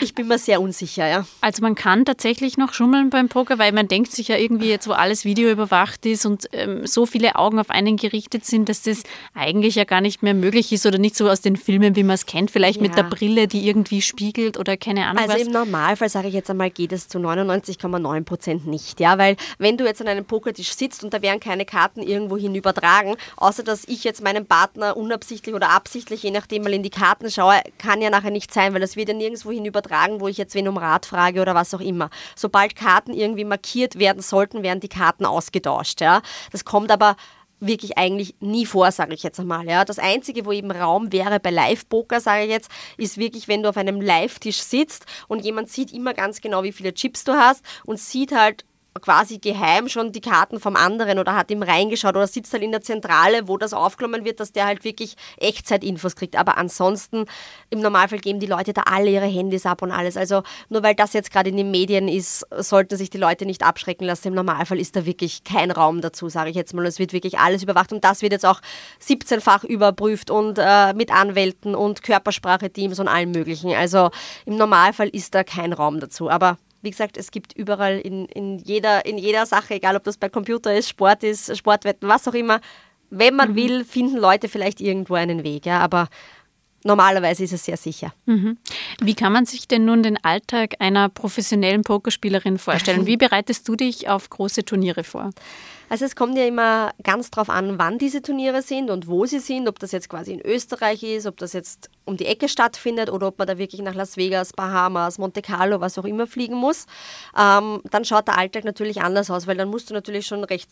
Ich 0.00 0.14
bin 0.14 0.28
mir 0.28 0.38
sehr 0.38 0.60
unsicher, 0.60 1.06
ja. 1.06 1.26
Also 1.40 1.62
man 1.62 1.74
kann 1.74 2.04
tatsächlich 2.04 2.58
noch 2.58 2.72
schummeln 2.72 3.10
beim 3.10 3.28
Poker, 3.28 3.58
weil 3.58 3.72
man 3.72 3.88
denkt 3.88 4.12
sich 4.12 4.28
ja 4.28 4.36
irgendwie 4.36 4.68
jetzt, 4.68 4.88
wo 4.88 4.92
alles 4.92 5.24
Video 5.24 5.50
überwacht 5.50 6.04
ist 6.06 6.26
und 6.26 6.48
ähm, 6.52 6.86
so 6.86 7.06
viele 7.06 7.36
Augen 7.46 7.58
auf 7.58 7.70
einen 7.70 7.96
gerichtet 7.96 8.44
sind, 8.44 8.68
dass 8.68 8.82
das 8.82 9.04
eigentlich 9.34 9.76
ja 9.76 9.84
gar 9.84 10.00
nicht 10.00 10.22
mehr 10.22 10.34
möglich 10.34 10.72
ist 10.72 10.84
oder 10.84 10.98
nicht 10.98 11.16
so 11.16 11.28
aus 11.30 11.40
den 11.40 11.56
Filmen, 11.56 11.96
wie 11.96 12.02
man 12.02 12.14
es 12.14 12.26
kennt, 12.26 12.50
vielleicht 12.50 12.80
ja. 12.80 12.82
mit 12.82 12.96
der 12.96 13.04
Brille, 13.04 13.46
die 13.46 13.68
irgendwie 13.68 14.02
spiegelt 14.02 14.58
oder 14.58 14.76
keine 14.76 15.06
Ahnung 15.06 15.22
also 15.22 15.34
was. 15.34 15.42
im 15.42 15.52
Normalfall, 15.52 16.08
sage 16.08 16.28
ich 16.28 16.34
jetzt 16.34 16.50
einmal, 16.50 16.70
geht 16.70 16.92
es 16.92 17.08
zu 17.08 17.18
99,9 17.18 18.24
Prozent 18.24 18.66
nicht, 18.66 19.00
ja, 19.00 19.16
weil 19.18 19.36
wenn 19.58 19.76
du 19.76 19.84
jetzt 19.84 20.00
an 20.00 20.08
einem 20.08 20.24
Pokertisch 20.24 20.74
sitzt 20.74 21.04
und 21.04 21.14
da 21.14 21.22
werden 21.22 21.40
keine 21.40 21.64
Karten 21.64 22.02
irgendwo 22.02 22.36
hin 22.36 22.54
übertragen, 22.54 23.16
außer 23.36 23.62
dass 23.62 23.84
ich 23.86 24.04
jetzt 24.04 24.22
meinem 24.22 24.46
Partner 24.46 24.96
unabsichtlich 24.96 25.54
oder 25.54 25.70
absichtlich, 25.70 26.22
je 26.22 26.30
nachdem 26.32 26.64
mal 26.64 26.72
in 26.72 26.82
die 26.82 26.90
Karten 26.90 27.30
schaue, 27.30 27.60
kann 27.78 28.02
ja 28.02 28.10
nachher 28.10 28.30
nicht 28.30 28.52
sein, 28.52 28.74
weil 28.74 28.80
das 28.80 28.96
wird 28.96 29.08
ja 29.08 29.14
nirgendwo 29.14 29.50
hin 29.50 29.64
übertragen 29.64 30.16
wo 30.20 30.28
ich 30.28 30.36
jetzt 30.36 30.54
wen 30.54 30.68
um 30.68 30.76
Rat 30.76 31.06
frage 31.06 31.40
oder 31.40 31.54
was 31.54 31.74
auch 31.74 31.80
immer. 31.80 32.10
Sobald 32.34 32.76
Karten 32.76 33.12
irgendwie 33.12 33.44
markiert 33.44 33.98
werden 33.98 34.22
sollten, 34.22 34.62
werden 34.62 34.80
die 34.80 34.88
Karten 34.88 35.24
ausgetauscht. 35.24 36.00
Ja? 36.00 36.22
Das 36.52 36.64
kommt 36.64 36.90
aber 36.90 37.16
wirklich 37.60 37.96
eigentlich 37.98 38.34
nie 38.40 38.66
vor, 38.66 38.90
sage 38.92 39.14
ich 39.14 39.22
jetzt 39.22 39.40
einmal. 39.40 39.66
Ja. 39.66 39.84
Das 39.84 39.98
Einzige, 39.98 40.44
wo 40.44 40.52
eben 40.52 40.70
Raum 40.70 41.12
wäre 41.12 41.40
bei 41.40 41.50
Live-Poker, 41.50 42.20
sage 42.20 42.44
ich 42.44 42.50
jetzt, 42.50 42.70
ist 42.96 43.18
wirklich, 43.18 43.48
wenn 43.48 43.62
du 43.62 43.68
auf 43.68 43.76
einem 43.76 44.00
Live-Tisch 44.00 44.58
sitzt 44.58 45.06
und 45.28 45.44
jemand 45.44 45.70
sieht 45.70 45.92
immer 45.92 46.14
ganz 46.14 46.40
genau, 46.40 46.62
wie 46.62 46.72
viele 46.72 46.94
Chips 46.94 47.24
du 47.24 47.32
hast 47.32 47.64
und 47.84 47.98
sieht 47.98 48.32
halt 48.32 48.64
quasi 49.00 49.38
geheim 49.38 49.88
schon 49.88 50.12
die 50.12 50.20
Karten 50.20 50.60
vom 50.60 50.76
anderen 50.76 51.18
oder 51.18 51.34
hat 51.34 51.50
ihm 51.50 51.62
reingeschaut 51.62 52.16
oder 52.16 52.26
sitzt 52.26 52.52
halt 52.52 52.62
in 52.62 52.72
der 52.72 52.80
Zentrale, 52.80 53.48
wo 53.48 53.56
das 53.56 53.72
aufgenommen 53.72 54.24
wird, 54.24 54.40
dass 54.40 54.52
der 54.52 54.66
halt 54.66 54.84
wirklich 54.84 55.16
Echtzeit-Infos 55.38 56.16
kriegt. 56.16 56.36
Aber 56.36 56.58
ansonsten, 56.58 57.26
im 57.70 57.80
Normalfall 57.80 58.18
geben 58.18 58.40
die 58.40 58.46
Leute 58.46 58.72
da 58.72 58.82
alle 58.82 59.10
ihre 59.10 59.26
Handys 59.26 59.66
ab 59.66 59.82
und 59.82 59.92
alles. 59.92 60.16
Also 60.16 60.42
nur 60.68 60.82
weil 60.82 60.94
das 60.94 61.12
jetzt 61.12 61.30
gerade 61.30 61.50
in 61.50 61.56
den 61.56 61.70
Medien 61.70 62.08
ist, 62.08 62.46
sollten 62.50 62.96
sich 62.96 63.10
die 63.10 63.18
Leute 63.18 63.46
nicht 63.46 63.62
abschrecken 63.62 64.06
lassen. 64.06 64.28
Im 64.28 64.34
Normalfall 64.34 64.78
ist 64.78 64.96
da 64.96 65.06
wirklich 65.06 65.44
kein 65.44 65.70
Raum 65.70 66.00
dazu, 66.00 66.28
sage 66.28 66.50
ich 66.50 66.56
jetzt 66.56 66.74
mal. 66.74 66.86
Es 66.86 66.98
wird 66.98 67.12
wirklich 67.12 67.38
alles 67.38 67.62
überwacht 67.62 67.92
und 67.92 68.04
das 68.04 68.22
wird 68.22 68.32
jetzt 68.32 68.46
auch 68.46 68.60
17-fach 69.06 69.64
überprüft 69.64 70.30
und 70.30 70.58
äh, 70.58 70.94
mit 70.94 71.10
Anwälten 71.12 71.74
und 71.74 72.02
Körpersprache-Teams 72.02 72.98
und 72.98 73.08
allem 73.08 73.32
Möglichen. 73.32 73.72
Also 73.72 74.10
im 74.44 74.56
Normalfall 74.56 75.08
ist 75.08 75.34
da 75.34 75.44
kein 75.44 75.72
Raum 75.72 76.00
dazu. 76.00 76.30
Aber 76.30 76.58
wie 76.86 76.90
gesagt, 76.92 77.16
es 77.16 77.32
gibt 77.32 77.52
überall 77.52 77.98
in, 77.98 78.26
in, 78.26 78.58
jeder, 78.58 79.04
in 79.04 79.18
jeder 79.18 79.44
Sache, 79.44 79.74
egal 79.74 79.96
ob 79.96 80.04
das 80.04 80.16
bei 80.16 80.28
Computer 80.28 80.72
ist, 80.72 80.88
Sport 80.88 81.24
ist, 81.24 81.56
Sportwetten, 81.56 82.08
was 82.08 82.28
auch 82.28 82.34
immer, 82.34 82.60
wenn 83.10 83.34
man 83.34 83.50
mhm. 83.50 83.56
will, 83.56 83.84
finden 83.84 84.16
Leute 84.16 84.48
vielleicht 84.48 84.80
irgendwo 84.80 85.14
einen 85.14 85.42
Weg. 85.42 85.66
Ja, 85.66 85.80
aber 85.80 86.08
normalerweise 86.84 87.42
ist 87.42 87.52
es 87.52 87.64
sehr 87.64 87.76
sicher. 87.76 88.14
Mhm. 88.26 88.56
Wie 89.00 89.14
kann 89.14 89.32
man 89.32 89.46
sich 89.46 89.66
denn 89.66 89.84
nun 89.84 90.04
den 90.04 90.22
Alltag 90.24 90.76
einer 90.78 91.08
professionellen 91.08 91.82
Pokerspielerin 91.82 92.56
vorstellen? 92.58 93.06
Wie 93.06 93.16
bereitest 93.16 93.66
du 93.68 93.74
dich 93.74 94.08
auf 94.08 94.30
große 94.30 94.64
Turniere 94.64 95.02
vor? 95.02 95.30
Also 95.88 96.04
es 96.04 96.16
kommt 96.16 96.36
ja 96.36 96.44
immer 96.44 96.92
ganz 97.02 97.30
drauf 97.30 97.48
an, 97.48 97.78
wann 97.78 97.98
diese 97.98 98.20
Turniere 98.20 98.62
sind 98.62 98.90
und 98.90 99.06
wo 99.06 99.24
sie 99.24 99.38
sind, 99.38 99.68
ob 99.68 99.78
das 99.78 99.92
jetzt 99.92 100.08
quasi 100.08 100.32
in 100.32 100.40
Österreich 100.40 101.02
ist, 101.02 101.26
ob 101.26 101.36
das 101.36 101.52
jetzt 101.52 101.90
um 102.04 102.16
die 102.16 102.26
Ecke 102.26 102.48
stattfindet 102.48 103.10
oder 103.10 103.28
ob 103.28 103.38
man 103.38 103.46
da 103.46 103.56
wirklich 103.58 103.82
nach 103.82 103.94
Las 103.94 104.16
Vegas, 104.16 104.52
Bahamas, 104.52 105.18
Monte 105.18 105.42
Carlo, 105.42 105.80
was 105.80 105.96
auch 105.98 106.04
immer 106.04 106.26
fliegen 106.26 106.56
muss. 106.56 106.86
Ähm, 107.38 107.82
dann 107.90 108.04
schaut 108.04 108.26
der 108.26 108.38
Alltag 108.38 108.64
natürlich 108.64 109.02
anders 109.02 109.30
aus, 109.30 109.46
weil 109.46 109.56
dann 109.56 109.68
musst 109.68 109.90
du 109.90 109.94
natürlich 109.94 110.26
schon 110.26 110.42
recht 110.44 110.70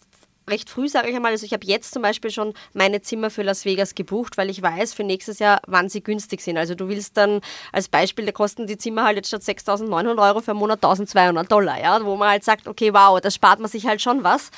recht 0.48 0.70
früh, 0.70 0.88
sage 0.88 1.09
ich 1.09 1.16
einmal. 1.16 1.33
Also 1.33 1.46
ich 1.46 1.52
habe 1.52 1.66
jetzt 1.66 1.92
zum 1.92 2.02
Beispiel 2.02 2.30
schon 2.30 2.54
meine 2.72 3.00
Zimmer 3.02 3.30
für 3.30 3.42
Las 3.42 3.64
Vegas 3.64 3.94
gebucht, 3.94 4.37
weil 4.37 4.50
ich 4.50 4.61
weiß 4.62 4.94
für 4.94 5.04
nächstes 5.04 5.38
Jahr, 5.38 5.61
wann 5.66 5.88
sie 5.88 6.02
günstig 6.02 6.40
sind. 6.40 6.59
Also 6.59 6.74
du 6.74 6.88
willst 6.88 7.16
dann 7.16 7.40
als 7.72 7.88
Beispiel, 7.88 8.26
da 8.26 8.33
kosten 8.33 8.66
die 8.66 8.76
Zimmer 8.76 9.04
halt 9.04 9.16
jetzt 9.16 9.28
statt 9.28 9.42
6.900 9.42 10.22
Euro 10.22 10.40
für 10.40 10.52
einen 10.52 10.61
Monat 10.61 10.83
1.200 10.83 11.48
Dollar, 11.48 11.80
ja, 11.80 12.04
wo 12.04 12.16
man 12.16 12.30
halt 12.30 12.44
sagt, 12.44 12.68
okay, 12.68 12.92
wow, 12.92 13.20
das 13.20 13.35
spart 13.35 13.61
man 13.61 13.70
sich 13.70 13.87
halt 13.87 14.02
schon 14.02 14.24
was. 14.24 14.50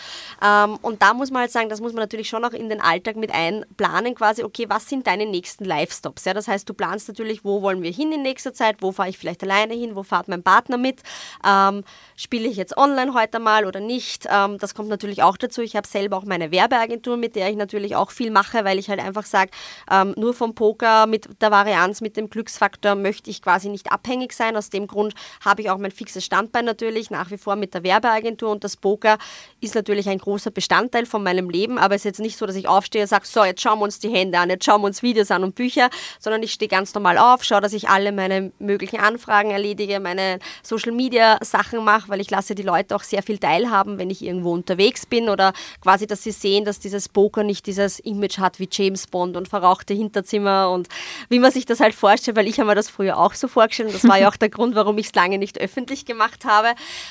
Ähm, 0.42 0.79
und 0.83 1.03
da 1.03 1.14
muss 1.14 1.31
man 1.31 1.42
halt 1.42 1.53
sagen, 1.53 1.68
das 1.68 1.81
muss 1.81 1.92
man 1.92 2.03
natürlich 2.03 2.29
schon 2.29 2.44
auch 2.44 2.53
in 2.53 2.68
den 2.68 2.81
Alltag 2.81 3.16
mit 3.16 3.33
einplanen, 3.33 4.14
quasi, 4.14 4.42
okay, 4.42 4.66
was 4.68 4.88
sind 4.88 5.07
deine 5.07 5.27
nächsten 5.27 5.64
Live-Stops? 5.64 6.25
Ja, 6.25 6.35
das 6.35 6.49
heißt, 6.49 6.68
du 6.68 6.75
planst 6.75 7.09
natürlich, 7.09 7.44
wo 7.44 7.62
wollen 7.62 7.83
wir 7.83 7.90
hin 7.90 8.12
in 8.12 8.22
nächster 8.22 8.53
Zeit, 8.53 8.77
wo 8.81 8.92
fahre 8.92 9.09
ich 9.09 9.18
vielleicht 9.18 9.42
alleine 9.42 9.75
hin, 9.75 9.94
wo 9.94 10.03
fährt 10.03 10.29
mein 10.29 10.42
Partner 10.42 10.77
mit, 10.77 11.03
ähm, 11.46 11.85
spiele 12.16 12.49
ich 12.49 12.57
jetzt 12.57 12.77
online 12.77 13.14
heute 13.14 13.38
mal 13.38 13.66
oder 13.66 13.81
nicht. 13.81 14.27
Ähm, 14.31 14.59
das 14.59 14.75
kommt 14.75 14.88
natürlich 14.88 15.22
auch 15.22 15.37
dazu. 15.37 15.62
Habe 15.77 15.87
selber 15.87 16.17
auch 16.17 16.25
meine 16.25 16.51
Werbeagentur, 16.51 17.17
mit 17.17 17.37
der 17.37 17.51
ich 17.51 17.57
natürlich 17.57 17.97
auch 17.97 18.11
viel 18.11 18.31
mache, 18.31 18.65
weil 18.65 18.79
ich 18.79 18.89
halt 18.89 19.01
einfach 19.01 19.25
sage, 19.25 19.51
ähm, 19.91 20.15
nur 20.17 20.35
vom 20.35 20.55
Poker 20.55 21.07
mit 21.07 21.29
der 21.41 21.51
Varianz, 21.51 22.01
mit 22.01 22.17
dem 22.17 22.31
Glücksfaktor 22.31 22.95
möchte 22.95 23.31
ich 23.31 23.43
quasi 23.43 23.69
nicht 23.69 23.93
abhängig 23.93 24.33
sein. 24.33 24.57
Aus 24.57 24.71
dem 24.71 24.87
Grund 24.87 25.15
habe 25.45 25.62
ich 25.62 25.71
auch 25.71 25.79
mein 25.79 25.91
fixes 25.91 26.25
Standbein 26.25 26.65
natürlich 26.65 27.11
nach 27.11 27.31
wie 27.31 27.39
vor 27.39 27.57
mit 27.57 27.75
der 27.75 27.83
Werbeagentur 27.83 28.51
und 28.51 28.65
das 28.65 28.77
Poker 28.77 29.19
ist 29.61 29.75
natürlich 29.75 30.09
ein 30.09 30.19
großer 30.19 30.51
Bestandteil 30.51 31.07
von 31.07 31.23
meinem 31.23 31.51
Leben, 31.51 31.79
aber 31.79 31.95
es 31.95 32.01
ist 32.01 32.05
jetzt 32.05 32.21
nicht 32.21 32.37
so, 32.37 32.47
dass 32.47 32.57
ich 32.57 32.69
aufstehe 32.69 33.03
und 33.03 33.09
sage, 33.09 33.27
so, 33.27 33.45
jetzt 33.45 33.61
schauen 33.61 33.79
wir 33.79 33.85
uns 33.85 33.99
die 33.99 34.11
Hände 34.11 34.39
an, 34.39 34.51
jetzt 34.51 34.65
schauen 34.65 34.81
wir 34.81 34.87
uns 34.87 35.03
Videos 35.03 35.31
an 35.31 35.45
und 35.45 35.55
Bücher, 35.55 35.91
sondern 36.19 36.43
ich 36.43 36.53
stehe 36.53 36.69
ganz 36.69 36.95
normal 36.95 37.19
auf, 37.19 37.45
schaue, 37.45 37.61
dass 37.61 37.73
ich 37.73 37.89
alle 37.89 38.12
meine 38.12 38.53
möglichen 38.59 39.01
Anfragen 39.01 39.51
erledige, 39.51 40.01
meine 40.01 40.39
Social 40.62 40.93
Media 40.93 41.39
Sachen 41.43 41.85
mache, 41.85 42.09
weil 42.09 42.21
ich 42.21 42.31
lasse 42.31 42.55
die 42.55 42.62
Leute 42.62 42.95
auch 42.95 43.03
sehr 43.03 43.23
viel 43.23 43.39
teilhaben, 43.39 43.99
wenn 43.99 44.11
ich 44.11 44.23
irgendwo 44.23 44.53
unterwegs 44.53 45.07
bin 45.07 45.29
oder 45.29 45.53
quasi, 45.81 46.07
dass 46.07 46.22
sie 46.22 46.31
sehen, 46.33 46.64
dass 46.64 46.79
dieses 46.79 47.09
Poker 47.09 47.42
nicht 47.42 47.66
dieses 47.66 47.98
Image 48.00 48.38
hat 48.38 48.59
wie 48.59 48.68
James 48.70 49.07
Bond 49.07 49.37
und 49.37 49.48
verrauchte 49.48 49.94
Hinterzimmer 49.94 50.70
und 50.70 50.88
wie 51.29 51.38
man 51.38 51.52
sich 51.52 51.66
das 51.66 51.81
halt 51.81 51.94
vorstellt, 51.94 52.37
weil 52.37 52.46
ich 52.46 52.59
habe 52.59 52.68
mir 52.68 52.74
das 52.74 52.90
früher 52.90 53.18
auch 53.18 53.35
so 53.35 53.48
vorgestellt 53.48 53.88
und 53.88 53.94
das 53.94 54.09
war 54.09 54.18
ja 54.18 54.29
auch 54.29 54.37
der 54.37 54.48
Grund, 54.57 54.74
warum 54.74 54.98
ich 54.98 55.07
es 55.07 55.14
lange 55.14 55.38
nicht 55.38 55.61
öffentlich 55.61 56.05
gemacht 56.05 56.44
habe. 56.44 56.68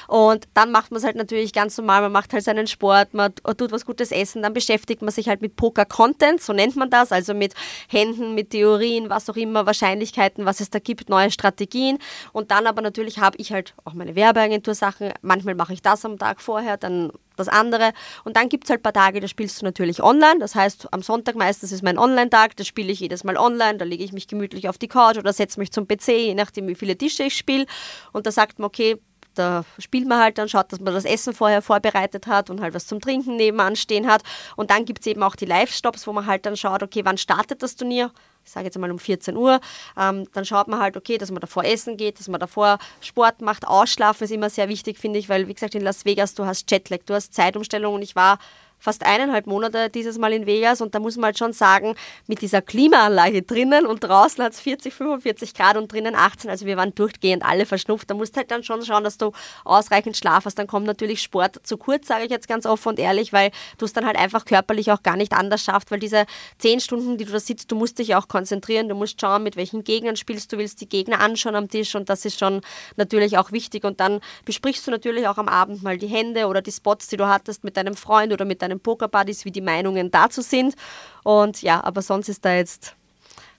Und 0.08 0.46
dann 0.54 0.72
macht 0.72 0.92
man 0.92 1.00
es 1.00 1.04
halt 1.04 1.16
natürlich 1.16 1.54
ganz 1.54 1.78
normal, 1.78 2.02
man 2.02 2.12
macht 2.12 2.34
halt 2.34 2.44
seinen 2.44 2.68
Sport, 2.68 3.14
man 3.14 3.34
tut 3.58 3.72
was 3.72 3.86
Gutes 3.86 4.12
essen, 4.12 4.42
dann 4.42 4.54
beschäftigt 4.54 5.02
man 5.02 5.12
sich 5.12 5.28
halt 5.28 5.42
mit 5.42 5.56
Poker-Content, 5.56 6.42
so 6.42 6.54
nennt 6.54 6.76
man 6.76 6.90
das, 6.90 7.12
also 7.12 7.34
mit 7.34 7.54
Händen, 7.88 8.36
mit 8.36 8.52
Theorien, 8.52 9.10
was 9.10 9.30
auch 9.30 9.36
immer, 9.36 9.66
Wahrscheinlichkeiten, 9.66 10.46
was 10.46 10.60
es 10.60 10.70
da 10.70 10.80
gibt, 10.80 11.10
neue 11.10 11.32
Strategien 11.32 12.00
und 12.34 12.52
dann 12.52 12.68
aber 12.68 12.82
natürlich 12.82 13.20
habe 13.20 13.38
ich 13.38 13.52
halt 13.52 13.74
auch 13.84 13.94
meine 13.94 14.16
Werbeagentur-Sachen, 14.16 15.14
manchmal 15.22 15.56
mache 15.56 15.74
ich 15.74 15.82
das 15.82 16.06
am 16.06 16.18
Tag 16.18 16.42
vorher, 16.42 16.78
dann 16.78 17.12
das 17.36 17.48
andere. 17.48 17.92
Und 18.24 18.36
dann 18.38 18.50
gibt 18.50 18.66
es 18.66 18.70
halt 18.70 18.80
ein 18.80 18.84
paar 18.84 18.94
Tage, 18.94 19.20
da 19.20 19.28
spielst 19.28 19.62
du 19.62 19.66
natürlich 19.66 20.02
online. 20.02 20.40
Das 20.40 20.56
heißt, 20.56 20.94
am 20.94 21.02
Sonntag 21.02 21.36
meistens 21.36 21.72
ist 21.72 21.84
mein 21.84 21.98
Online-Tag, 21.98 22.56
da 22.56 22.64
spiele 22.64 22.92
ich 22.92 23.00
jedes 23.00 23.24
Mal 23.24 23.38
online, 23.38 23.78
da 23.78 23.86
lege 23.86 24.04
ich 24.04 24.14
mich 24.14 24.28
gemütlich 24.28 24.70
auf 24.70 24.78
die 24.78 24.88
Couch 24.88 25.18
oder 25.18 25.34
setze 25.34 25.60
mich 25.60 25.72
zum 25.72 25.88
PC, 25.88 26.08
je 26.10 26.36
nachdem, 26.36 26.68
wie 26.68 26.76
viele 26.76 26.98
Tische 26.98 27.24
ich 27.24 27.36
spiele. 27.36 27.66
Und 28.14 28.26
da 28.26 28.32
sagt 28.32 28.60
man, 28.60 28.68
okay, 28.68 28.98
da 29.36 29.66
spielt 29.80 30.08
man 30.08 30.20
halt 30.20 30.38
dann, 30.38 30.50
schaut, 30.50 30.72
dass 30.72 30.80
man 30.80 30.94
das 30.94 31.06
Essen 31.06 31.34
vorher 31.34 31.62
vorbereitet 31.62 32.28
hat 32.28 32.50
und 32.50 32.62
halt 32.62 32.74
was 32.74 32.88
zum 32.88 33.02
Trinken 33.02 33.36
nebenan 33.36 33.76
stehen 33.76 34.08
hat. 34.08 34.24
Und 34.56 34.72
dann 34.72 34.86
gibt 34.86 35.02
es 35.02 35.08
eben 35.08 35.24
auch 35.24 35.36
die 35.36 35.46
Live-Stops, 35.46 36.08
wo 36.08 36.14
man 36.14 36.26
halt 36.26 36.46
dann 36.46 36.58
schaut, 36.58 36.84
okay, 36.84 37.02
wann 37.04 37.18
startet 37.18 37.62
das 37.62 37.76
Turnier? 37.76 38.12
Ich 38.44 38.52
sage 38.52 38.66
jetzt 38.66 38.78
mal 38.78 38.92
um 38.92 39.00
14 39.00 39.36
Uhr. 39.36 39.60
Ähm, 40.00 40.28
dann 40.34 40.46
schaut 40.46 40.68
man 40.68 40.80
halt, 40.80 40.98
okay, 40.98 41.18
dass 41.18 41.32
man 41.32 41.42
davor 41.42 41.64
essen 41.66 41.98
geht, 41.98 42.20
dass 42.20 42.28
man 42.28 42.40
davor 42.40 42.78
Sport 43.02 43.42
macht. 43.42 43.68
Ausschlafen 43.68 44.26
ist 44.26 44.32
immer 44.32 44.50
sehr 44.50 44.70
wichtig, 44.70 45.00
finde 45.00 45.18
ich, 45.18 45.30
weil, 45.30 45.48
wie 45.48 45.54
gesagt, 45.54 45.74
in 45.74 45.82
Las 45.82 46.06
Vegas, 46.06 46.36
du 46.36 46.46
hast 46.46 46.70
Jetlag, 46.70 47.00
du 47.06 47.16
hast 47.16 47.34
Zeitumstellung 47.34 47.96
und 47.96 48.02
ich 48.04 48.16
war 48.16 48.38
fast 48.80 49.06
eineinhalb 49.06 49.48
Monate 49.48 49.90
dieses 49.90 50.18
Mal 50.18 50.34
in 50.34 50.46
Vegas. 50.46 50.82
Und 50.82 50.96
da 50.96 51.00
muss 51.00 51.16
man 51.18 51.26
halt 51.26 51.38
schon 51.38 51.54
sagen, 51.54 51.96
mit 52.28 52.42
dieser 52.42 52.62
Klimaanlage 52.62 53.42
drinnen 53.42 53.86
und 53.86 54.04
draußen 54.04 54.44
hat 54.44 54.54
es 54.54 54.60
40, 54.60 54.94
45 54.94 55.54
Grad 55.54 55.78
und 55.78 55.92
drinnen 55.92 56.16
18, 56.16 56.50
also 56.50 56.66
wir 56.66 56.78
waren 56.78 56.94
durchgehend 56.96 57.44
alle 57.44 57.66
verschnupft. 57.66 58.10
Da 58.10 58.14
musst 58.14 58.36
du 58.36 58.40
halt 58.40 58.52
dann 58.52 58.64
schon 58.64 58.84
schauen, 58.84 59.04
dass 59.04 59.18
du 59.18 59.32
ausreichend 59.64 60.18
Schlaf 60.18 60.46
hast. 60.46 60.60
Dann 60.60 60.68
kommt 60.68 60.86
natürlich 60.86 61.22
Sport 61.22 61.60
zu 61.64 61.78
kurz, 61.78 62.08
sage 62.08 62.26
ich 62.26 62.32
jetzt 62.32 62.48
ganz 62.48 62.66
offen 62.66 62.90
und 62.90 63.00
ehrlich, 63.00 63.34
weil 63.34 63.52
du 63.78 63.86
es 63.86 63.94
dann 63.94 64.06
halt 64.06 64.18
einfach 64.18 64.46
körperlich 64.46 64.92
auch 64.92 65.04
gar 65.04 65.16
nicht 65.16 65.34
anders 65.34 65.64
schaffst, 65.64 65.92
weil 65.92 66.00
diese 66.00 66.26
zehn 66.58 66.80
Stunden, 66.80 67.18
die 67.18 67.26
du 67.26 67.32
da 67.32 67.40
sitzt, 67.40 67.72
du 67.72 67.76
musst 67.76 68.00
dich 68.00 68.16
auch 68.16 68.28
konzentrieren, 68.28 68.90
du 68.90 68.96
musst 68.96 69.20
schauen, 69.20 69.44
mit 69.44 69.56
welchen 69.56 69.84
Gegnern 69.84 70.16
spielst 70.16 70.52
du, 70.52 70.58
willst 70.58 70.82
die 70.82 70.90
Gegner 70.90 71.20
anschauen 71.20 71.56
am 71.56 71.70
Tisch. 71.70 71.96
Und 71.96 72.10
das 72.10 72.26
ist 72.26 72.40
schon 72.40 72.62
natürlich 72.96 73.38
auch 73.38 73.52
wichtig. 73.52 73.84
Und 73.84 74.00
dann 74.00 74.20
besprichst 74.46 74.86
du 74.88 74.92
natürlich 74.92 75.28
auch 75.28 75.38
am 75.38 75.48
Abend 75.48 75.84
mal 75.84 75.98
die 75.98 76.08
Hände 76.08 76.48
oder 76.48 76.62
die 76.62 76.72
Spots, 76.72 77.08
die 77.08 77.18
du 77.18 77.28
hattest 77.28 77.64
mit 77.64 77.78
deinem 77.78 77.96
Freund 77.96 78.34
oder 78.34 78.46
mit 78.46 78.62
deinem 78.62 78.75
deinen 78.76 78.80
Pokerbuddies, 78.82 79.46
wie 79.46 79.52
die 79.52 79.62
Meinungen 79.62 80.12
dazu 80.12 80.42
sind. 80.42 80.76
Und 81.24 81.62
ja, 81.62 81.84
aber 81.84 82.02
sonst 82.02 82.30
ist 82.30 82.46
da 82.46 82.56
jetzt, 82.56 82.96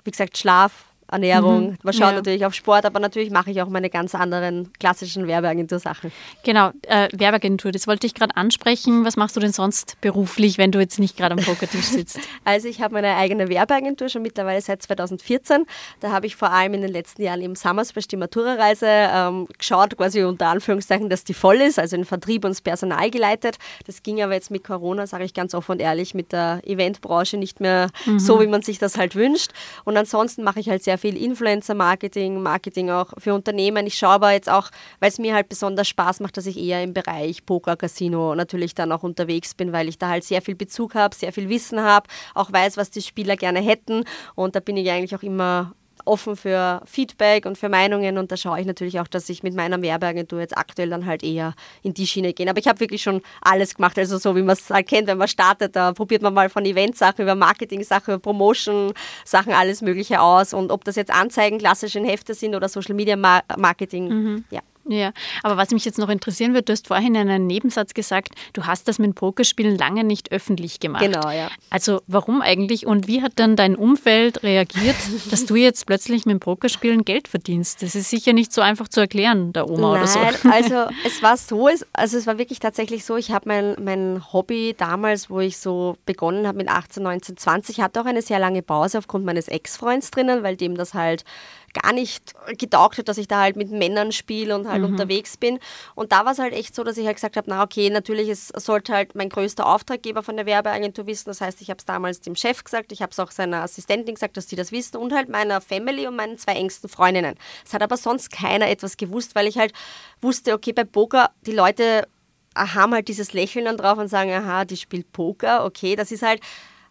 wie 0.05 0.11
gesagt, 0.11 0.38
Schlaf, 0.38 0.85
Ernährung. 1.11 1.71
Mhm. 1.71 1.79
Man 1.83 1.95
schaut 1.95 2.11
ja. 2.11 2.12
natürlich 2.12 2.45
auf 2.45 2.55
Sport, 2.55 2.85
aber 2.85 3.01
natürlich 3.01 3.31
mache 3.31 3.51
ich 3.51 3.62
auch 3.62 3.69
meine 3.69 3.90
ganz 3.90 4.14
anderen 4.14 4.73
klassischen 4.79 5.27
Werbeagentur-Sachen. 5.27 6.12
Genau, 6.45 6.71
äh, 6.83 7.09
Werbeagentur, 7.12 7.73
das 7.73 7.87
wollte 7.87 8.07
ich 8.07 8.14
gerade 8.14 8.37
ansprechen. 8.37 9.05
Was 9.05 9.16
machst 9.16 9.37
du 9.37 9.40
denn 9.40 9.53
sonst 9.53 10.01
beruflich, 10.01 10.59
wenn 10.59 10.73
du 10.73 10.81
jetzt 10.81 10.99
nicht 10.99 11.16
gerade 11.16 11.35
am 11.35 11.40
Pokertisch 11.40 11.87
sitzt? 11.87 12.19
also 12.45 12.69
ich 12.69 12.81
habe 12.81 12.95
meine 12.95 13.14
eigene 13.16 13.49
Werbeagentur 13.49 14.09
schon 14.09 14.23
mittlerweile 14.23 14.61
seit 14.61 14.83
2014. 14.83 15.64
Da 16.01 16.11
habe 16.11 16.27
ich 16.27 16.37
vor 16.37 16.51
allem 16.51 16.75
in 16.75 16.83
den 16.83 16.92
letzten 16.92 17.23
Jahren 17.23 17.40
im 17.40 17.55
Summersbash 17.55 18.09
die 18.09 18.16
Matura-Reise 18.16 18.87
ähm, 18.88 19.47
geschaut, 19.59 19.97
quasi 19.97 20.25
unter 20.25 20.49
Anführungszeichen, 20.49 21.09
dass 21.09 21.25
die 21.25 21.35
voll 21.35 21.57
ist, 21.57 21.79
also 21.79 21.97
in 21.97 22.05
Vertrieb 22.05 22.45
und 22.45 22.51
das 22.51 22.61
Personal 22.61 23.11
geleitet. 23.11 23.59
Das 23.87 24.03
ging 24.03 24.23
aber 24.23 24.35
jetzt 24.35 24.51
mit 24.51 24.64
Corona, 24.64 25.07
sage 25.07 25.25
ich 25.25 25.35
ganz 25.35 25.55
offen 25.55 25.73
und 25.73 25.81
ehrlich, 25.81 26.14
mit 26.14 26.33
der 26.33 26.61
Eventbranche 26.64 27.37
nicht 27.37 27.61
mehr 27.61 27.90
mhm. 28.07 28.19
so, 28.19 28.40
wie 28.40 28.47
man 28.47 28.62
sich 28.62 28.79
das 28.79 28.97
halt 28.97 29.14
wünscht. 29.14 29.53
Und 29.85 29.97
ansonsten 29.97 30.42
mache 30.42 30.61
ich 30.61 30.69
halt 30.69 30.83
sehr 30.83 30.95
sehr 30.96 31.12
viel 31.12 31.22
Influencer-Marketing, 31.22 32.42
Marketing 32.42 32.90
auch 32.90 33.12
für 33.18 33.35
Unternehmen. 33.35 33.87
Ich 33.87 33.98
schaue 33.98 34.14
aber 34.14 34.32
jetzt 34.32 34.48
auch, 34.48 34.70
weil 35.00 35.11
es 35.11 35.18
mir 35.18 35.35
halt 35.35 35.48
besonders 35.48 35.88
Spaß 35.88 36.20
macht, 36.20 36.37
dass 36.37 36.46
ich 36.46 36.59
eher 36.59 36.82
im 36.82 36.94
Bereich 36.94 37.44
Poker, 37.44 37.76
Casino 37.76 38.35
natürlich 38.35 38.74
dann 38.74 38.92
auch 38.92 39.02
unterwegs 39.02 39.54
bin, 39.54 39.72
weil 39.72 39.88
ich 39.88 39.98
da 39.98 40.09
halt 40.09 40.24
sehr 40.24 40.40
viel 40.40 40.54
Bezug 40.54 40.94
habe, 40.94 41.14
sehr 41.14 41.32
viel 41.32 41.48
Wissen 41.48 41.80
habe, 41.80 42.09
auch 42.35 42.50
weiß, 42.50 42.76
was 42.76 42.90
die 42.90 43.02
Spieler 43.02 43.37
gerne 43.37 43.61
hätten. 43.61 44.04
Und 44.35 44.56
da 44.56 44.61
bin 44.61 44.76
ich 44.76 44.90
eigentlich 44.90 45.14
auch 45.14 45.22
immer 45.22 45.74
offen 46.07 46.37
für 46.37 46.83
Feedback 46.87 47.47
und 47.47 47.59
für 47.59 47.69
Meinungen 47.69 48.19
und 48.19 48.33
da 48.33 48.37
schaue 48.37 48.61
ich 48.61 48.66
natürlich 48.66 49.01
auch, 49.01 49.09
dass 49.09 49.29
ich 49.29 49.42
mit 49.42 49.55
meiner 49.55 49.81
Werbeagentur 49.83 50.40
jetzt 50.40 50.57
aktuell 50.57 50.90
dann 50.90 51.07
halt 51.07 51.23
eher 51.23 51.55
in 51.83 51.95
die 51.95 52.07
Schiene 52.07 52.33
gehe. 52.33 52.49
Aber 52.49 52.59
ich 52.59 52.69
habe 52.69 52.81
wirklich 52.81 53.03
schon 53.03 53.23
alles 53.40 53.75
gemacht, 53.75 53.99
also 53.99 54.19
so 54.19 54.37
wie 54.37 54.42
man 54.42 54.55
es 54.55 54.71
halt 54.71 54.88
kennt, 54.88 55.09
wenn 55.09 55.19
man 55.19 55.29
startet, 55.29 55.77
da 55.77 55.92
probiert 55.92 56.23
man 56.23 56.35
mal 56.35 56.49
von 56.49 56.64
Eventsachen 56.64 57.23
über 57.23 57.35
Marketing-Sachen, 57.35 58.14
über 58.14 58.21
Promotion-Sachen, 58.21 59.53
alles 59.53 59.83
Mögliche 59.83 60.21
aus 60.21 60.55
und 60.55 60.71
ob 60.71 60.85
das 60.85 60.97
jetzt 60.97 61.11
Anzeigen, 61.11 61.59
klassischen 61.59 62.05
Hefte 62.05 62.35
sind 62.35 62.55
oder 62.55 62.69
Social-Media-Marketing, 62.69 64.09
mhm. 64.09 64.45
ja. 64.51 64.61
Ja, 64.88 65.12
aber 65.42 65.57
was 65.57 65.70
mich 65.70 65.85
jetzt 65.85 65.99
noch 65.99 66.09
interessieren 66.09 66.55
wird, 66.55 66.68
du 66.68 66.72
hast 66.72 66.87
vorhin 66.87 67.14
in 67.14 67.29
einem 67.29 67.46
Nebensatz 67.46 67.92
gesagt, 67.92 68.29
du 68.53 68.66
hast 68.66 68.87
das 68.87 68.99
mit 68.99 69.14
Pokerspielen 69.16 69.77
lange 69.77 70.05
nicht 70.05 70.31
öffentlich 70.31 70.79
gemacht. 70.79 71.03
Genau, 71.03 71.29
ja. 71.31 71.49
Also 71.70 72.03
warum 72.07 72.40
eigentlich 72.40 72.87
und 72.87 73.09
wie 73.09 73.22
hat 73.22 73.33
dann 73.37 73.57
dein 73.57 73.75
Umfeld 73.75 74.42
reagiert, 74.44 74.96
dass 75.31 75.44
du 75.44 75.57
jetzt 75.57 75.87
plötzlich 75.87 76.25
mit 76.25 76.40
Pokerspielen 76.40 77.05
Geld 77.05 77.27
verdienst? 77.27 77.83
Das 77.83 77.94
ist 77.94 78.11
sicher 78.11 78.33
nicht 78.33 78.53
so 78.53 78.61
einfach 78.61 78.88
zu 78.88 79.01
erklären, 79.01 79.53
der 79.53 79.68
Oma 79.68 79.92
Nein, 79.92 80.03
oder 80.03 80.07
so. 80.07 80.49
also 80.51 80.94
es 81.05 81.22
war 81.22 81.37
so, 81.37 81.68
also 81.92 82.16
es 82.16 82.27
war 82.27 82.38
wirklich 82.38 82.61
tatsächlich 82.61 83.05
so, 83.05 83.16
ich 83.16 83.33
habe 83.33 83.49
mein, 83.49 83.77
mein 83.83 84.22
Hobby 84.33 84.75
damals, 84.77 85.31
wo 85.31 85.40
ich 85.40 85.59
so 85.59 85.96
begonnen 86.07 86.46
habe 86.46 86.59
mit 86.59 86.68
18, 86.68 87.03
19, 87.03 87.37
20, 87.37 87.81
hatte 87.81 88.01
auch 88.01 88.07
eine 88.07 88.22
sehr 88.22 88.38
lange 88.38 88.62
Pause 88.62 88.99
aufgrund 88.99 89.25
meines 89.25 89.49
Ex-Freunds 89.49 90.12
drinnen, 90.12 90.42
weil 90.44 90.57
dem 90.57 90.77
das 90.77 90.94
halt 90.94 91.25
gar 91.83 91.93
nicht 91.93 92.35
getaugt 92.59 92.99
hat, 92.99 93.09
dass 93.09 93.19
ich 93.19 93.29
da 93.29 93.41
halt 93.41 93.57
mit 93.57 93.71
Männern 93.71 94.12
spiele 94.12 94.55
und 94.55 94.69
halt 94.69 94.83
mhm. 94.83 94.91
unterwegs 94.91 95.37
bin. 95.37 95.59
Und 95.95 96.12
da 96.12 96.25
war 96.25 96.33
es 96.33 96.39
halt 96.39 96.53
echt 96.53 96.75
so, 96.75 96.85
dass 96.85 96.97
ich 96.97 97.07
halt 97.07 97.17
gesagt 97.17 97.37
habe, 97.37 97.49
na 97.49 97.62
okay, 97.62 97.91
natürlich 97.91 98.29
es 98.29 98.49
sollte 98.49 98.93
halt 98.93 99.15
mein 99.15 99.29
größter 99.29 99.67
Auftraggeber 99.67 100.23
von 100.23 100.37
der 100.37 100.47
Werbeagentur 100.47 101.07
wissen. 101.07 101.31
Das 101.31 101.41
heißt, 101.41 101.61
ich 101.61 101.71
habe 101.71 101.79
es 101.79 101.85
damals 101.85 102.21
dem 102.21 102.37
Chef 102.37 102.65
gesagt, 102.65 102.93
ich 102.93 103.03
habe 103.03 103.11
es 103.11 103.19
auch 103.19 103.31
seiner 103.31 103.62
Assistentin 103.62 104.15
gesagt, 104.15 104.37
dass 104.37 104.47
die 104.47 104.57
das 104.57 104.73
wissen 104.73 104.97
und 104.97 105.12
halt 105.12 105.29
meiner 105.29 105.61
Family 105.61 106.07
und 106.07 106.17
meinen 106.17 106.39
zwei 106.39 106.53
engsten 106.53 106.89
Freundinnen. 106.89 107.37
Es 107.65 107.75
hat 107.75 107.83
aber 107.83 107.97
sonst 107.97 108.31
keiner 108.31 108.69
etwas 108.69 108.97
gewusst, 108.97 109.35
weil 109.35 109.47
ich 109.47 109.59
halt 109.59 109.73
wusste, 110.21 110.55
okay, 110.55 110.73
bei 110.73 110.85
Poker, 110.85 111.31
die 111.47 111.53
Leute 111.53 112.09
haben 112.57 112.95
halt 112.95 113.09
dieses 113.09 113.33
Lächeln 113.33 113.67
dann 113.67 113.77
drauf 113.77 113.99
und 113.99 114.09
sagen, 114.09 114.33
aha, 114.33 114.65
die 114.65 114.77
spielt 114.77 115.12
Poker, 115.12 115.65
okay, 115.65 115.95
das 115.97 116.11
ist 116.11 116.23
halt 116.23 116.41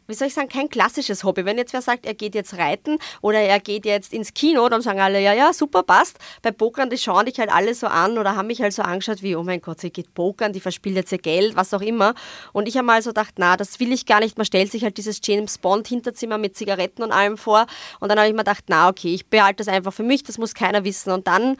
wie 0.07 0.13
soll 0.13 0.27
ich 0.27 0.33
sagen, 0.33 0.49
kein 0.49 0.69
klassisches 0.69 1.23
Hobby. 1.23 1.45
Wenn 1.45 1.57
jetzt 1.57 1.73
wer 1.73 1.81
sagt, 1.81 2.05
er 2.05 2.13
geht 2.13 2.35
jetzt 2.35 2.57
reiten 2.57 2.97
oder 3.21 3.39
er 3.39 3.59
geht 3.59 3.85
jetzt 3.85 4.13
ins 4.13 4.33
Kino, 4.33 4.67
dann 4.69 4.81
sagen 4.81 4.99
alle, 4.99 5.21
ja, 5.21 5.33
ja, 5.33 5.53
super, 5.53 5.83
passt. 5.83 6.17
Bei 6.41 6.51
Pokern, 6.51 6.89
die 6.89 6.97
schauen 6.97 7.25
dich 7.25 7.39
halt 7.39 7.51
alle 7.51 7.73
so 7.73 7.87
an 7.87 8.17
oder 8.17 8.35
haben 8.35 8.47
mich 8.47 8.61
halt 8.61 8.73
so 8.73 8.81
angeschaut 8.81 9.21
wie, 9.21 9.35
oh 9.35 9.43
mein 9.43 9.61
Gott, 9.61 9.81
sie 9.81 9.89
geht 9.89 10.13
Pokern, 10.13 10.53
die 10.53 10.59
verspielt 10.59 10.95
jetzt 10.95 11.11
ihr 11.11 11.17
Geld, 11.17 11.55
was 11.55 11.73
auch 11.73 11.81
immer. 11.81 12.13
Und 12.53 12.67
ich 12.67 12.77
habe 12.77 12.85
mal 12.85 13.01
so 13.01 13.09
gedacht, 13.11 13.35
na, 13.37 13.57
das 13.57 13.79
will 13.79 13.91
ich 13.91 14.05
gar 14.05 14.19
nicht. 14.19 14.37
Man 14.37 14.45
stellt 14.45 14.71
sich 14.71 14.83
halt 14.83 14.97
dieses 14.97 15.19
James 15.23 15.57
Bond 15.57 15.87
Hinterzimmer 15.87 16.37
mit 16.37 16.55
Zigaretten 16.55 17.03
und 17.03 17.11
allem 17.11 17.37
vor. 17.37 17.65
Und 17.99 18.09
dann 18.09 18.17
habe 18.17 18.27
ich 18.27 18.33
mir 18.33 18.39
gedacht, 18.39 18.65
na, 18.67 18.89
okay, 18.89 19.13
ich 19.13 19.27
behalte 19.27 19.57
das 19.57 19.67
einfach 19.67 19.93
für 19.93 20.03
mich, 20.03 20.23
das 20.23 20.37
muss 20.37 20.53
keiner 20.53 20.83
wissen. 20.83 21.11
Und 21.11 21.27
dann 21.27 21.57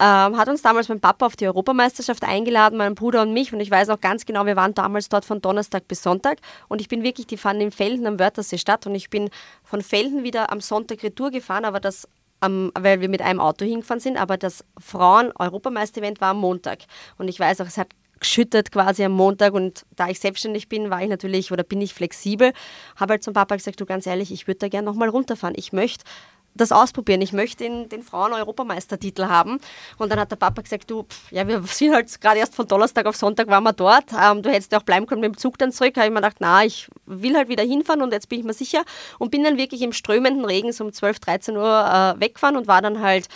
ähm, 0.00 0.36
hat 0.36 0.48
uns 0.48 0.62
damals 0.62 0.88
mein 0.88 1.00
Papa 1.00 1.26
auf 1.26 1.36
die 1.36 1.46
Europameisterschaft 1.46 2.24
eingeladen, 2.24 2.78
mein 2.78 2.94
Bruder 2.94 3.22
und 3.22 3.32
mich. 3.32 3.52
Und 3.52 3.60
ich 3.60 3.70
weiß 3.70 3.88
auch 3.90 4.00
ganz 4.00 4.26
genau, 4.26 4.46
wir 4.46 4.56
waren 4.56 4.74
damals 4.74 5.08
dort 5.08 5.24
von 5.24 5.40
Donnerstag 5.40 5.88
bis 5.88 6.02
Sonntag. 6.02 6.38
Und 6.68 6.80
ich 6.80 6.88
bin 6.88 7.02
wirklich, 7.02 7.26
die 7.26 7.36
fanden 7.36 7.62
in 7.62 7.70
Felden 7.72 8.06
am 8.06 8.18
Wörthersee 8.18 8.58
statt. 8.58 8.86
Und 8.86 8.94
ich 8.94 9.10
bin 9.10 9.30
von 9.64 9.82
Felden 9.82 10.22
wieder 10.22 10.52
am 10.52 10.60
Sonntag 10.60 11.02
Retour 11.02 11.30
gefahren, 11.30 11.64
aber 11.64 11.80
das 11.80 12.08
um, 12.44 12.70
weil 12.78 13.00
wir 13.00 13.08
mit 13.08 13.20
einem 13.20 13.40
Auto 13.40 13.64
hingefahren 13.64 14.00
sind, 14.00 14.16
aber 14.16 14.36
das 14.36 14.64
Frauen-Europameister-Event 14.78 16.20
war 16.20 16.30
am 16.30 16.38
Montag. 16.38 16.80
Und 17.16 17.26
ich 17.26 17.40
weiß 17.40 17.60
auch, 17.60 17.66
es 17.66 17.78
hat 17.78 17.88
geschüttet 18.20 18.72
quasi 18.72 19.04
am 19.04 19.12
Montag 19.12 19.54
und 19.54 19.84
da 19.96 20.08
ich 20.08 20.20
selbstständig 20.20 20.68
bin, 20.68 20.90
war 20.90 21.02
ich 21.02 21.08
natürlich 21.08 21.52
oder 21.52 21.62
bin 21.62 21.80
ich 21.80 21.94
flexibel. 21.94 22.52
Habe 22.96 23.14
halt 23.14 23.22
zum 23.22 23.34
Papa 23.34 23.56
gesagt, 23.56 23.80
du 23.80 23.86
ganz 23.86 24.06
ehrlich, 24.06 24.32
ich 24.32 24.46
würde 24.46 24.58
da 24.58 24.68
gerne 24.68 24.86
nochmal 24.86 25.08
runterfahren. 25.08 25.54
Ich 25.56 25.72
möchte 25.72 26.04
das 26.60 26.72
ausprobieren. 26.72 27.20
Ich 27.20 27.32
möchte 27.32 27.64
den, 27.64 27.88
den 27.88 28.02
Frauen-Europameistertitel 28.02 29.26
haben. 29.26 29.58
Und 29.96 30.10
dann 30.10 30.20
hat 30.20 30.30
der 30.30 30.36
Papa 30.36 30.62
gesagt, 30.62 30.90
du, 30.90 31.04
pff, 31.04 31.32
ja, 31.32 31.46
wir 31.46 31.62
sind 31.66 31.94
halt 31.94 32.20
gerade 32.20 32.38
erst 32.38 32.54
von 32.54 32.66
Donnerstag 32.66 33.06
auf 33.06 33.16
Sonntag 33.16 33.48
waren 33.48 33.64
wir 33.64 33.72
dort. 33.72 34.06
Ähm, 34.12 34.42
du 34.42 34.50
hättest 34.50 34.72
ja 34.72 34.78
auch 34.78 34.84
bleiben 34.84 35.06
können 35.06 35.20
mit 35.20 35.34
dem 35.34 35.38
Zug 35.38 35.58
dann 35.58 35.72
zurück. 35.72 35.94
Da 35.94 36.02
habe 36.02 36.08
ich 36.08 36.14
mir 36.14 36.20
gedacht, 36.20 36.36
na, 36.40 36.64
ich 36.64 36.88
will 37.06 37.36
halt 37.36 37.48
wieder 37.48 37.62
hinfahren 37.62 38.02
und 38.02 38.12
jetzt 38.12 38.28
bin 38.28 38.40
ich 38.40 38.44
mir 38.44 38.54
sicher. 38.54 38.82
Und 39.18 39.30
bin 39.30 39.44
dann 39.44 39.56
wirklich 39.56 39.82
im 39.82 39.92
strömenden 39.92 40.44
Regen 40.44 40.72
so 40.72 40.84
um 40.84 40.92
12, 40.92 41.20
13 41.20 41.56
Uhr 41.56 42.16
äh, 42.16 42.20
weggefahren 42.20 42.56
und 42.56 42.66
war 42.66 42.82
dann 42.82 43.00
halt 43.00 43.28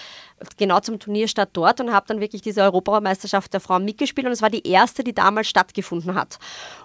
genau 0.56 0.80
zum 0.80 0.98
Turnierstart 0.98 1.50
dort 1.52 1.80
und 1.80 1.92
habe 1.92 2.06
dann 2.08 2.20
wirklich 2.20 2.42
diese 2.42 2.62
Europameisterschaft 2.62 3.52
der 3.52 3.60
Frauen 3.60 3.84
mitgespielt 3.84 4.26
und 4.26 4.32
es 4.32 4.42
war 4.42 4.50
die 4.50 4.66
erste, 4.66 5.04
die 5.04 5.14
damals 5.14 5.48
stattgefunden 5.48 6.14
hat. 6.14 6.38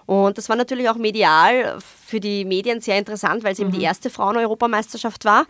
Und 0.06 0.38
das 0.38 0.50
war 0.50 0.56
natürlich 0.56 0.90
auch 0.90 0.96
medial 0.96 1.78
für 1.80 2.20
die 2.20 2.46
Medien 2.46 2.82
sehr 2.82 2.98
interessant, 2.98 3.44
weil 3.44 3.54
es 3.54 3.60
mhm. 3.60 3.68
eben 3.68 3.80
die 3.80 3.84
erste 3.84 4.10
Frauen-Europameisterschaft 4.10 5.26
war. 5.26 5.46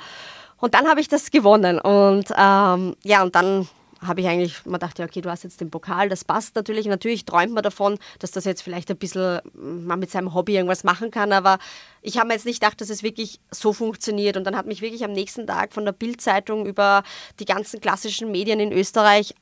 Und 0.60 0.74
dann 0.74 0.88
habe 0.88 1.02
ich 1.02 1.08
das 1.08 1.32
gewonnen. 1.32 1.80
Und 1.80 2.32
ähm, 2.36 2.96
ja, 3.04 3.24
und 3.24 3.36
dann 3.36 3.68
habe 4.06 4.22
ich 4.22 4.28
eigentlich, 4.28 4.66
man 4.66 4.80
dachte, 4.80 5.04
okay, 5.04 5.22
du 5.22 5.30
hast 5.30 5.44
jetzt 5.44 5.60
den 5.60 5.72
Pokal, 5.72 6.10
das 6.10 6.24
passt 6.24 6.56
natürlich. 6.56 6.86
Natürlich 6.86 7.26
träumt 7.26 7.54
man 7.54 7.64
davon, 7.64 7.98
dass 8.20 8.32
das 8.32 8.46
jetzt 8.46 8.62
vielleicht 8.62 8.90
ein 8.92 8.98
bisschen 8.98 9.40
man 9.54 10.00
mit 10.00 10.12
seinem 10.12 10.34
Hobby 10.34 10.56
irgendwas 10.56 10.84
machen 10.84 11.12
kann, 11.12 11.32
aber 11.32 11.58
ich 12.02 12.18
habe 12.18 12.28
mir 12.28 12.36
jetzt 12.36 12.46
nicht 12.46 12.62
gedacht, 12.62 12.80
dass 12.80 12.90
es 12.90 13.04
wirklich 13.04 13.40
so 13.52 13.74
funktioniert. 13.74 14.38
Und 14.38 14.44
dann 14.44 14.56
hat 14.56 14.66
mich 14.68 14.82
wirklich 14.82 15.04
am 15.04 15.14
nächsten 15.14 15.48
Tag 15.48 15.74
von 15.74 15.86
der 15.86 15.94
Bildzeitung 15.94 16.66
über 16.66 17.04
die 17.40 17.46
ganzen 17.46 17.82
klassischen 17.82 18.32
Medien 18.32 18.60
in 18.60 18.72
Österreich, 18.72 19.34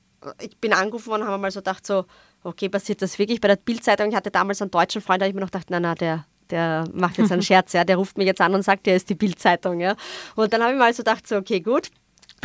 ich 0.42 0.58
bin 0.58 0.74
angerufen 0.74 1.08
worden, 1.08 1.28
haben 1.28 1.42
mal 1.42 1.52
so 1.52 1.60
gedacht, 1.60 1.86
so, 1.86 2.06
okay, 2.44 2.70
passiert 2.70 3.02
das 3.02 3.20
wirklich 3.20 3.42
bei 3.42 3.48
der 3.48 3.58
Bildzeitung? 3.58 4.10
Ich 4.10 4.16
hatte 4.16 4.32
damals 4.32 4.62
einen 4.62 4.72
deutschen 4.72 5.02
Freund, 5.02 5.22
da 5.22 5.26
habe 5.26 5.30
ich 5.30 5.36
mir 5.36 5.42
noch 5.42 5.52
gedacht, 5.52 5.68
na, 5.70 5.80
na, 5.80 5.94
der, 5.96 6.26
der 6.52 6.86
macht 6.94 7.18
jetzt 7.18 7.32
einen 7.32 7.42
Scherz, 7.44 7.74
ja, 7.74 7.84
der 7.84 7.98
ruft 7.98 8.18
mich 8.18 8.28
jetzt 8.28 8.42
an 8.42 8.54
und 8.54 8.64
sagt, 8.64 8.86
der 8.86 8.96
ist 8.96 9.10
die 9.10 9.16
Bildzeitung, 9.16 9.80
ja. 9.80 9.96
Und 10.36 10.54
dann 10.54 10.62
habe 10.62 10.74
ich 10.74 10.80
mal 10.80 10.94
so 10.94 11.04
gedacht, 11.04 11.28
so, 11.28 11.38
okay, 11.38 11.60
gut, 11.60 11.90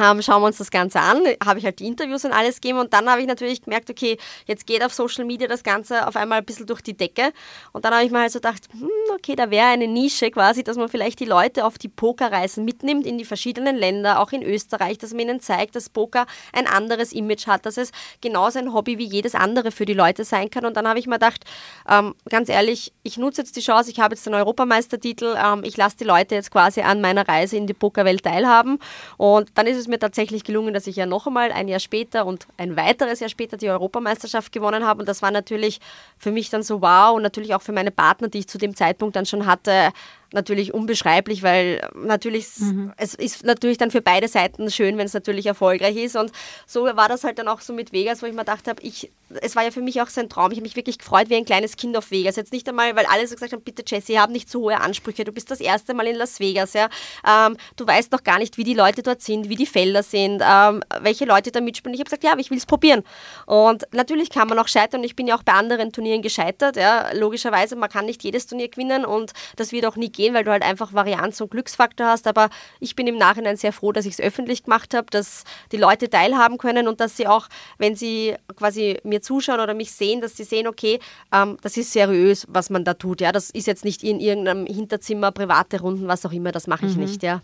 ähm, 0.01 0.23
schauen 0.23 0.43
wir 0.43 0.47
uns 0.47 0.59
das 0.59 0.71
Ganze 0.71 1.01
an, 1.01 1.23
habe 1.45 1.59
ich 1.59 1.65
halt 1.65 1.79
die 1.79 1.87
Interviews 1.87 2.25
und 2.25 2.33
alles 2.33 2.57
gegeben 2.57 2.79
und 2.79 2.93
dann 2.93 3.09
habe 3.09 3.21
ich 3.21 3.27
natürlich 3.27 3.63
gemerkt, 3.63 3.91
okay, 3.91 4.17
jetzt 4.47 4.67
geht 4.67 4.83
auf 4.85 4.95
Social 4.95 5.25
Media 5.25 5.47
das 5.47 5.63
Ganze 5.63 6.07
auf 6.07 6.17
einmal 6.17 6.39
ein 6.39 6.45
bisschen 6.45 6.67
durch 6.67 6.81
die 6.81 6.97
Decke. 6.97 7.33
Und 7.73 7.85
dann 7.85 7.95
habe 7.95 8.05
ich 8.05 8.11
mir 8.11 8.21
halt 8.21 8.33
so 8.33 8.39
gedacht, 8.39 8.69
hm, 8.73 8.89
okay, 9.15 9.37
da 9.37 9.51
wäre 9.51 9.67
eine 9.67 9.87
Nische 9.87 10.31
quasi, 10.31 10.65
dass 10.65 10.77
man 10.77 10.89
vielleicht 10.89 11.21
die 11.21 11.25
Leute 11.25 11.65
auf 11.65 11.79
die 11.79 11.89
Pokerreisen 11.89 12.65
mitnimmt 12.65 13.07
in 13.07 13.19
die 13.19 13.25
verschiedenen 13.25 13.77
Länder, 13.77 14.21
auch 14.21 14.33
in 14.33 14.43
Österreich, 14.43 14.99
dass 14.99 15.13
man 15.13 15.21
ihnen 15.21 15.41
zeigt, 15.41 15.77
dass 15.77 15.89
Poker 15.89 16.27
ein 16.53 16.67
anderes 16.67 17.13
Image 17.13 17.47
hat, 17.47 17.67
dass 17.67 17.77
es 17.77 17.93
genauso 18.21 18.59
ein 18.59 18.73
Hobby 18.73 18.99
wie 18.99 19.05
jedes 19.05 19.35
andere 19.35 19.71
für 19.71 19.85
die 19.85 19.95
Leute 19.95 20.25
sein 20.25 20.51
kann. 20.51 20.65
Und 20.65 20.77
dann 20.77 20.89
habe 20.89 20.99
ich 20.99 21.07
mir 21.07 21.15
gedacht, 21.15 21.45
ähm, 21.89 22.15
ganz 22.29 22.49
ehrlich, 22.49 22.93
ich 23.03 23.17
nutze 23.19 23.43
jetzt 23.43 23.57
die 23.57 23.61
Chance, 23.61 23.91
ich 23.91 24.01
habe 24.01 24.15
jetzt 24.15 24.27
den 24.27 24.35
Europameistertitel, 24.35 25.37
ähm, 25.37 25.63
ich 25.65 25.77
lasse 25.77 25.97
die 25.97 26.05
Leute 26.05 26.35
jetzt 26.35 26.51
quasi 26.51 26.81
an 26.81 27.01
meiner 27.01 27.27
Reise 27.29 27.57
in 27.57 27.67
die 27.67 27.75
Pokerwelt 27.75 28.25
teilhaben. 28.25 28.79
Und 29.17 29.51
dann 29.55 29.67
ist 29.67 29.77
es 29.77 29.89
mir 29.91 29.99
tatsächlich 29.99 30.45
gelungen, 30.45 30.73
dass 30.73 30.87
ich 30.87 30.97
ja 30.97 31.07
noch 31.07 31.27
einmal 31.27 31.53
ein 31.53 31.69
Jahr 31.69 31.81
später 31.81 32.25
und 32.25 32.47
ein 32.57 32.77
weiteres 32.77 33.21
Jahr 33.21 33.29
später 33.29 33.57
die 33.57 33.69
Europameisterschaft 33.69 34.53
gewonnen 34.53 34.87
habe. 34.87 35.01
Und 35.01 35.09
das 35.09 35.23
war 35.23 35.31
natürlich 35.31 35.81
für 36.19 36.31
mich 36.31 36.51
dann 36.51 36.63
so 36.63 36.81
wow 36.81 37.15
und 37.15 37.23
natürlich 37.23 37.55
auch 37.55 37.63
für 37.63 37.73
meine 37.73 37.91
Partner, 37.91 38.29
die 38.29 38.39
ich 38.39 38.49
zu 38.49 38.59
dem 38.59 38.75
Zeitpunkt 38.75 39.17
dann 39.17 39.27
schon 39.27 39.47
hatte, 39.47 39.93
natürlich 40.33 40.73
unbeschreiblich, 40.73 41.43
weil 41.43 41.81
natürlich, 41.95 42.47
mhm. 42.59 42.93
es 42.97 43.15
ist 43.15 43.45
natürlich 43.45 43.79
dann 43.79 43.91
für 43.91 44.01
beide 44.01 44.29
Seiten 44.29 44.71
schön, 44.71 44.97
wenn 44.99 45.07
es 45.07 45.15
natürlich 45.15 45.47
erfolgreich 45.47 45.97
ist. 45.97 46.17
Und 46.17 46.33
so 46.67 46.85
war 46.85 47.09
das 47.09 47.25
halt 47.25 47.39
dann 47.39 47.49
auch 47.49 47.61
so 47.61 47.73
mit 47.73 47.93
Vegas, 47.93 48.23
wo 48.23 48.27
ich 48.27 48.33
mir 48.33 48.41
gedacht 48.41 48.69
habe, 48.69 48.81
ich, 48.83 49.11
es 49.41 49.57
war 49.57 49.65
ja 49.65 49.71
für 49.71 49.81
mich 49.81 50.01
auch 50.01 50.09
sein 50.09 50.29
Traum. 50.29 50.53
Ich 50.53 50.59
habe 50.59 50.63
mich 50.63 50.77
wirklich 50.77 50.99
gefreut 50.99 51.29
wie 51.29 51.37
ein 51.37 51.45
kleines 51.45 51.77
Kind 51.77 51.97
auf 51.97 52.11
Vegas. 52.11 52.37
Jetzt 52.37 52.53
nicht 52.53 52.69
einmal, 52.69 52.95
weil 52.97 53.07
alle 53.07 53.27
so 53.27 53.35
gesagt 53.35 53.53
haben, 53.53 53.63
bitte 53.63 53.83
Jesse, 53.87 54.21
hab 54.21 54.31
nicht 54.31 54.49
so 54.49 54.61
hohe 54.61 54.81
Ansprüche. 54.81 55.25
Du 55.25 55.33
bist 55.33 55.51
das 55.51 55.61
erste 55.61 55.95
Mal 55.95 56.07
in 56.07 56.17
Las 56.17 56.39
Vegas, 56.39 56.75
ja. 56.75 56.89
Ähm, 57.27 57.57
du 57.77 57.87
weißt 57.87 58.13
noch 58.13 58.23
gar 58.23 58.39
nicht, 58.39 58.57
wie 58.57 58.65
die 58.65 58.75
Leute 58.75 59.03
dort 59.03 59.23
sind, 59.23 59.49
wie 59.49 59.57
die 59.57 59.67
Felder 59.67 60.03
sind, 60.03 60.43
ähm, 60.47 60.83
welche 61.01 61.25
Leute 61.25 61.51
da 61.51 61.61
mitspielen. 61.61 61.95
Ich 61.95 62.01
habe 62.01 62.09
gesagt, 62.09 62.25
ja, 62.25 62.33
aber 62.33 62.41
ich 62.41 62.51
will 62.51 62.59
es 62.59 62.67
probieren. 62.67 63.03
Und 63.47 63.85
natürlich 63.93 64.31
kann 64.31 64.49
man 64.49 64.59
auch 64.59 64.69
scheitern. 64.69 65.03
Ich 65.03 65.17
bin 65.17 65.27
ja 65.27 65.37
auch 65.37 65.43
bei 65.43 65.53
anderen 65.53 65.93
Turnieren 65.93 66.23
gescheitert, 66.23 66.77
ja. 66.77 67.13
Logischerweise, 67.13 67.75
man 67.75 67.91
kann 67.91 68.07
nicht 68.07 68.23
jedes 68.23 68.47
Turnier 68.47 68.69
gewinnen 68.69 69.05
und 69.05 69.33
das 69.57 69.73
wird 69.73 69.87
auch 69.87 69.97
nie 69.97 70.11
gehen 70.11 70.20
gehen, 70.21 70.35
weil 70.35 70.45
du 70.45 70.51
halt 70.51 70.63
einfach 70.63 70.93
Varianz 70.93 71.41
und 71.41 71.51
Glücksfaktor 71.51 72.07
hast. 72.07 72.27
Aber 72.27 72.51
ich 72.79 72.95
bin 72.95 73.07
im 73.07 73.17
Nachhinein 73.17 73.57
sehr 73.57 73.73
froh, 73.73 73.93
dass 73.93 74.05
ich 74.05 74.15
es 74.15 74.21
öffentlich 74.21 74.65
gemacht 74.65 74.95
habe, 74.95 75.07
dass 75.11 75.45
die 75.73 75.79
Leute 75.79 76.11
teilhaben 76.11 76.59
können 76.59 76.89
und 76.89 77.01
dass 77.01 77.17
sie 77.17 77.27
auch, 77.27 77.49
wenn 77.79 77.97
sie 77.97 78.35
quasi 78.57 78.99
mir 79.03 79.23
zuschauen 79.23 79.61
oder 79.61 79.75
mich 79.75 79.93
sehen, 79.93 80.21
dass 80.21 80.37
sie 80.37 80.45
sehen, 80.45 80.67
okay, 80.67 80.99
ähm, 81.33 81.57
das 81.63 81.77
ist 81.77 81.93
seriös, 81.93 82.47
was 82.49 82.69
man 82.71 82.85
da 82.85 82.95
tut. 82.95 83.21
Ja, 83.21 83.33
das 83.33 83.51
ist 83.51 83.67
jetzt 83.67 83.85
nicht 83.85 84.03
in 84.03 84.21
irgendeinem 84.21 84.67
Hinterzimmer, 84.67 85.33
private 85.33 85.81
Runden, 85.81 86.07
was 86.09 86.27
auch 86.27 86.33
immer, 86.33 86.53
das 86.53 86.67
mache 86.67 86.87
ich 86.87 86.97
mhm. 86.97 87.03
nicht. 87.03 87.23
Ja. 87.23 87.41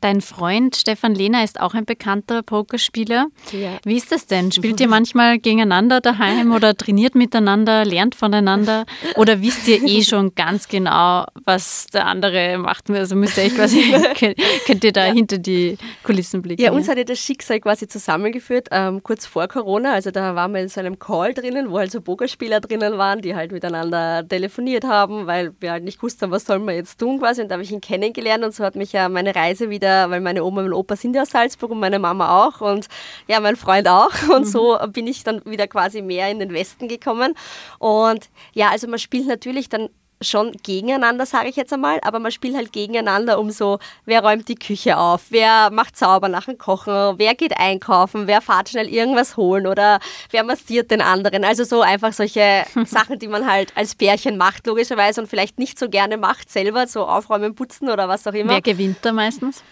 Dein 0.00 0.20
Freund 0.20 0.76
Stefan 0.76 1.14
Lehner 1.14 1.44
ist 1.44 1.60
auch 1.60 1.74
ein 1.74 1.84
bekannter 1.84 2.42
Pokerspieler. 2.42 3.26
Ja. 3.52 3.78
Wie 3.84 3.96
ist 3.96 4.10
das 4.12 4.26
denn? 4.26 4.52
Spielt 4.52 4.80
ihr 4.80 4.88
manchmal 4.98 5.38
gegeneinander 5.38 6.00
daheim 6.00 6.52
oder 6.52 6.76
trainiert 6.76 7.14
miteinander, 7.14 7.84
lernt 7.84 8.14
voneinander? 8.14 8.86
Oder 9.16 9.42
wisst 9.42 9.68
ihr 9.68 9.82
eh 9.82 10.02
schon 10.02 10.34
ganz 10.34 10.68
genau, 10.68 11.26
was 11.44 11.86
der 11.92 12.06
andere 12.10 12.58
macht? 12.58 12.90
Also 12.90 13.16
müsst 13.16 13.36
ihr 13.38 13.44
euch 13.44 13.54
quasi, 13.54 13.82
könnt 14.66 14.84
ihr 14.84 14.92
da 14.92 15.06
ja. 15.06 15.12
hinter 15.12 15.38
die 15.38 15.76
Kulissen 16.02 16.42
blicken? 16.42 16.62
Ja, 16.62 16.72
uns 16.72 16.88
hat 16.88 16.98
ja 16.98 17.04
das 17.04 17.18
Schicksal 17.18 17.60
quasi 17.60 17.86
zusammengeführt, 17.86 18.68
ähm, 18.70 19.02
kurz 19.02 19.26
vor 19.26 19.48
Corona. 19.48 19.92
Also 19.92 20.10
da 20.10 20.34
waren 20.34 20.52
wir 20.52 20.60
in 20.60 20.68
so 20.68 20.80
einem 20.80 20.98
Call 20.98 21.34
drinnen, 21.34 21.70
wo 21.70 21.78
halt 21.78 21.92
so 21.92 22.00
Pokerspieler 22.00 22.60
drinnen 22.60 22.98
waren, 22.98 23.20
die 23.20 23.34
halt 23.34 23.52
miteinander 23.52 24.26
telefoniert 24.26 24.84
haben, 24.84 25.26
weil 25.26 25.52
wir 25.60 25.72
halt 25.72 25.84
nicht 25.84 25.98
gewusst 25.98 26.22
haben, 26.22 26.30
was 26.30 26.44
sollen 26.44 26.64
wir 26.64 26.74
jetzt 26.74 26.98
tun 26.98 27.18
quasi. 27.18 27.42
Und 27.42 27.48
da 27.48 27.54
habe 27.54 27.62
ich 27.62 27.72
ihn 27.72 27.80
kennengelernt 27.80 28.44
und 28.44 28.54
so 28.54 28.64
hat 28.64 28.74
mich 28.74 28.92
ja 28.92 29.08
meine 29.08 29.34
Reise 29.34 29.60
Reise 29.60 29.70
wieder, 29.70 30.10
weil 30.10 30.20
meine 30.20 30.44
Oma 30.44 30.60
und 30.60 30.68
mein 30.68 30.72
Opa 30.72 30.96
sind 30.96 31.14
ja 31.14 31.22
aus 31.22 31.30
Salzburg 31.30 31.70
und 31.70 31.80
meine 31.80 31.98
Mama 31.98 32.46
auch 32.46 32.60
und 32.60 32.86
ja, 33.26 33.40
mein 33.40 33.56
Freund 33.56 33.88
auch. 33.88 34.10
Und 34.30 34.46
mhm. 34.46 34.50
so 34.50 34.78
bin 34.92 35.06
ich 35.06 35.24
dann 35.24 35.42
wieder 35.44 35.66
quasi 35.66 36.02
mehr 36.02 36.30
in 36.30 36.38
den 36.38 36.52
Westen 36.52 36.88
gekommen. 36.88 37.34
Und 37.78 38.30
ja, 38.52 38.70
also 38.70 38.86
man 38.86 38.98
spielt 38.98 39.26
natürlich 39.26 39.68
dann 39.68 39.88
schon 40.20 40.52
gegeneinander, 40.62 41.24
sage 41.24 41.48
ich 41.48 41.56
jetzt 41.56 41.72
einmal, 41.72 41.98
aber 42.02 42.18
man 42.18 42.30
spielt 42.30 42.54
halt 42.54 42.72
gegeneinander 42.72 43.38
um 43.38 43.50
so, 43.50 43.78
wer 44.04 44.22
räumt 44.22 44.48
die 44.48 44.54
Küche 44.54 44.98
auf, 44.98 45.22
wer 45.30 45.70
macht 45.70 45.96
sauber 45.96 46.28
nach 46.28 46.44
dem 46.44 46.58
Kochen, 46.58 47.18
wer 47.18 47.34
geht 47.34 47.56
einkaufen, 47.58 48.26
wer 48.26 48.40
fährt 48.42 48.68
schnell 48.68 48.88
irgendwas 48.88 49.36
holen 49.36 49.66
oder 49.66 49.98
wer 50.30 50.44
massiert 50.44 50.90
den 50.90 51.00
anderen. 51.00 51.44
Also 51.44 51.64
so 51.64 51.80
einfach 51.80 52.12
solche 52.12 52.64
Sachen, 52.84 53.18
die 53.18 53.28
man 53.28 53.50
halt 53.50 53.72
als 53.76 53.94
Pärchen 53.94 54.36
macht, 54.36 54.66
logischerweise 54.66 55.22
und 55.22 55.26
vielleicht 55.26 55.58
nicht 55.58 55.78
so 55.78 55.88
gerne 55.88 56.18
macht 56.18 56.50
selber, 56.50 56.86
so 56.86 57.06
aufräumen, 57.06 57.54
putzen 57.54 57.88
oder 57.88 58.08
was 58.08 58.26
auch 58.26 58.34
immer. 58.34 58.52
Wer 58.52 58.62
gewinnt 58.62 58.98
da 59.02 59.12
meistens? 59.12 59.62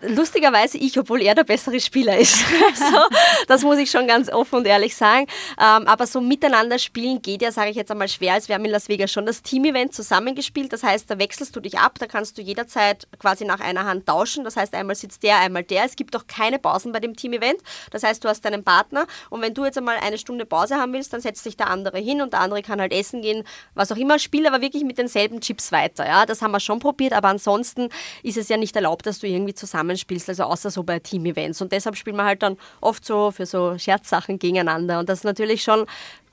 lustigerweise 0.00 0.78
ich, 0.78 0.98
obwohl 0.98 1.22
er 1.22 1.34
der 1.34 1.44
bessere 1.44 1.80
Spieler 1.80 2.16
ist. 2.16 2.44
also, 2.68 2.98
das 3.46 3.62
muss 3.62 3.78
ich 3.78 3.90
schon 3.90 4.06
ganz 4.06 4.30
offen 4.30 4.56
und 4.56 4.66
ehrlich 4.66 4.94
sagen. 4.94 5.26
Ähm, 5.58 5.86
aber 5.86 6.06
so 6.06 6.20
miteinander 6.20 6.78
spielen 6.78 7.20
geht 7.22 7.42
ja, 7.42 7.52
sage 7.52 7.70
ich 7.70 7.76
jetzt 7.76 7.90
einmal, 7.90 8.08
schwer, 8.08 8.34
als 8.34 8.48
wir 8.48 8.54
haben 8.54 8.64
in 8.64 8.70
Las 8.70 8.88
Vegas 8.88 9.10
schon 9.10 9.26
das 9.26 9.42
Team-Event 9.42 9.77
zusammengespielt. 9.90 10.72
Das 10.72 10.82
heißt, 10.82 11.10
da 11.10 11.18
wechselst 11.18 11.56
du 11.56 11.60
dich 11.60 11.78
ab, 11.78 11.98
da 11.98 12.06
kannst 12.06 12.38
du 12.38 12.42
jederzeit 12.42 13.08
quasi 13.18 13.44
nach 13.44 13.60
einer 13.60 13.84
Hand 13.84 14.06
tauschen. 14.06 14.44
Das 14.44 14.56
heißt, 14.56 14.74
einmal 14.74 14.96
sitzt 14.96 15.22
der, 15.22 15.38
einmal 15.38 15.62
der. 15.62 15.84
Es 15.84 15.96
gibt 15.96 16.14
auch 16.16 16.26
keine 16.26 16.58
Pausen 16.58 16.92
bei 16.92 17.00
dem 17.00 17.16
Team-Event. 17.16 17.60
Das 17.90 18.02
heißt, 18.02 18.22
du 18.22 18.28
hast 18.28 18.44
deinen 18.44 18.64
Partner 18.64 19.06
und 19.30 19.40
wenn 19.40 19.54
du 19.54 19.64
jetzt 19.64 19.78
einmal 19.78 19.96
eine 19.98 20.18
Stunde 20.18 20.46
Pause 20.46 20.76
haben 20.76 20.92
willst, 20.92 21.12
dann 21.12 21.20
setzt 21.20 21.44
sich 21.44 21.56
der 21.56 21.70
andere 21.70 21.98
hin 21.98 22.22
und 22.22 22.32
der 22.32 22.40
andere 22.40 22.62
kann 22.62 22.80
halt 22.80 22.92
essen 22.92 23.22
gehen, 23.22 23.44
was 23.74 23.90
auch 23.90 23.96
immer. 23.96 24.18
Spiel 24.18 24.46
aber 24.46 24.60
wirklich 24.60 24.84
mit 24.84 24.98
denselben 24.98 25.40
Chips 25.40 25.72
weiter. 25.72 26.06
Ja? 26.06 26.26
Das 26.26 26.42
haben 26.42 26.50
wir 26.50 26.60
schon 26.60 26.78
probiert, 26.78 27.12
aber 27.12 27.28
ansonsten 27.28 27.88
ist 28.22 28.36
es 28.36 28.48
ja 28.48 28.56
nicht 28.56 28.76
erlaubt, 28.76 29.06
dass 29.06 29.18
du 29.18 29.26
irgendwie 29.26 29.54
zusammen 29.54 29.78
zusammenspielst, 29.78 30.28
also 30.28 30.44
außer 30.44 30.70
so 30.70 30.82
bei 30.82 30.98
Team-Events. 30.98 31.60
Und 31.60 31.72
deshalb 31.72 31.96
spielt 31.96 32.16
man 32.16 32.26
halt 32.26 32.42
dann 32.42 32.56
oft 32.80 33.04
so 33.04 33.30
für 33.30 33.46
so 33.46 33.78
Scherzsachen 33.78 34.38
gegeneinander. 34.38 34.98
Und 34.98 35.08
das 35.08 35.20
ist 35.20 35.24
natürlich 35.24 35.62
schon 35.62 35.86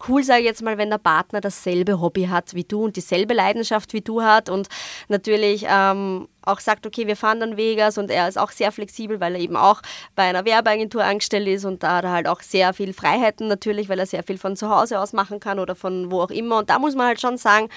cool, 0.08 0.23
sage 0.23 0.41
ich 0.41 0.45
jetzt 0.45 0.62
mal, 0.62 0.77
wenn 0.77 0.89
der 0.89 0.97
Partner 0.97 1.41
dasselbe 1.41 1.99
Hobby 1.99 2.25
hat 2.25 2.53
wie 2.53 2.63
du 2.63 2.84
und 2.84 2.95
dieselbe 2.95 3.34
Leidenschaft 3.34 3.93
wie 3.93 4.01
du 4.01 4.21
hat 4.21 4.49
und 4.49 4.67
natürlich 5.08 5.65
ähm, 5.67 6.27
auch 6.43 6.60
sagt, 6.60 6.86
okay, 6.86 7.08
wir 7.08 7.15
fahren 7.15 7.39
dann 7.39 7.58
Vegas 7.58 7.97
und 7.97 8.12
er 8.12 8.27
ist 8.27 8.38
auch 8.38 8.51
sehr 8.51 8.71
flexibel, 8.71 9.19
weil 9.19 9.36
er 9.36 9.41
eben 9.41 9.55
auch 9.55 9.81
bei 10.15 10.23
einer 10.23 10.45
Werbeagentur 10.45 11.03
angestellt 11.03 11.47
ist 11.47 11.65
und 11.65 11.84
da 11.84 11.97
hat 11.97 12.03
er 12.05 12.12
halt 12.12 12.27
auch 12.27 12.41
sehr 12.41 12.73
viel 12.73 12.93
Freiheiten 12.93 13.47
natürlich, 13.47 13.89
weil 13.89 13.99
er 13.99 14.05
sehr 14.05 14.23
viel 14.23 14.38
von 14.38 14.55
zu 14.55 14.69
Hause 14.69 14.99
aus 14.99 15.13
machen 15.13 15.39
kann 15.39 15.60
oder 15.60 15.75
von 15.75 16.12
wo 16.12 16.21
auch 16.21 16.31
immer. 16.31 16.60
Und 16.60 16.69
da 16.69 16.79
muss 16.79 16.95
man 16.95 17.08
halt 17.08 17.21
schon 17.21 17.38
sagen, 17.38 17.69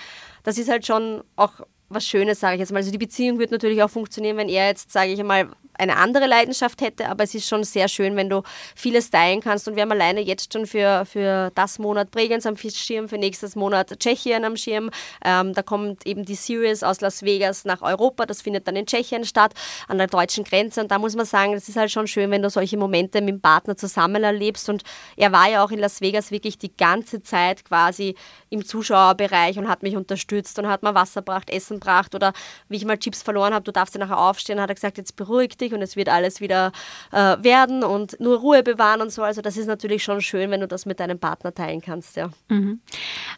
das 0.42 0.58
ist 0.58 0.70
halt 0.70 0.86
schon 0.86 1.22
auch 1.36 1.52
was 1.88 2.04
Schönes, 2.04 2.40
sage 2.40 2.54
ich 2.54 2.60
jetzt 2.60 2.72
mal. 2.72 2.78
Also 2.78 2.90
die 2.90 2.98
Beziehung 2.98 3.38
wird 3.38 3.50
natürlich 3.50 3.82
auch 3.82 3.90
funktionieren, 3.90 4.36
wenn 4.36 4.48
er 4.48 4.66
jetzt, 4.66 4.92
sage 4.92 5.10
ich 5.10 5.20
einmal, 5.20 5.48
eine 5.78 5.96
andere 5.96 6.26
Leidenschaft 6.26 6.80
hätte, 6.80 7.08
aber 7.08 7.24
es 7.24 7.34
ist 7.34 7.48
schon 7.48 7.64
sehr 7.64 7.88
schön, 7.88 8.16
wenn 8.16 8.28
du 8.28 8.42
vieles 8.74 9.10
teilen 9.10 9.40
kannst. 9.40 9.68
Und 9.68 9.76
wir 9.76 9.82
haben 9.82 9.92
alleine 9.92 10.20
jetzt 10.20 10.52
schon 10.52 10.66
für, 10.66 11.04
für 11.06 11.50
das 11.54 11.78
Monat 11.78 12.10
Bregenz 12.10 12.46
am 12.46 12.56
Schirm, 12.56 13.08
für 13.08 13.18
nächstes 13.18 13.56
Monat 13.56 13.98
Tschechien 13.98 14.44
am 14.44 14.56
Schirm. 14.56 14.90
Ähm, 15.24 15.54
da 15.54 15.62
kommt 15.62 16.06
eben 16.06 16.24
die 16.24 16.34
Series 16.34 16.82
aus 16.82 17.00
Las 17.00 17.22
Vegas 17.22 17.64
nach 17.64 17.82
Europa. 17.82 18.26
Das 18.26 18.42
findet 18.42 18.66
dann 18.66 18.76
in 18.76 18.86
Tschechien 18.86 19.24
statt, 19.24 19.54
an 19.86 19.98
der 19.98 20.08
deutschen 20.08 20.44
Grenze. 20.44 20.80
Und 20.80 20.90
da 20.90 20.98
muss 20.98 21.14
man 21.14 21.26
sagen, 21.26 21.54
es 21.54 21.68
ist 21.68 21.76
halt 21.76 21.90
schon 21.90 22.06
schön, 22.06 22.30
wenn 22.30 22.42
du 22.42 22.50
solche 22.50 22.76
Momente 22.76 23.20
mit 23.20 23.34
dem 23.34 23.40
Partner 23.40 23.76
zusammen 23.76 24.24
erlebst. 24.24 24.68
Und 24.68 24.82
er 25.16 25.32
war 25.32 25.48
ja 25.48 25.64
auch 25.64 25.70
in 25.70 25.78
Las 25.78 26.00
Vegas 26.00 26.30
wirklich 26.30 26.58
die 26.58 26.76
ganze 26.76 27.22
Zeit 27.22 27.64
quasi 27.64 28.14
im 28.50 28.64
Zuschauerbereich 28.64 29.58
und 29.58 29.68
hat 29.68 29.82
mich 29.82 29.96
unterstützt 29.96 30.58
und 30.58 30.68
hat 30.68 30.82
mir 30.82 30.94
Wasser 30.94 31.20
gebracht, 31.20 31.50
Essen 31.50 31.80
gebracht. 31.80 32.14
Oder 32.14 32.32
wie 32.68 32.76
ich 32.76 32.84
mal 32.84 32.98
Chips 32.98 33.22
verloren 33.22 33.54
habe, 33.54 33.64
du 33.64 33.72
darfst 33.72 33.94
ja 33.94 34.00
nachher 34.00 34.18
aufstehen, 34.18 34.60
hat 34.60 34.70
er 34.70 34.74
gesagt, 34.74 34.98
jetzt 34.98 35.16
beruhig 35.16 35.56
dich 35.56 35.67
wichtig 35.68 35.72
und 35.72 35.82
es 35.82 35.96
wird 35.96 36.08
alles 36.08 36.40
wieder 36.40 36.72
äh, 37.12 37.36
werden 37.42 37.84
und 37.84 38.18
nur 38.20 38.38
Ruhe 38.38 38.62
bewahren 38.62 39.00
und 39.00 39.10
so. 39.10 39.22
Also 39.22 39.40
das 39.40 39.56
ist 39.56 39.66
natürlich 39.66 40.02
schon 40.02 40.20
schön, 40.20 40.50
wenn 40.50 40.60
du 40.60 40.68
das 40.68 40.86
mit 40.86 41.00
deinem 41.00 41.18
Partner 41.18 41.54
teilen 41.54 41.80
kannst, 41.80 42.16
ja. 42.16 42.30
Mhm. 42.48 42.80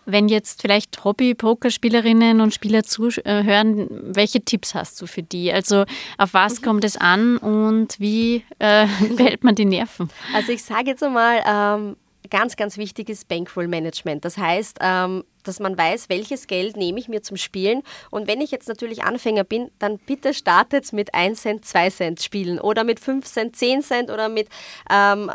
Wenn 0.07 0.29
jetzt 0.29 0.63
vielleicht 0.63 1.05
Hobby-Pokerspielerinnen 1.05 2.41
und 2.41 2.55
Spieler 2.55 2.83
zuhören, 2.83 3.89
welche 4.15 4.41
Tipps 4.43 4.75
hast 4.75 5.01
du 5.01 5.07
für 5.07 5.23
die? 5.23 5.53
Also 5.53 5.85
auf 6.19 6.35
was 6.35 6.61
mhm. 6.61 6.65
kommt 6.65 6.85
es 6.85 6.97
an 6.97 7.37
und 7.37 7.99
wie 7.99 8.45
äh, 8.59 8.87
behält 9.17 9.45
man 9.45 9.55
die 9.55 9.65
Nerven? 9.65 10.09
Also 10.35 10.53
ich 10.53 10.63
sage 10.63 10.91
jetzt 10.91 11.03
einmal, 11.03 11.43
ähm, 11.47 11.97
ganz, 12.31 12.57
ganz 12.57 12.77
wichtig 12.77 13.09
ist 13.09 13.29
Bankroll 13.29 13.69
Management. 13.69 14.25
Das 14.25 14.39
heißt, 14.39 14.79
ähm, 14.81 15.25
dass 15.43 15.61
man 15.61 15.77
weiß, 15.77 16.09
welches 16.09 16.47
Geld 16.47 16.77
nehme 16.77 16.99
ich 16.99 17.09
mir 17.09 17.23
zum 17.23 17.37
Spielen. 17.37 17.83
Und 18.11 18.27
wenn 18.27 18.41
ich 18.41 18.51
jetzt 18.51 18.69
natürlich 18.69 19.05
Anfänger 19.05 19.45
bin, 19.45 19.71
dann 19.79 19.99
bitte 19.99 20.35
startet 20.35 20.93
mit 20.93 21.15
1 21.15 21.41
Cent, 21.41 21.65
2 21.65 21.91
Cent 21.91 22.23
Spielen 22.23 22.59
oder 22.59 22.85
mit 22.85 23.01
5 23.01 23.27
Cent, 23.27 23.57
10 23.57 23.83
Cent 23.83 24.11
oder 24.11 24.29
mit 24.29 24.49
ähm, 24.91 25.31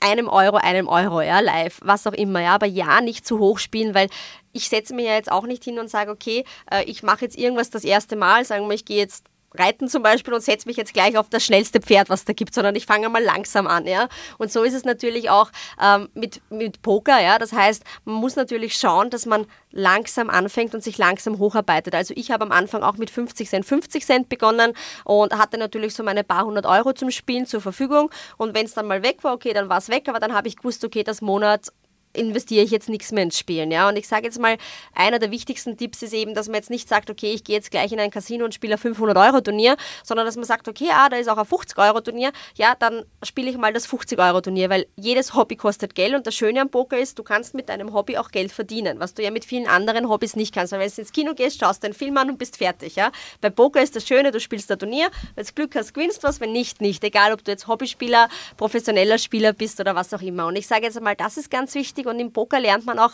einem 0.00 0.28
Euro, 0.28 0.56
einem 0.56 0.88
Euro, 0.88 1.20
ja, 1.20 1.40
live, 1.40 1.80
was 1.82 2.06
auch 2.06 2.12
immer, 2.12 2.40
ja, 2.40 2.54
aber 2.54 2.66
ja, 2.66 3.00
nicht 3.00 3.26
zu 3.26 3.38
hoch 3.38 3.58
spielen, 3.58 3.94
weil 3.94 4.08
ich 4.52 4.68
setze 4.68 4.94
mir 4.94 5.06
ja 5.06 5.14
jetzt 5.14 5.30
auch 5.30 5.46
nicht 5.46 5.64
hin 5.64 5.78
und 5.78 5.88
sage, 5.88 6.10
okay, 6.10 6.44
äh, 6.70 6.84
ich 6.84 7.02
mache 7.02 7.24
jetzt 7.24 7.38
irgendwas 7.38 7.70
das 7.70 7.84
erste 7.84 8.16
Mal, 8.16 8.44
sagen 8.44 8.66
wir, 8.66 8.74
ich 8.74 8.84
gehe 8.84 8.98
jetzt 8.98 9.24
Reiten 9.54 9.88
zum 9.88 10.02
Beispiel 10.02 10.34
und 10.34 10.42
setze 10.42 10.68
mich 10.68 10.76
jetzt 10.76 10.92
gleich 10.92 11.16
auf 11.16 11.28
das 11.28 11.44
schnellste 11.44 11.80
Pferd, 11.80 12.08
was 12.08 12.24
da 12.24 12.32
gibt, 12.32 12.54
sondern 12.54 12.74
ich 12.74 12.86
fange 12.86 13.08
mal 13.08 13.22
langsam 13.22 13.66
an. 13.66 13.86
Ja? 13.86 14.08
Und 14.38 14.52
so 14.52 14.62
ist 14.62 14.74
es 14.74 14.84
natürlich 14.84 15.30
auch 15.30 15.50
ähm, 15.82 16.08
mit, 16.14 16.40
mit 16.50 16.82
Poker. 16.82 17.20
Ja? 17.20 17.38
Das 17.38 17.52
heißt, 17.52 17.84
man 18.04 18.16
muss 18.16 18.36
natürlich 18.36 18.76
schauen, 18.76 19.10
dass 19.10 19.26
man 19.26 19.46
langsam 19.70 20.30
anfängt 20.30 20.74
und 20.74 20.82
sich 20.82 20.98
langsam 20.98 21.38
hocharbeitet. 21.38 21.94
Also 21.94 22.14
ich 22.16 22.30
habe 22.30 22.44
am 22.44 22.52
Anfang 22.52 22.82
auch 22.82 22.96
mit 22.96 23.10
50 23.10 23.48
Cent, 23.48 23.66
50 23.66 24.04
Cent 24.04 24.28
begonnen 24.28 24.72
und 25.04 25.36
hatte 25.36 25.58
natürlich 25.58 25.94
so 25.94 26.02
meine 26.02 26.24
paar 26.24 26.44
hundert 26.44 26.66
Euro 26.66 26.92
zum 26.92 27.10
Spielen 27.10 27.46
zur 27.46 27.60
Verfügung. 27.60 28.10
Und 28.36 28.54
wenn 28.54 28.66
es 28.66 28.74
dann 28.74 28.86
mal 28.86 29.02
weg 29.02 29.22
war, 29.22 29.34
okay, 29.34 29.52
dann 29.52 29.68
war 29.68 29.78
es 29.78 29.88
weg, 29.88 30.08
aber 30.08 30.18
dann 30.18 30.34
habe 30.34 30.48
ich 30.48 30.56
gewusst, 30.56 30.84
okay, 30.84 31.02
das 31.02 31.20
Monat 31.20 31.72
investiere 32.16 32.64
ich 32.64 32.70
jetzt 32.70 32.88
nichts 32.88 33.12
mehr 33.12 33.22
ins 33.22 33.38
Spielen. 33.38 33.70
Ja? 33.70 33.88
Und 33.88 33.96
ich 33.96 34.08
sage 34.08 34.24
jetzt 34.24 34.40
mal, 34.40 34.56
einer 34.94 35.18
der 35.18 35.30
wichtigsten 35.30 35.76
Tipps 35.76 36.02
ist 36.02 36.12
eben, 36.12 36.34
dass 36.34 36.48
man 36.48 36.56
jetzt 36.56 36.70
nicht 36.70 36.88
sagt, 36.88 37.10
okay, 37.10 37.32
ich 37.32 37.44
gehe 37.44 37.56
jetzt 37.56 37.70
gleich 37.70 37.92
in 37.92 38.00
ein 38.00 38.10
Casino 38.10 38.44
und 38.44 38.54
spiele 38.54 38.74
ein 38.74 38.80
500-Euro-Turnier, 38.80 39.76
sondern 40.02 40.26
dass 40.26 40.36
man 40.36 40.44
sagt, 40.44 40.68
okay, 40.68 40.88
ah, 40.92 41.08
da 41.08 41.16
ist 41.16 41.28
auch 41.28 41.38
ein 41.38 41.44
50-Euro-Turnier, 41.44 42.32
ja, 42.56 42.74
dann 42.78 43.04
spiele 43.22 43.50
ich 43.50 43.56
mal 43.56 43.72
das 43.72 43.88
50-Euro-Turnier, 43.88 44.70
weil 44.70 44.86
jedes 44.96 45.34
Hobby 45.34 45.56
kostet 45.56 45.94
Geld 45.94 46.14
und 46.14 46.26
das 46.26 46.34
Schöne 46.34 46.60
am 46.60 46.70
Poker 46.70 46.98
ist, 46.98 47.18
du 47.18 47.22
kannst 47.22 47.54
mit 47.54 47.68
deinem 47.68 47.92
Hobby 47.92 48.16
auch 48.18 48.30
Geld 48.30 48.52
verdienen, 48.52 49.00
was 49.00 49.14
du 49.14 49.22
ja 49.22 49.30
mit 49.30 49.44
vielen 49.44 49.66
anderen 49.66 50.08
Hobbys 50.08 50.36
nicht 50.36 50.54
kannst. 50.54 50.72
Weil 50.72 50.80
wenn 50.80 50.90
du 50.90 51.00
ins 51.00 51.12
Kino 51.12 51.34
gehst, 51.34 51.60
schaust 51.60 51.82
du 51.82 51.86
einen 51.86 51.94
Film 51.94 52.16
an 52.16 52.30
und 52.30 52.38
bist 52.38 52.56
fertig. 52.56 52.96
Ja? 52.96 53.10
Bei 53.40 53.50
Poker 53.50 53.82
ist 53.82 53.96
das 53.96 54.06
Schöne, 54.06 54.30
du 54.30 54.40
spielst 54.40 54.70
ein 54.70 54.78
Turnier, 54.78 55.10
wenn 55.34 55.44
du 55.44 55.52
Glück 55.52 55.74
hast, 55.74 55.94
gewinnst 55.94 56.22
was, 56.22 56.40
wenn 56.40 56.52
nicht, 56.52 56.80
nicht. 56.80 57.02
Egal, 57.04 57.32
ob 57.32 57.44
du 57.44 57.50
jetzt 57.50 57.66
Hobbyspieler, 57.66 58.28
professioneller 58.56 59.18
Spieler 59.18 59.52
bist 59.52 59.80
oder 59.80 59.94
was 59.94 60.12
auch 60.14 60.22
immer. 60.22 60.46
Und 60.46 60.56
ich 60.56 60.66
sage 60.66 60.84
jetzt 60.84 60.96
einmal, 60.96 61.16
das 61.16 61.36
ist 61.36 61.50
ganz 61.50 61.74
wichtig 61.74 62.05
und 62.06 62.20
im 62.20 62.32
Poker 62.32 62.60
lernt 62.60 62.86
man 62.86 62.98
auch 62.98 63.12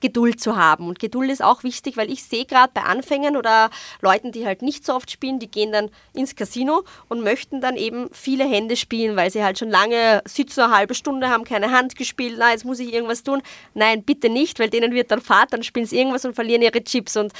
Geduld 0.00 0.40
zu 0.40 0.56
haben. 0.56 0.88
Und 0.88 0.98
Geduld 0.98 1.30
ist 1.30 1.42
auch 1.42 1.64
wichtig, 1.64 1.96
weil 1.96 2.10
ich 2.10 2.22
sehe 2.24 2.44
gerade 2.44 2.72
bei 2.72 2.82
Anfängern 2.82 3.36
oder 3.36 3.70
Leuten, 4.00 4.32
die 4.32 4.46
halt 4.46 4.62
nicht 4.62 4.84
so 4.84 4.94
oft 4.94 5.10
spielen, 5.10 5.38
die 5.38 5.50
gehen 5.50 5.72
dann 5.72 5.90
ins 6.14 6.36
Casino 6.36 6.84
und 7.08 7.22
möchten 7.22 7.60
dann 7.60 7.76
eben 7.76 8.08
viele 8.12 8.44
Hände 8.44 8.76
spielen, 8.76 9.16
weil 9.16 9.30
sie 9.30 9.42
halt 9.42 9.58
schon 9.58 9.70
lange 9.70 10.22
sitzen, 10.24 10.60
eine 10.60 10.76
halbe 10.76 10.94
Stunde, 10.94 11.30
haben 11.30 11.44
keine 11.44 11.70
Hand 11.70 11.96
gespielt, 11.96 12.36
na, 12.38 12.52
jetzt 12.52 12.64
muss 12.64 12.78
ich 12.78 12.92
irgendwas 12.92 13.22
tun. 13.22 13.42
Nein, 13.74 14.02
bitte 14.02 14.28
nicht, 14.28 14.58
weil 14.58 14.70
denen 14.70 14.92
wird 14.92 15.10
dann 15.10 15.20
Fahrt, 15.20 15.52
dann 15.52 15.62
spielen 15.62 15.86
sie 15.86 15.98
irgendwas 15.98 16.24
und 16.24 16.34
verlieren 16.34 16.62
ihre 16.62 16.82
Chips. 16.82 17.16
Und 17.16 17.32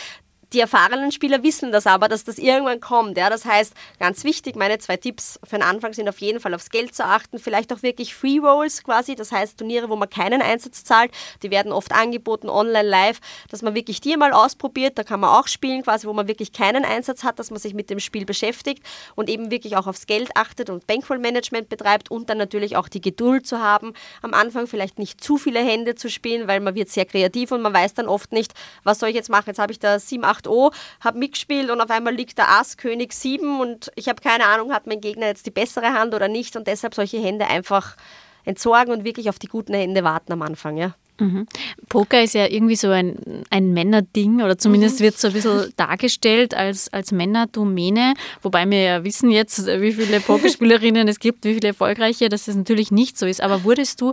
die 0.53 0.61
erfahrenen 0.61 1.13
Spieler 1.13 1.43
wissen 1.43 1.73
das 1.73 1.87
aber, 1.87 2.09
dass 2.09 2.25
das 2.25 2.39
irgendwann 2.39 2.81
kommt. 2.81 3.17
Ja? 3.19 3.29
Das 3.29 3.45
heißt, 3.45 3.75
ganz 3.99 4.25
wichtig, 4.25 4.57
meine 4.57 4.79
zwei 4.79 4.97
Tipps 4.97 5.39
für 5.45 5.57
den 5.57 5.63
Anfang 5.63 5.93
sind 5.93 6.09
auf 6.09 6.19
jeden 6.19 6.41
Fall 6.41 6.55
aufs 6.55 6.71
Geld 6.71 6.95
zu 6.95 7.05
achten, 7.05 7.39
vielleicht 7.39 7.73
auch 7.73 7.83
wirklich 7.83 8.15
Free 8.15 8.39
Rolls 8.39 8.83
quasi, 8.83 9.15
das 9.15 9.31
heißt 9.31 9.59
Turniere, 9.59 9.89
wo 9.89 9.97
man 9.97 10.09
keinen 10.09 10.41
Einsatz 10.41 10.85
zahlt, 10.85 11.13
die 11.43 11.51
werden 11.51 11.73
oft 11.73 11.93
angeboten, 11.93 12.49
online, 12.49 12.89
live, 12.89 13.21
dass 13.51 13.63
man 13.63 13.75
wirklich 13.75 14.01
die 14.01 14.17
mal 14.17 14.33
ausprobiert, 14.33 14.99
da 14.99 15.05
kann 15.05 15.21
man 15.21 15.31
auch 15.31 15.49
spielen 15.49 15.83
quasi, 15.83 16.07
wo 16.07 16.13
man 16.13 16.29
wirklich 16.29 16.53
keinen 16.53 16.85
Einsatz 16.85 17.25
hat, 17.25 17.39
dass 17.39 17.51
man 17.51 17.61
sich 17.61 17.75
mit 17.75 17.91
dem 17.91 18.01
Spiel 18.01 18.25
beschäftigt 18.25 18.83
und 19.17 19.29
eben 19.29 19.51
wirklich 19.51 19.77
auch 19.77 19.87
aufs 19.87 20.07
Geld 20.07 20.31
achtet 20.35 20.71
und 20.71 20.87
Bankroll 20.87 21.19
Management 21.19 21.69
betreibt 21.69 22.11
und 22.11 22.31
dann 22.31 22.39
natürlich 22.39 22.77
auch 22.77 22.89
die 22.89 23.01
Geduld 23.01 23.47
zu 23.47 23.61
haben, 23.61 23.93
am 24.23 24.33
Anfang 24.33 24.67
vielleicht 24.67 24.99
nicht 24.99 25.23
zu 25.23 25.37
viele 25.37 25.61
Hände 25.61 25.95
zu 25.95 26.09
spielen, 26.09 26.49
weil 26.49 26.61
man 26.61 26.75
wird 26.75 26.89
sehr 26.89 27.05
kreativ 27.05 27.53
und 27.53 27.61
man 27.61 27.75
weiß 27.75 27.95
dann 27.95 28.09
oft 28.09 28.33
nicht, 28.33 28.55
was 28.85 28.99
soll 28.99 29.11
ich 29.11 29.15
jetzt 29.15 29.31
machen, 29.31 29.49
jetzt 29.49 29.59
habe 29.59 29.73
ich 29.73 29.79
da 29.79 29.99
sieben, 29.99 30.25
acht 30.25 30.38
8O, 30.45 30.73
habe 31.01 31.19
mitgespielt 31.19 31.71
und 31.71 31.81
auf 31.81 31.91
einmal 31.91 32.15
liegt 32.15 32.39
der 32.39 32.49
Ass 32.49 32.77
König 32.77 33.13
7 33.13 33.61
und 33.61 33.91
ich 33.95 34.09
habe 34.09 34.21
keine 34.23 34.47
Ahnung, 34.47 34.73
hat 34.73 34.87
mein 34.87 35.01
Gegner 35.01 35.27
jetzt 35.27 35.47
die 35.47 35.51
bessere 35.51 35.93
Hand 35.93 36.15
oder 36.15 36.29
nicht 36.29 36.57
und 36.57 36.67
deshalb 36.67 36.95
solche 36.95 37.19
Hände 37.19 37.47
einfach 37.47 37.97
entsorgen 38.45 38.93
und 38.93 39.05
wirklich 39.05 39.29
auf 39.29 39.39
die 39.39 39.47
guten 39.47 39.75
Hände 39.75 40.05
warten 40.05 40.33
am 40.33 40.43
Anfang, 40.43 40.77
ja. 40.77 40.95
Mhm. 41.21 41.47
Poker 41.89 42.23
ist 42.23 42.35
ja 42.35 42.47
irgendwie 42.47 42.77
so 42.77 42.91
ein, 42.91 43.17
ein 43.51 43.73
Männerding 43.73 44.41
oder 44.41 44.57
zumindest 44.57 45.01
mhm. 45.01 45.05
wird 45.05 45.19
so 45.19 45.29
ein 45.29 45.33
bisschen 45.33 45.73
dargestellt 45.77 46.55
als, 46.55 46.93
als 46.93 47.11
Männerdomäne, 47.11 48.15
wobei 48.43 48.69
wir 48.71 48.81
ja 48.81 49.05
wissen 49.05 49.31
jetzt, 49.31 49.67
wie 49.67 49.93
viele 49.93 50.21
Pokerspielerinnen 50.21 51.09
es 51.09 51.19
gibt, 51.19 51.45
wie 51.45 51.55
viele 51.55 51.69
erfolgreiche, 51.69 52.29
dass 52.29 52.45
das 52.45 52.55
natürlich 52.55 52.93
nicht 52.93 53.19
so 53.19 53.27
ist. 53.27 53.41
Aber 53.41 53.65
wurdest 53.65 54.01
du 54.01 54.13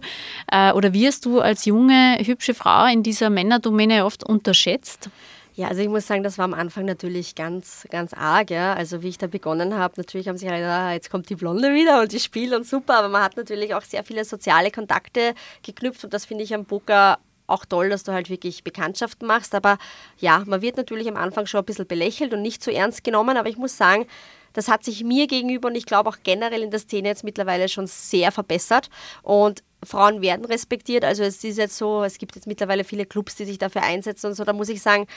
äh, 0.52 0.72
oder 0.72 0.94
wirst 0.94 1.26
du 1.26 1.42
als 1.42 1.66
junge, 1.66 2.18
hübsche 2.24 2.56
Frau 2.56 2.86
in 2.88 3.04
dieser 3.04 3.30
Männerdomäne 3.30 4.06
oft 4.06 4.24
unterschätzt? 4.24 5.10
Ja, 5.58 5.70
also 5.70 5.82
ich 5.82 5.88
muss 5.88 6.06
sagen, 6.06 6.22
das 6.22 6.38
war 6.38 6.44
am 6.44 6.54
Anfang 6.54 6.84
natürlich 6.84 7.34
ganz, 7.34 7.88
ganz 7.90 8.14
arg. 8.14 8.52
Ja. 8.52 8.74
Also 8.74 9.02
wie 9.02 9.08
ich 9.08 9.18
da 9.18 9.28
begonnen 9.28 9.76
habe, 9.78 9.94
natürlich 9.96 10.28
haben 10.28 10.38
sie 10.38 10.50
halt, 10.50 10.64
ah, 10.66 10.92
jetzt 10.92 11.10
kommt 11.10 11.30
die 11.30 11.36
Blonde 11.36 11.74
wieder 11.74 12.02
und 12.02 12.12
die 12.12 12.20
spielt 12.20 12.54
und 12.54 12.68
super, 12.68 12.96
aber 12.98 13.08
man 13.08 13.24
hat 13.24 13.38
natürlich 13.38 13.74
auch 13.74 13.84
sehr 13.84 14.04
viele 14.04 14.26
soziale 14.26 14.70
Kontakte 14.70 15.34
geknüpft 15.64 16.04
und 16.04 16.14
das 16.14 16.26
finde 16.26 16.44
ich 16.44 16.54
am 16.54 16.66
Poker 16.66 17.20
auch 17.48 17.66
toll, 17.66 17.90
dass 17.90 18.04
du 18.04 18.12
halt 18.12 18.30
wirklich 18.30 18.64
Bekanntschaften 18.64 19.28
machst. 19.28 19.56
Aber 19.56 19.78
ja, 20.18 20.44
man 20.46 20.62
wird 20.62 20.78
natürlich 20.78 21.08
am 21.08 21.18
Anfang 21.18 21.46
schon 21.46 21.60
ein 21.60 21.66
bisschen 21.66 21.88
belächelt 21.88 22.34
und 22.34 22.42
nicht 22.42 22.64
so 22.64 22.72
ernst 22.72 23.04
genommen, 23.04 23.38
aber 23.38 23.50
ich 23.50 23.58
muss 23.58 23.78
sagen, 23.78 24.06
das 24.54 24.70
hat 24.70 24.84
sich 24.86 25.04
mir 25.04 25.28
gegenüber 25.28 25.68
und 25.68 25.76
ich 25.76 25.86
glaube 25.86 26.10
auch 26.10 26.18
generell 26.24 26.62
in 26.62 26.72
der 26.72 26.80
Szene 26.80 27.10
jetzt 27.10 27.24
mittlerweile 27.24 27.68
schon 27.68 27.88
sehr 27.88 28.32
verbessert. 28.32 28.90
Und 29.22 29.64
Frauen 29.84 30.22
werden 30.22 30.46
respektiert. 30.46 31.04
Also 31.04 31.24
es 31.24 31.44
ist 31.44 31.58
jetzt 31.58 31.78
so, 31.78 32.04
es 32.04 32.18
gibt 32.18 32.36
jetzt 32.36 32.48
mittlerweile 32.48 32.84
viele 32.84 33.06
Clubs, 33.06 33.36
die 33.36 33.46
sich 33.46 33.58
dafür 33.58 33.84
einsetzen 33.84 34.28
und 34.28 34.34
so. 34.34 34.44
Da 34.46 34.54
muss 34.54 34.70
ich 34.70 34.82
sagen, 34.82 35.08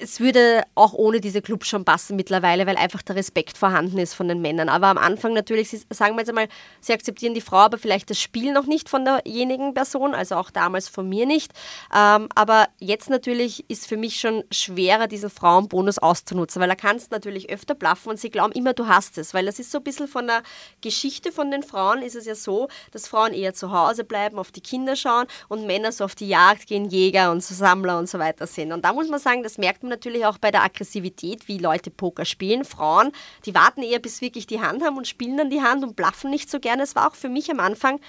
es 0.00 0.20
würde 0.20 0.62
auch 0.74 0.92
ohne 0.94 1.20
diese 1.20 1.42
Clubs 1.42 1.68
schon 1.68 1.84
passen 1.84 2.16
mittlerweile, 2.16 2.66
weil 2.66 2.76
einfach 2.76 3.02
der 3.02 3.16
Respekt 3.16 3.58
vorhanden 3.58 3.98
ist 3.98 4.14
von 4.14 4.28
den 4.28 4.40
Männern. 4.40 4.68
Aber 4.68 4.86
am 4.86 4.98
Anfang 4.98 5.32
natürlich, 5.32 5.70
sagen 5.90 6.14
wir 6.14 6.20
jetzt 6.20 6.28
einmal, 6.28 6.48
sie 6.80 6.92
akzeptieren 6.92 7.34
die 7.34 7.40
Frau, 7.40 7.58
aber 7.58 7.78
vielleicht 7.78 8.10
das 8.10 8.20
Spiel 8.20 8.52
noch 8.52 8.66
nicht 8.66 8.88
von 8.88 9.04
derjenigen 9.04 9.74
Person, 9.74 10.14
also 10.14 10.36
auch 10.36 10.50
damals 10.50 10.88
von 10.88 11.08
mir 11.08 11.26
nicht. 11.26 11.52
Ähm, 11.94 12.28
aber 12.34 12.68
jetzt 12.78 13.10
natürlich 13.10 13.68
ist 13.68 13.86
für 13.86 13.96
mich 13.96 14.20
schon 14.20 14.44
schwerer, 14.50 15.06
diesen 15.06 15.30
Frauenbonus 15.30 15.98
auszunutzen, 15.98 16.60
weil 16.60 16.68
da 16.68 16.74
kannst 16.74 17.10
natürlich 17.10 17.50
öfter 17.50 17.74
blaffen 17.74 18.10
und 18.10 18.18
sie 18.18 18.30
glauben 18.30 18.52
immer, 18.52 18.72
du 18.72 18.86
hast 18.86 19.18
es. 19.18 19.34
Weil 19.34 19.46
das 19.46 19.58
ist 19.58 19.70
so 19.70 19.78
ein 19.78 19.84
bisschen 19.84 20.08
von 20.08 20.26
der 20.26 20.42
Geschichte 20.80 21.32
von 21.32 21.50
den 21.50 21.62
Frauen 21.62 22.02
ist 22.02 22.16
es 22.16 22.26
ja 22.26 22.34
so, 22.34 22.68
dass 22.92 23.06
Frauen 23.06 23.32
eher 23.32 23.54
zu 23.54 23.70
Hause 23.72 24.04
bleiben, 24.04 24.38
auf 24.38 24.50
die 24.50 24.60
Kinder 24.60 24.96
schauen 24.96 25.26
und 25.48 25.66
Männer 25.66 25.92
so 25.92 26.04
auf 26.04 26.14
die 26.14 26.28
Jagd 26.28 26.66
gehen, 26.66 26.88
Jäger 26.88 27.30
und 27.30 27.42
so 27.44 27.54
Sammler 27.54 27.98
und 27.98 28.08
so 28.08 28.18
weiter 28.18 28.46
sind. 28.46 28.72
Und 28.72 28.84
da 28.84 28.92
muss 28.92 29.08
man 29.08 29.20
sagen, 29.20 29.42
das 29.42 29.58
merkt 29.58 29.82
man 29.82 29.89
natürlich 29.90 30.24
auch 30.24 30.38
bei 30.38 30.50
der 30.50 30.62
Aggressivität, 30.62 31.46
wie 31.48 31.58
Leute 31.58 31.90
Poker 31.90 32.24
spielen. 32.24 32.64
Frauen, 32.64 33.12
die 33.44 33.54
warten 33.54 33.82
eher, 33.82 33.98
bis 33.98 34.22
wirklich 34.22 34.46
die 34.46 34.60
Hand 34.60 34.82
haben 34.82 34.96
und 34.96 35.06
spielen 35.06 35.36
dann 35.36 35.50
die 35.50 35.60
Hand 35.60 35.84
und 35.84 35.96
blaffen 35.96 36.30
nicht 36.30 36.50
so 36.50 36.58
gerne. 36.58 36.82
Es 36.82 36.96
war 36.96 37.08
auch 37.08 37.14
für 37.14 37.28
mich 37.28 37.50
am 37.50 37.60
Anfang 37.60 38.00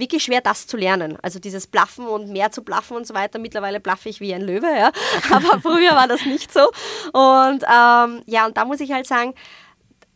wirklich 0.00 0.24
schwer, 0.24 0.40
das 0.40 0.66
zu 0.66 0.76
lernen. 0.76 1.18
Also 1.22 1.38
dieses 1.38 1.66
Blaffen 1.66 2.06
und 2.06 2.30
mehr 2.30 2.50
zu 2.50 2.62
blaffen 2.62 2.96
und 2.96 3.06
so 3.06 3.14
weiter. 3.14 3.38
Mittlerweile 3.38 3.80
blaffe 3.80 4.08
ich 4.08 4.20
wie 4.20 4.34
ein 4.34 4.42
Löwe, 4.42 4.66
ja. 4.66 4.90
Aber 5.30 5.60
früher 5.60 5.94
war 5.94 6.08
das 6.08 6.24
nicht 6.24 6.52
so. 6.52 6.70
Und 7.12 7.62
ähm, 7.62 8.22
ja, 8.26 8.46
und 8.46 8.56
da 8.56 8.64
muss 8.64 8.80
ich 8.80 8.92
halt 8.92 9.06
sagen, 9.06 9.34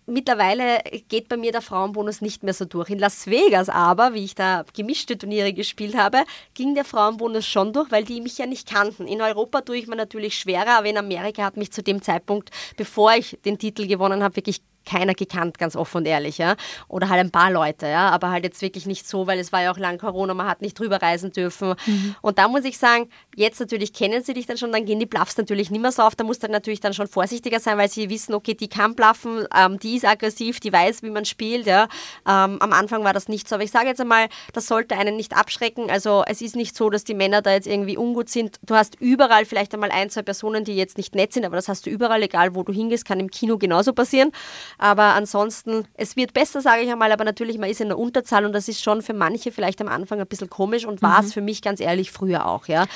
Mittlerweile 0.07 0.81
geht 1.09 1.29
bei 1.29 1.39
mir 1.39 1.51
der 1.51 1.63
Frauenbonus 1.63 2.21
nicht 2.21 2.43
mehr 2.43 2.53
so 2.53 2.67
durch. 2.67 2.91
In 2.91 2.99
Las 2.99 3.27
Vegas 3.27 3.71
aber, 3.71 4.13
wie 4.13 4.25
ich 4.25 4.35
da 4.35 4.65
gemischte 4.75 5.17
Turniere 5.17 5.55
gespielt 5.55 5.97
habe, 5.97 6.25
ging 6.53 6.75
der 6.75 6.85
Frauenbonus 6.85 7.47
schon 7.47 7.73
durch, 7.73 7.91
weil 7.91 8.05
die 8.05 8.21
mich 8.21 8.37
ja 8.37 8.45
nicht 8.45 8.69
kannten. 8.69 9.07
In 9.07 9.23
Europa 9.23 9.63
tue 9.63 9.79
ich 9.79 9.87
mir 9.87 9.97
natürlich 9.97 10.37
schwerer, 10.37 10.79
aber 10.79 10.89
in 10.89 10.99
Amerika 10.99 11.45
hat 11.45 11.57
mich 11.57 11.73
zu 11.73 11.83
dem 11.83 12.03
Zeitpunkt, 12.03 12.51
bevor 12.77 13.15
ich 13.15 13.39
den 13.47 13.59
Titel 13.59 13.87
gewonnen 13.87 14.23
habe, 14.23 14.37
wirklich 14.37 14.61
keiner 14.85 15.15
gekannt, 15.15 15.59
ganz 15.59 15.77
offen 15.77 15.99
und 15.99 16.07
ehrlich, 16.07 16.39
ja. 16.39 16.57
Oder 16.89 17.09
halt 17.09 17.21
ein 17.21 17.31
paar 17.31 17.51
Leute, 17.51 17.87
ja. 17.87 18.11
Aber 18.11 18.31
halt 18.31 18.45
jetzt 18.45 18.63
wirklich 18.63 18.87
nicht 18.87 19.09
so, 19.09 19.27
weil 19.27 19.39
es 19.39 19.53
war 19.53 19.63
ja 19.63 19.73
auch 19.73 19.79
lang 19.79 19.99
Corona, 19.99 20.35
man 20.35 20.47
hat 20.47 20.63
nicht 20.63 20.79
drüber 20.79 21.01
reisen 21.01 21.33
dürfen. 21.33 21.75
Mhm. 21.87 22.17
Und 22.21 22.39
da 22.39 22.49
muss 22.49 22.65
ich 22.65 22.79
sagen, 22.79 23.09
jetzt 23.37 23.61
natürlich 23.61 23.93
kennen 23.93 24.23
sie 24.23 24.35
dich 24.35 24.47
dann 24.47 24.59
schon, 24.59 24.73
dann 24.73 24.85
gehen 24.85 24.99
die 24.99 25.07
Bluffs 25.07 25.37
natürlich 25.37 25.71
nicht 25.71 25.81
mehr 25.81 25.93
so 25.93 26.03
auf. 26.03 26.15
Da 26.15 26.25
musst 26.25 26.43
du 26.43 26.49
natürlich 26.49 26.81
dann 26.81 26.95
schon 26.95 27.07
vorsichtiger 27.07 27.61
sein, 27.61 27.79
weil 27.79 27.89
sie 27.89 28.11
wissen, 28.11 28.35
okay, 28.35 28.55
die 28.55 28.69
kann 28.69 28.95
bluffen, 28.95 29.47
ähm, 29.57 29.79
die 29.79 29.97
ist 29.97 30.05
aggressiv, 30.05 30.61
die 30.61 30.73
weiß, 30.73 31.03
wie 31.03 31.11
man 31.11 31.25
spielt, 31.25 31.67
ja. 31.67 31.85
Ähm, 32.27 32.59
am 32.61 32.73
Anfang 32.73 33.05
war 33.05 33.13
das 33.13 33.29
nicht 33.29 33.49
so. 33.49 33.57
Aber 33.57 33.65
ich 33.65 33.71
sage 33.71 33.87
jetzt 33.87 34.01
einmal, 34.01 34.29
das 34.53 34.67
sollte 34.67 34.97
einen 34.97 35.17
nicht 35.17 35.37
abschrecken. 35.37 35.91
Also 35.91 36.25
es 36.27 36.41
ist 36.41 36.57
nicht 36.57 36.77
so, 36.77 36.91
dass 36.91 37.05
die 37.05 37.15
Männer 37.15 37.43
da 37.43 37.53
jetzt 37.53 37.67
irgendwie 37.67 37.97
ungut 37.97 38.29
sind. 38.29 38.59
Du 38.63 38.75
hast 38.75 39.01
überall 39.01 39.45
vielleicht 39.45 39.75
einmal 39.75 39.91
ein, 39.91 40.11
zwei 40.11 40.23
Personen, 40.23 40.65
die 40.65 40.77
jetzt 40.77 40.97
nicht 40.97 41.15
nett 41.15 41.33
sind, 41.33 41.45
aber 41.45 41.57
das 41.57 41.69
hast 41.69 41.87
du 41.87 41.91
überall, 41.91 42.23
egal 42.23 42.55
wo 42.55 42.63
du 42.63 42.73
hingehst, 42.73 43.05
kann 43.05 43.21
im 43.21 43.31
Kino 43.31 43.59
genauso 43.59 43.93
passieren. 43.93 44.31
Aber 44.79 45.15
ansonsten, 45.15 45.87
es 45.95 46.17
wird 46.17 46.35
besser, 46.35 46.61
sage 46.61 46.83
ich 46.83 46.91
einmal, 46.91 47.13
aber 47.13 47.25
natürlich, 47.25 47.59
man 47.59 47.71
ist 47.71 47.81
in 47.81 47.89
der 47.89 47.99
Unterzahl 47.99 48.45
und 48.45 48.53
das 48.53 48.69
ist 48.69 48.83
schon 48.83 49.03
für 49.03 49.15
manche 49.15 49.53
vielleicht 49.53 49.81
am 49.81 49.89
Anfang 49.89 50.21
ein 50.21 50.27
bisschen 50.27 50.51
komisch 50.51 50.85
und 50.85 51.03
war 51.03 51.21
es 51.21 51.27
mhm. 51.27 51.33
für 51.33 51.41
mich 51.41 51.63
ganz 51.63 51.81
ehrlich 51.81 52.11
früher 52.11 52.47
auch, 52.47 52.67
ja. 52.67 52.87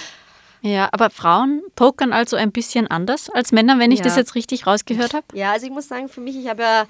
Ja, 0.61 0.89
aber 0.91 1.11
Frauen 1.11 1.63
pokern 1.77 2.13
also 2.13 2.37
ein 2.37 2.51
bisschen 2.51 2.89
anders 2.89 3.31
als 3.31 3.53
Männer, 3.53 3.79
wenn 3.79 3.93
ich 3.93 4.01
ja. 4.01 4.05
das 4.07 4.17
jetzt 4.17 4.35
richtig 4.35 4.67
rausgehört 4.67 5.15
habe? 5.15 5.27
Ja, 5.33 5.53
also 5.53 5.67
ich 5.67 5.73
muss 5.73 5.87
sagen, 5.89 6.09
für 6.09 6.21
mich, 6.21 6.37
ich 6.37 6.49
habe 6.49 6.63
ja 6.63 6.87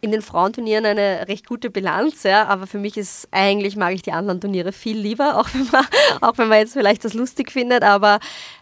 in 0.00 0.10
den 0.10 0.20
Frauenturnieren 0.20 0.84
eine 0.84 1.26
recht 1.28 1.46
gute 1.46 1.70
Bilanz, 1.70 2.24
ja, 2.24 2.44
aber 2.46 2.66
für 2.66 2.78
mich 2.78 2.98
ist 2.98 3.26
eigentlich 3.30 3.76
mag 3.76 3.94
ich 3.94 4.02
die 4.02 4.12
anderen 4.12 4.40
Turniere 4.40 4.72
viel 4.72 4.98
lieber, 4.98 5.38
auch 5.38 5.48
wenn 5.54 5.66
man, 5.72 5.86
auch 6.20 6.36
wenn 6.36 6.48
man 6.48 6.58
jetzt 6.58 6.74
vielleicht 6.74 7.04
das 7.04 7.14
lustig 7.14 7.50
findet, 7.50 7.82
aber 7.82 8.18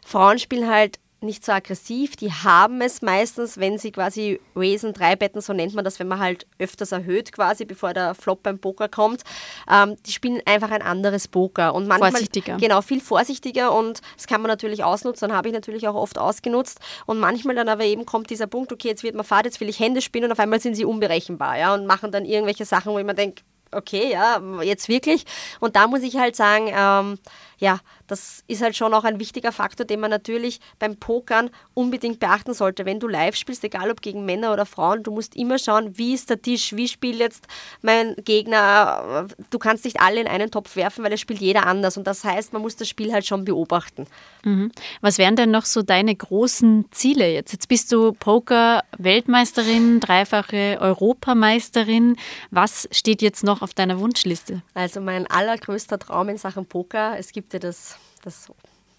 Frauen 0.06 0.38
spielen 0.38 0.70
halt 0.70 0.98
nicht 1.22 1.44
so 1.44 1.52
aggressiv. 1.52 2.16
Die 2.16 2.32
haben 2.32 2.80
es 2.80 3.02
meistens, 3.02 3.58
wenn 3.58 3.78
sie 3.78 3.92
quasi 3.92 4.40
raisen, 4.54 4.92
drei 4.92 5.16
Betten, 5.16 5.40
so 5.40 5.52
nennt 5.52 5.74
man 5.74 5.84
das, 5.84 5.98
wenn 5.98 6.08
man 6.08 6.18
halt 6.18 6.46
öfters 6.58 6.92
erhöht 6.92 7.32
quasi, 7.32 7.64
bevor 7.64 7.94
der 7.94 8.14
Flop 8.14 8.42
beim 8.42 8.58
Poker 8.58 8.88
kommt. 8.88 9.22
Ähm, 9.70 9.96
die 10.06 10.12
spielen 10.12 10.40
einfach 10.46 10.70
ein 10.70 10.82
anderes 10.82 11.28
Poker. 11.28 11.74
Und 11.74 11.86
manchmal, 11.86 12.10
vorsichtiger. 12.10 12.56
Genau, 12.56 12.82
viel 12.82 13.00
vorsichtiger 13.00 13.72
und 13.72 14.00
das 14.16 14.26
kann 14.26 14.42
man 14.42 14.48
natürlich 14.48 14.84
ausnutzen, 14.84 15.28
dann 15.28 15.36
habe 15.36 15.48
ich 15.48 15.54
natürlich 15.54 15.88
auch 15.88 15.94
oft 15.94 16.18
ausgenutzt. 16.18 16.80
Und 17.06 17.18
manchmal 17.18 17.54
dann 17.54 17.68
aber 17.68 17.84
eben 17.84 18.06
kommt 18.06 18.30
dieser 18.30 18.46
Punkt, 18.46 18.72
okay, 18.72 18.88
jetzt 18.88 19.02
wird 19.02 19.14
man 19.14 19.24
fad, 19.24 19.44
jetzt 19.44 19.60
will 19.60 19.68
ich 19.68 19.80
Hände 19.80 20.02
spielen 20.02 20.24
und 20.24 20.32
auf 20.32 20.38
einmal 20.38 20.60
sind 20.60 20.74
sie 20.74 20.84
unberechenbar 20.84 21.58
ja, 21.58 21.74
und 21.74 21.86
machen 21.86 22.10
dann 22.10 22.24
irgendwelche 22.24 22.64
Sachen, 22.64 22.92
wo 22.92 22.98
ich 22.98 23.04
mir 23.04 23.14
denke, 23.14 23.42
okay, 23.72 24.10
ja, 24.10 24.40
jetzt 24.62 24.88
wirklich. 24.88 25.24
Und 25.60 25.76
da 25.76 25.86
muss 25.86 26.02
ich 26.02 26.16
halt 26.16 26.36
sagen, 26.36 26.70
ähm, 26.74 27.18
ja, 27.62 27.78
das 28.08 28.42
ist 28.48 28.60
halt 28.60 28.76
schon 28.76 28.92
auch 28.92 29.04
ein 29.04 29.20
wichtiger 29.20 29.52
Faktor, 29.52 29.86
den 29.86 30.00
man 30.00 30.10
natürlich 30.10 30.58
beim 30.80 30.96
Pokern 30.96 31.48
unbedingt 31.74 32.18
beachten 32.18 32.54
sollte. 32.54 32.84
Wenn 32.86 32.98
du 32.98 33.06
live 33.06 33.36
spielst, 33.36 33.62
egal 33.62 33.88
ob 33.88 34.02
gegen 34.02 34.24
Männer 34.24 34.52
oder 34.52 34.66
Frauen, 34.66 35.04
du 35.04 35.12
musst 35.12 35.36
immer 35.36 35.58
schauen, 35.58 35.96
wie 35.96 36.12
ist 36.12 36.28
der 36.28 36.42
Tisch, 36.42 36.74
wie 36.74 36.88
spielt 36.88 37.20
jetzt 37.20 37.46
mein 37.80 38.16
Gegner. 38.24 39.28
Du 39.50 39.60
kannst 39.60 39.84
nicht 39.84 40.00
alle 40.00 40.20
in 40.20 40.26
einen 40.26 40.50
Topf 40.50 40.74
werfen, 40.74 41.04
weil 41.04 41.12
es 41.12 41.20
spielt 41.20 41.40
jeder 41.40 41.68
anders. 41.68 41.96
Und 41.96 42.08
das 42.08 42.24
heißt, 42.24 42.52
man 42.52 42.62
muss 42.62 42.74
das 42.74 42.88
Spiel 42.88 43.12
halt 43.12 43.26
schon 43.26 43.44
beobachten. 43.44 44.08
Mhm. 44.42 44.72
Was 45.00 45.18
wären 45.18 45.36
denn 45.36 45.52
noch 45.52 45.64
so 45.64 45.82
deine 45.82 46.16
großen 46.16 46.86
Ziele 46.90 47.30
jetzt? 47.32 47.52
Jetzt 47.52 47.68
bist 47.68 47.92
du 47.92 48.12
Poker-Weltmeisterin, 48.12 50.00
dreifache 50.00 50.78
Europameisterin. 50.80 52.16
Was 52.50 52.88
steht 52.90 53.22
jetzt 53.22 53.44
noch 53.44 53.62
auf 53.62 53.72
deiner 53.72 54.00
Wunschliste? 54.00 54.62
Also 54.74 55.00
mein 55.00 55.28
allergrößter 55.28 56.00
Traum 56.00 56.28
in 56.28 56.38
Sachen 56.38 56.66
Poker, 56.66 57.16
es 57.20 57.30
gibt 57.30 57.51
ja 57.52 57.58
das, 57.58 57.96
das 58.22 58.50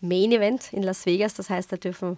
Main 0.02 0.32
Event 0.32 0.74
in 0.74 0.84
Las 0.84 1.06
Vegas, 1.06 1.34
das 1.34 1.50
heißt, 1.50 1.72
da 1.72 1.78
dürfen 1.78 2.18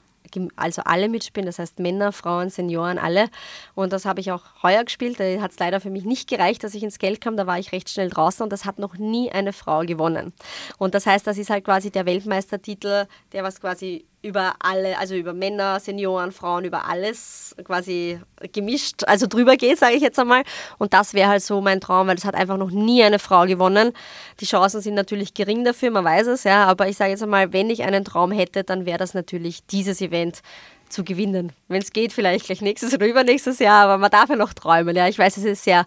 also 0.55 0.81
alle 0.85 1.09
mitspielen, 1.09 1.45
das 1.45 1.59
heißt 1.59 1.79
Männer, 1.79 2.11
Frauen, 2.11 2.49
Senioren, 2.49 2.97
alle. 2.97 3.29
Und 3.73 3.93
das 3.93 4.05
habe 4.05 4.19
ich 4.19 4.31
auch 4.31 4.43
heuer 4.63 4.83
gespielt. 4.83 5.19
Da 5.19 5.41
hat 5.41 5.51
es 5.51 5.59
leider 5.59 5.79
für 5.79 5.89
mich 5.89 6.05
nicht 6.05 6.29
gereicht, 6.29 6.63
dass 6.63 6.73
ich 6.73 6.83
ins 6.83 6.99
Geld 6.99 7.21
kam. 7.21 7.37
Da 7.37 7.47
war 7.47 7.59
ich 7.59 7.71
recht 7.71 7.89
schnell 7.89 8.09
draußen 8.09 8.43
und 8.43 8.51
das 8.51 8.65
hat 8.65 8.79
noch 8.79 8.97
nie 8.97 9.31
eine 9.31 9.53
Frau 9.53 9.81
gewonnen. 9.81 10.33
Und 10.77 10.95
das 10.95 11.05
heißt, 11.05 11.25
das 11.25 11.37
ist 11.37 11.49
halt 11.49 11.65
quasi 11.65 11.91
der 11.91 12.05
Weltmeistertitel, 12.05 13.07
der 13.31 13.43
was 13.43 13.61
quasi 13.61 14.05
über 14.25 14.55
alle, 14.59 14.97
also 14.97 15.13
über 15.13 15.33
Männer, 15.33 15.79
Senioren, 15.79 16.31
Frauen, 16.31 16.65
über 16.65 16.85
alles 16.85 17.55
quasi 17.63 18.19
gemischt, 18.51 19.03
also 19.05 19.27
drüber 19.27 19.55
geht, 19.55 19.77
sage 19.77 19.93
ich 19.93 20.01
jetzt 20.01 20.17
einmal. 20.17 20.43
Und 20.79 20.93
das 20.93 21.13
wäre 21.13 21.29
halt 21.29 21.43
so 21.43 21.61
mein 21.61 21.79
Traum, 21.79 22.07
weil 22.07 22.17
es 22.17 22.25
hat 22.25 22.33
einfach 22.33 22.57
noch 22.57 22.71
nie 22.71 23.03
eine 23.03 23.19
Frau 23.19 23.45
gewonnen. 23.45 23.93
Die 24.39 24.45
Chancen 24.45 24.81
sind 24.81 24.95
natürlich 24.95 25.35
gering 25.35 25.63
dafür, 25.63 25.91
man 25.91 26.03
weiß 26.03 26.27
es, 26.27 26.43
ja. 26.43 26.65
Aber 26.65 26.89
ich 26.89 26.97
sage 26.97 27.11
jetzt 27.11 27.21
einmal, 27.21 27.53
wenn 27.53 27.69
ich 27.69 27.83
einen 27.83 28.03
Traum 28.03 28.31
hätte, 28.31 28.63
dann 28.63 28.87
wäre 28.87 28.97
das 28.97 29.13
natürlich 29.13 29.63
dieses 29.67 30.01
Event 30.01 30.41
zu 30.89 31.03
gewinnen. 31.03 31.51
Wenn 31.67 31.81
es 31.81 31.93
geht, 31.93 32.11
vielleicht 32.11 32.47
gleich 32.47 32.61
nächstes 32.61 32.93
oder 32.93 33.05
übernächstes 33.05 33.59
Jahr, 33.59 33.85
aber 33.85 33.99
man 33.99 34.11
darf 34.11 34.29
ja 34.29 34.35
noch 34.35 34.53
träumen. 34.53 34.95
Ja, 34.95 35.07
ich 35.07 35.19
weiß, 35.19 35.37
es 35.37 35.45
ist 35.45 35.63
sehr 35.63 35.85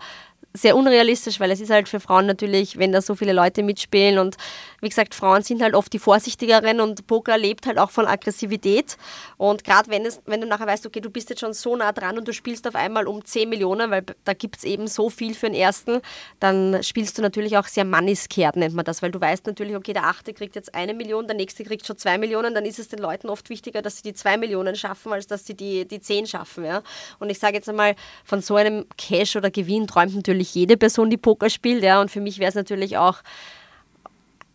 sehr 0.54 0.76
unrealistisch, 0.76 1.40
weil 1.40 1.50
es 1.50 1.60
ist 1.60 1.70
halt 1.70 1.88
für 1.88 2.00
Frauen 2.00 2.26
natürlich, 2.26 2.78
wenn 2.78 2.92
da 2.92 3.02
so 3.02 3.14
viele 3.14 3.32
Leute 3.32 3.62
mitspielen 3.62 4.18
und 4.18 4.36
wie 4.80 4.88
gesagt, 4.88 5.14
Frauen 5.14 5.42
sind 5.42 5.62
halt 5.62 5.74
oft 5.74 5.92
die 5.92 5.98
vorsichtigeren 5.98 6.80
und 6.80 7.06
Poker 7.06 7.36
lebt 7.36 7.66
halt 7.66 7.78
auch 7.78 7.90
von 7.90 8.06
Aggressivität 8.06 8.96
und 9.36 9.64
gerade 9.64 9.90
wenn, 9.90 10.08
wenn 10.26 10.40
du 10.40 10.46
nachher 10.46 10.66
weißt, 10.66 10.86
okay, 10.86 11.00
du 11.00 11.10
bist 11.10 11.30
jetzt 11.30 11.40
schon 11.40 11.52
so 11.52 11.76
nah 11.76 11.92
dran 11.92 12.18
und 12.18 12.28
du 12.28 12.32
spielst 12.32 12.66
auf 12.68 12.74
einmal 12.74 13.06
um 13.06 13.24
10 13.24 13.48
Millionen, 13.48 13.90
weil 13.90 14.04
da 14.24 14.34
gibt 14.34 14.58
es 14.58 14.64
eben 14.64 14.86
so 14.86 15.10
viel 15.10 15.34
für 15.34 15.46
den 15.46 15.54
ersten, 15.54 16.00
dann 16.40 16.82
spielst 16.82 17.18
du 17.18 17.22
natürlich 17.22 17.56
auch 17.56 17.66
sehr 17.66 17.84
manniskehrt, 17.84 18.56
nennt 18.56 18.74
man 18.74 18.84
das, 18.84 19.02
weil 19.02 19.10
du 19.10 19.20
weißt 19.20 19.46
natürlich, 19.46 19.76
okay, 19.76 19.92
der 19.92 20.04
achte 20.04 20.32
kriegt 20.32 20.54
jetzt 20.54 20.74
eine 20.74 20.94
Million, 20.94 21.26
der 21.26 21.36
nächste 21.36 21.64
kriegt 21.64 21.86
schon 21.86 21.96
zwei 21.96 22.18
Millionen, 22.18 22.54
dann 22.54 22.64
ist 22.64 22.78
es 22.78 22.88
den 22.88 22.98
Leuten 22.98 23.28
oft 23.28 23.50
wichtiger, 23.50 23.82
dass 23.82 23.96
sie 23.96 24.02
die 24.02 24.14
zwei 24.14 24.36
Millionen 24.36 24.76
schaffen, 24.76 25.12
als 25.12 25.26
dass 25.26 25.46
sie 25.46 25.54
die, 25.54 25.86
die 25.86 26.00
zehn 26.00 26.26
schaffen. 26.26 26.64
Ja? 26.64 26.82
Und 27.18 27.30
ich 27.30 27.38
sage 27.38 27.54
jetzt 27.54 27.68
einmal, 27.68 27.94
von 28.24 28.40
so 28.40 28.56
einem 28.56 28.86
Cash 28.96 29.36
oder 29.36 29.50
Gewinn 29.50 29.86
träumt 29.86 30.14
natürlich 30.14 30.54
jede 30.54 30.76
Person, 30.76 31.10
die 31.10 31.16
Poker 31.16 31.50
spielt. 31.50 31.82
Ja? 31.82 32.00
Und 32.00 32.10
für 32.10 32.20
mich 32.20 32.38
wäre 32.38 32.50
es 32.50 32.54
natürlich 32.54 32.96
auch 32.96 33.18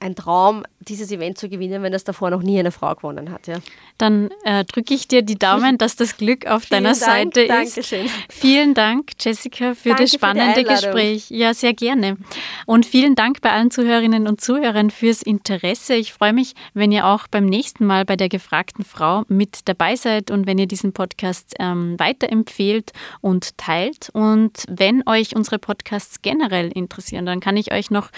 ein 0.04 0.16
Traum, 0.16 0.64
dieses 0.80 1.12
Event 1.12 1.38
zu 1.38 1.48
gewinnen, 1.48 1.82
wenn 1.82 1.94
das 1.94 2.04
davor 2.04 2.30
noch 2.30 2.44
nie 2.44 2.60
eine 2.60 2.72
Frau 2.72 2.94
gewonnen 2.94 3.32
hat. 3.32 3.48
Ja. 3.48 3.56
Dann 3.98 4.30
äh, 4.44 4.66
drücke 4.66 4.94
ich 4.94 5.08
dir 5.08 5.22
die 5.22 5.40
Daumen, 5.40 5.78
dass 5.78 5.96
das 5.96 6.18
Glück 6.18 6.46
auf 6.46 6.66
deiner 6.66 6.90
Dank, 6.90 6.98
Seite 6.98 7.42
ist. 7.42 7.78
Dankeschön. 7.78 8.10
Vielen 8.30 8.74
Dank, 8.74 9.12
Jessica, 9.18 9.76
für 9.76 9.90
Danke 9.90 10.04
das 10.04 10.14
spannende 10.14 10.62
für 10.62 10.68
Gespräch. 10.68 11.30
Ja, 11.30 11.54
sehr 11.54 11.74
gerne. 11.74 12.18
Und 12.66 12.86
vielen 12.86 13.16
Dank 13.16 13.40
bei 13.40 13.52
allen 13.52 13.72
Zuhörerinnen 13.72 14.28
und 14.28 14.42
Zuhörern 14.42 14.90
fürs 14.90 15.22
Interesse. 15.22 15.96
Ich 15.96 16.12
freue 16.12 16.34
mich, 16.34 16.54
wenn 16.74 16.92
ihr 16.92 17.08
auch 17.08 17.28
beim 17.28 17.46
nächsten 17.46 17.86
Mal 17.86 18.04
bei 18.04 18.18
der 18.18 18.28
gefragten 18.28 18.84
Frau 18.84 19.24
mit 19.30 19.70
dabei 19.70 19.96
seid 19.96 20.32
und 20.32 20.48
wenn 20.48 20.58
ihr 20.58 20.68
diesen 20.68 20.92
Podcast 20.92 21.54
ähm, 21.60 21.98
weiterempfehlt 21.98 22.92
und 23.22 23.58
teilt. 23.58 24.10
Und 24.12 24.66
wenn 24.68 25.08
euch 25.08 25.34
unsere 25.34 25.60
Podcasts 25.60 26.22
generell 26.22 26.70
interessieren, 26.74 27.26
dann 27.26 27.40
kann 27.40 27.56
ich 27.56 27.72
euch 27.72 27.90
noch 27.90 28.10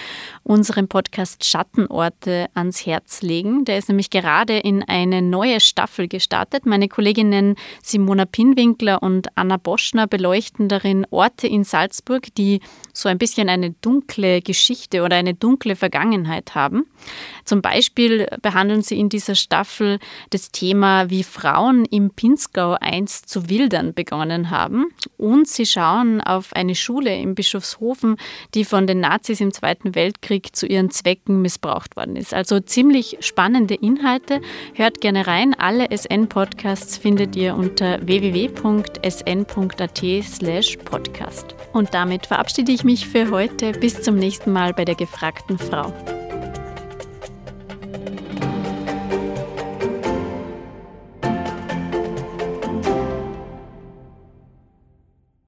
unseren 0.44 0.88
Podcast 0.88 1.46
Schatten 1.46 1.75
Schattenorte 1.76 2.48
ans 2.54 2.86
Herz 2.86 3.22
legen. 3.22 3.66
Der 3.66 3.78
ist 3.78 3.90
nämlich 3.90 4.10
gerade 4.10 4.58
in 4.58 4.84
eine 4.84 5.22
neue 5.22 5.60
Staffel 5.60 6.08
gestartet. 6.08 6.66
Meine 6.66 6.88
Kolleginnen 6.88 7.56
Simona 7.84 8.26
Pinwinkler 8.26 9.04
und 9.04 9.28
Anna 9.36 9.58
Boschner 9.58 10.08
beleuchten 10.08 10.70
darin 10.70 11.06
Orte 11.12 11.48
in 11.48 11.64
Salzburg, 11.64 12.34
die 12.36 12.62
so 12.94 13.10
ein 13.10 13.18
bisschen 13.18 13.50
eine 13.50 13.72
dunkle 13.72 14.42
Geschichte 14.42 15.04
oder 15.04 15.18
eine 15.18 15.34
dunkle 15.34 15.76
Vergangenheit 15.76 16.56
haben. 16.56 16.86
Zum 17.44 17.62
Beispiel 17.62 18.28
behandeln 18.42 18.82
sie 18.82 19.00
in 19.00 19.10
dieser 19.10 19.36
Staffel 19.36 20.00
das 20.30 20.52
Thema, 20.52 21.10
wie 21.10 21.24
Frauen 21.24 21.86
im 21.86 22.12
Pinzgau 22.12 22.78
einst 22.80 23.30
zu 23.30 23.50
wildern 23.50 23.94
begonnen 23.94 24.50
haben. 24.50 24.88
Und 25.18 25.48
sie 25.48 25.66
schauen 25.66 26.22
auf 26.22 26.54
eine 26.54 26.76
Schule 26.76 27.16
in 27.16 27.36
Bischofshofen, 27.36 28.16
die 28.54 28.66
von 28.66 28.88
den 28.88 29.02
Nazis 29.02 29.42
im 29.42 29.54
Zweiten 29.54 29.96
Weltkrieg 29.96 30.56
zu 30.56 30.66
ihren 30.66 30.90
Zwecken 30.90 31.42
missbraucht 31.42 31.65
worden 31.96 32.16
ist. 32.16 32.34
Also 32.34 32.60
ziemlich 32.60 33.18
spannende 33.20 33.76
Inhalte. 33.76 34.42
Hört 34.74 35.02
gerne 35.02 35.28
rein. 35.28 35.54
Alle 35.58 35.88
SN-Podcasts 35.96 36.98
findet 36.98 37.36
ihr 37.36 37.56
unter 37.56 38.06
www.sn.at 38.06 39.56
podcast. 40.86 41.56
Und 41.74 41.94
damit 41.94 42.26
verabschiede 42.28 42.72
ich 42.72 42.84
mich 42.84 43.08
für 43.08 43.32
heute. 43.32 43.72
Bis 43.72 44.02
zum 44.02 44.16
nächsten 44.16 44.52
Mal 44.52 44.74
bei 44.74 44.86
der 44.86 44.96
gefragten 44.96 45.58
Frau. 45.58 45.94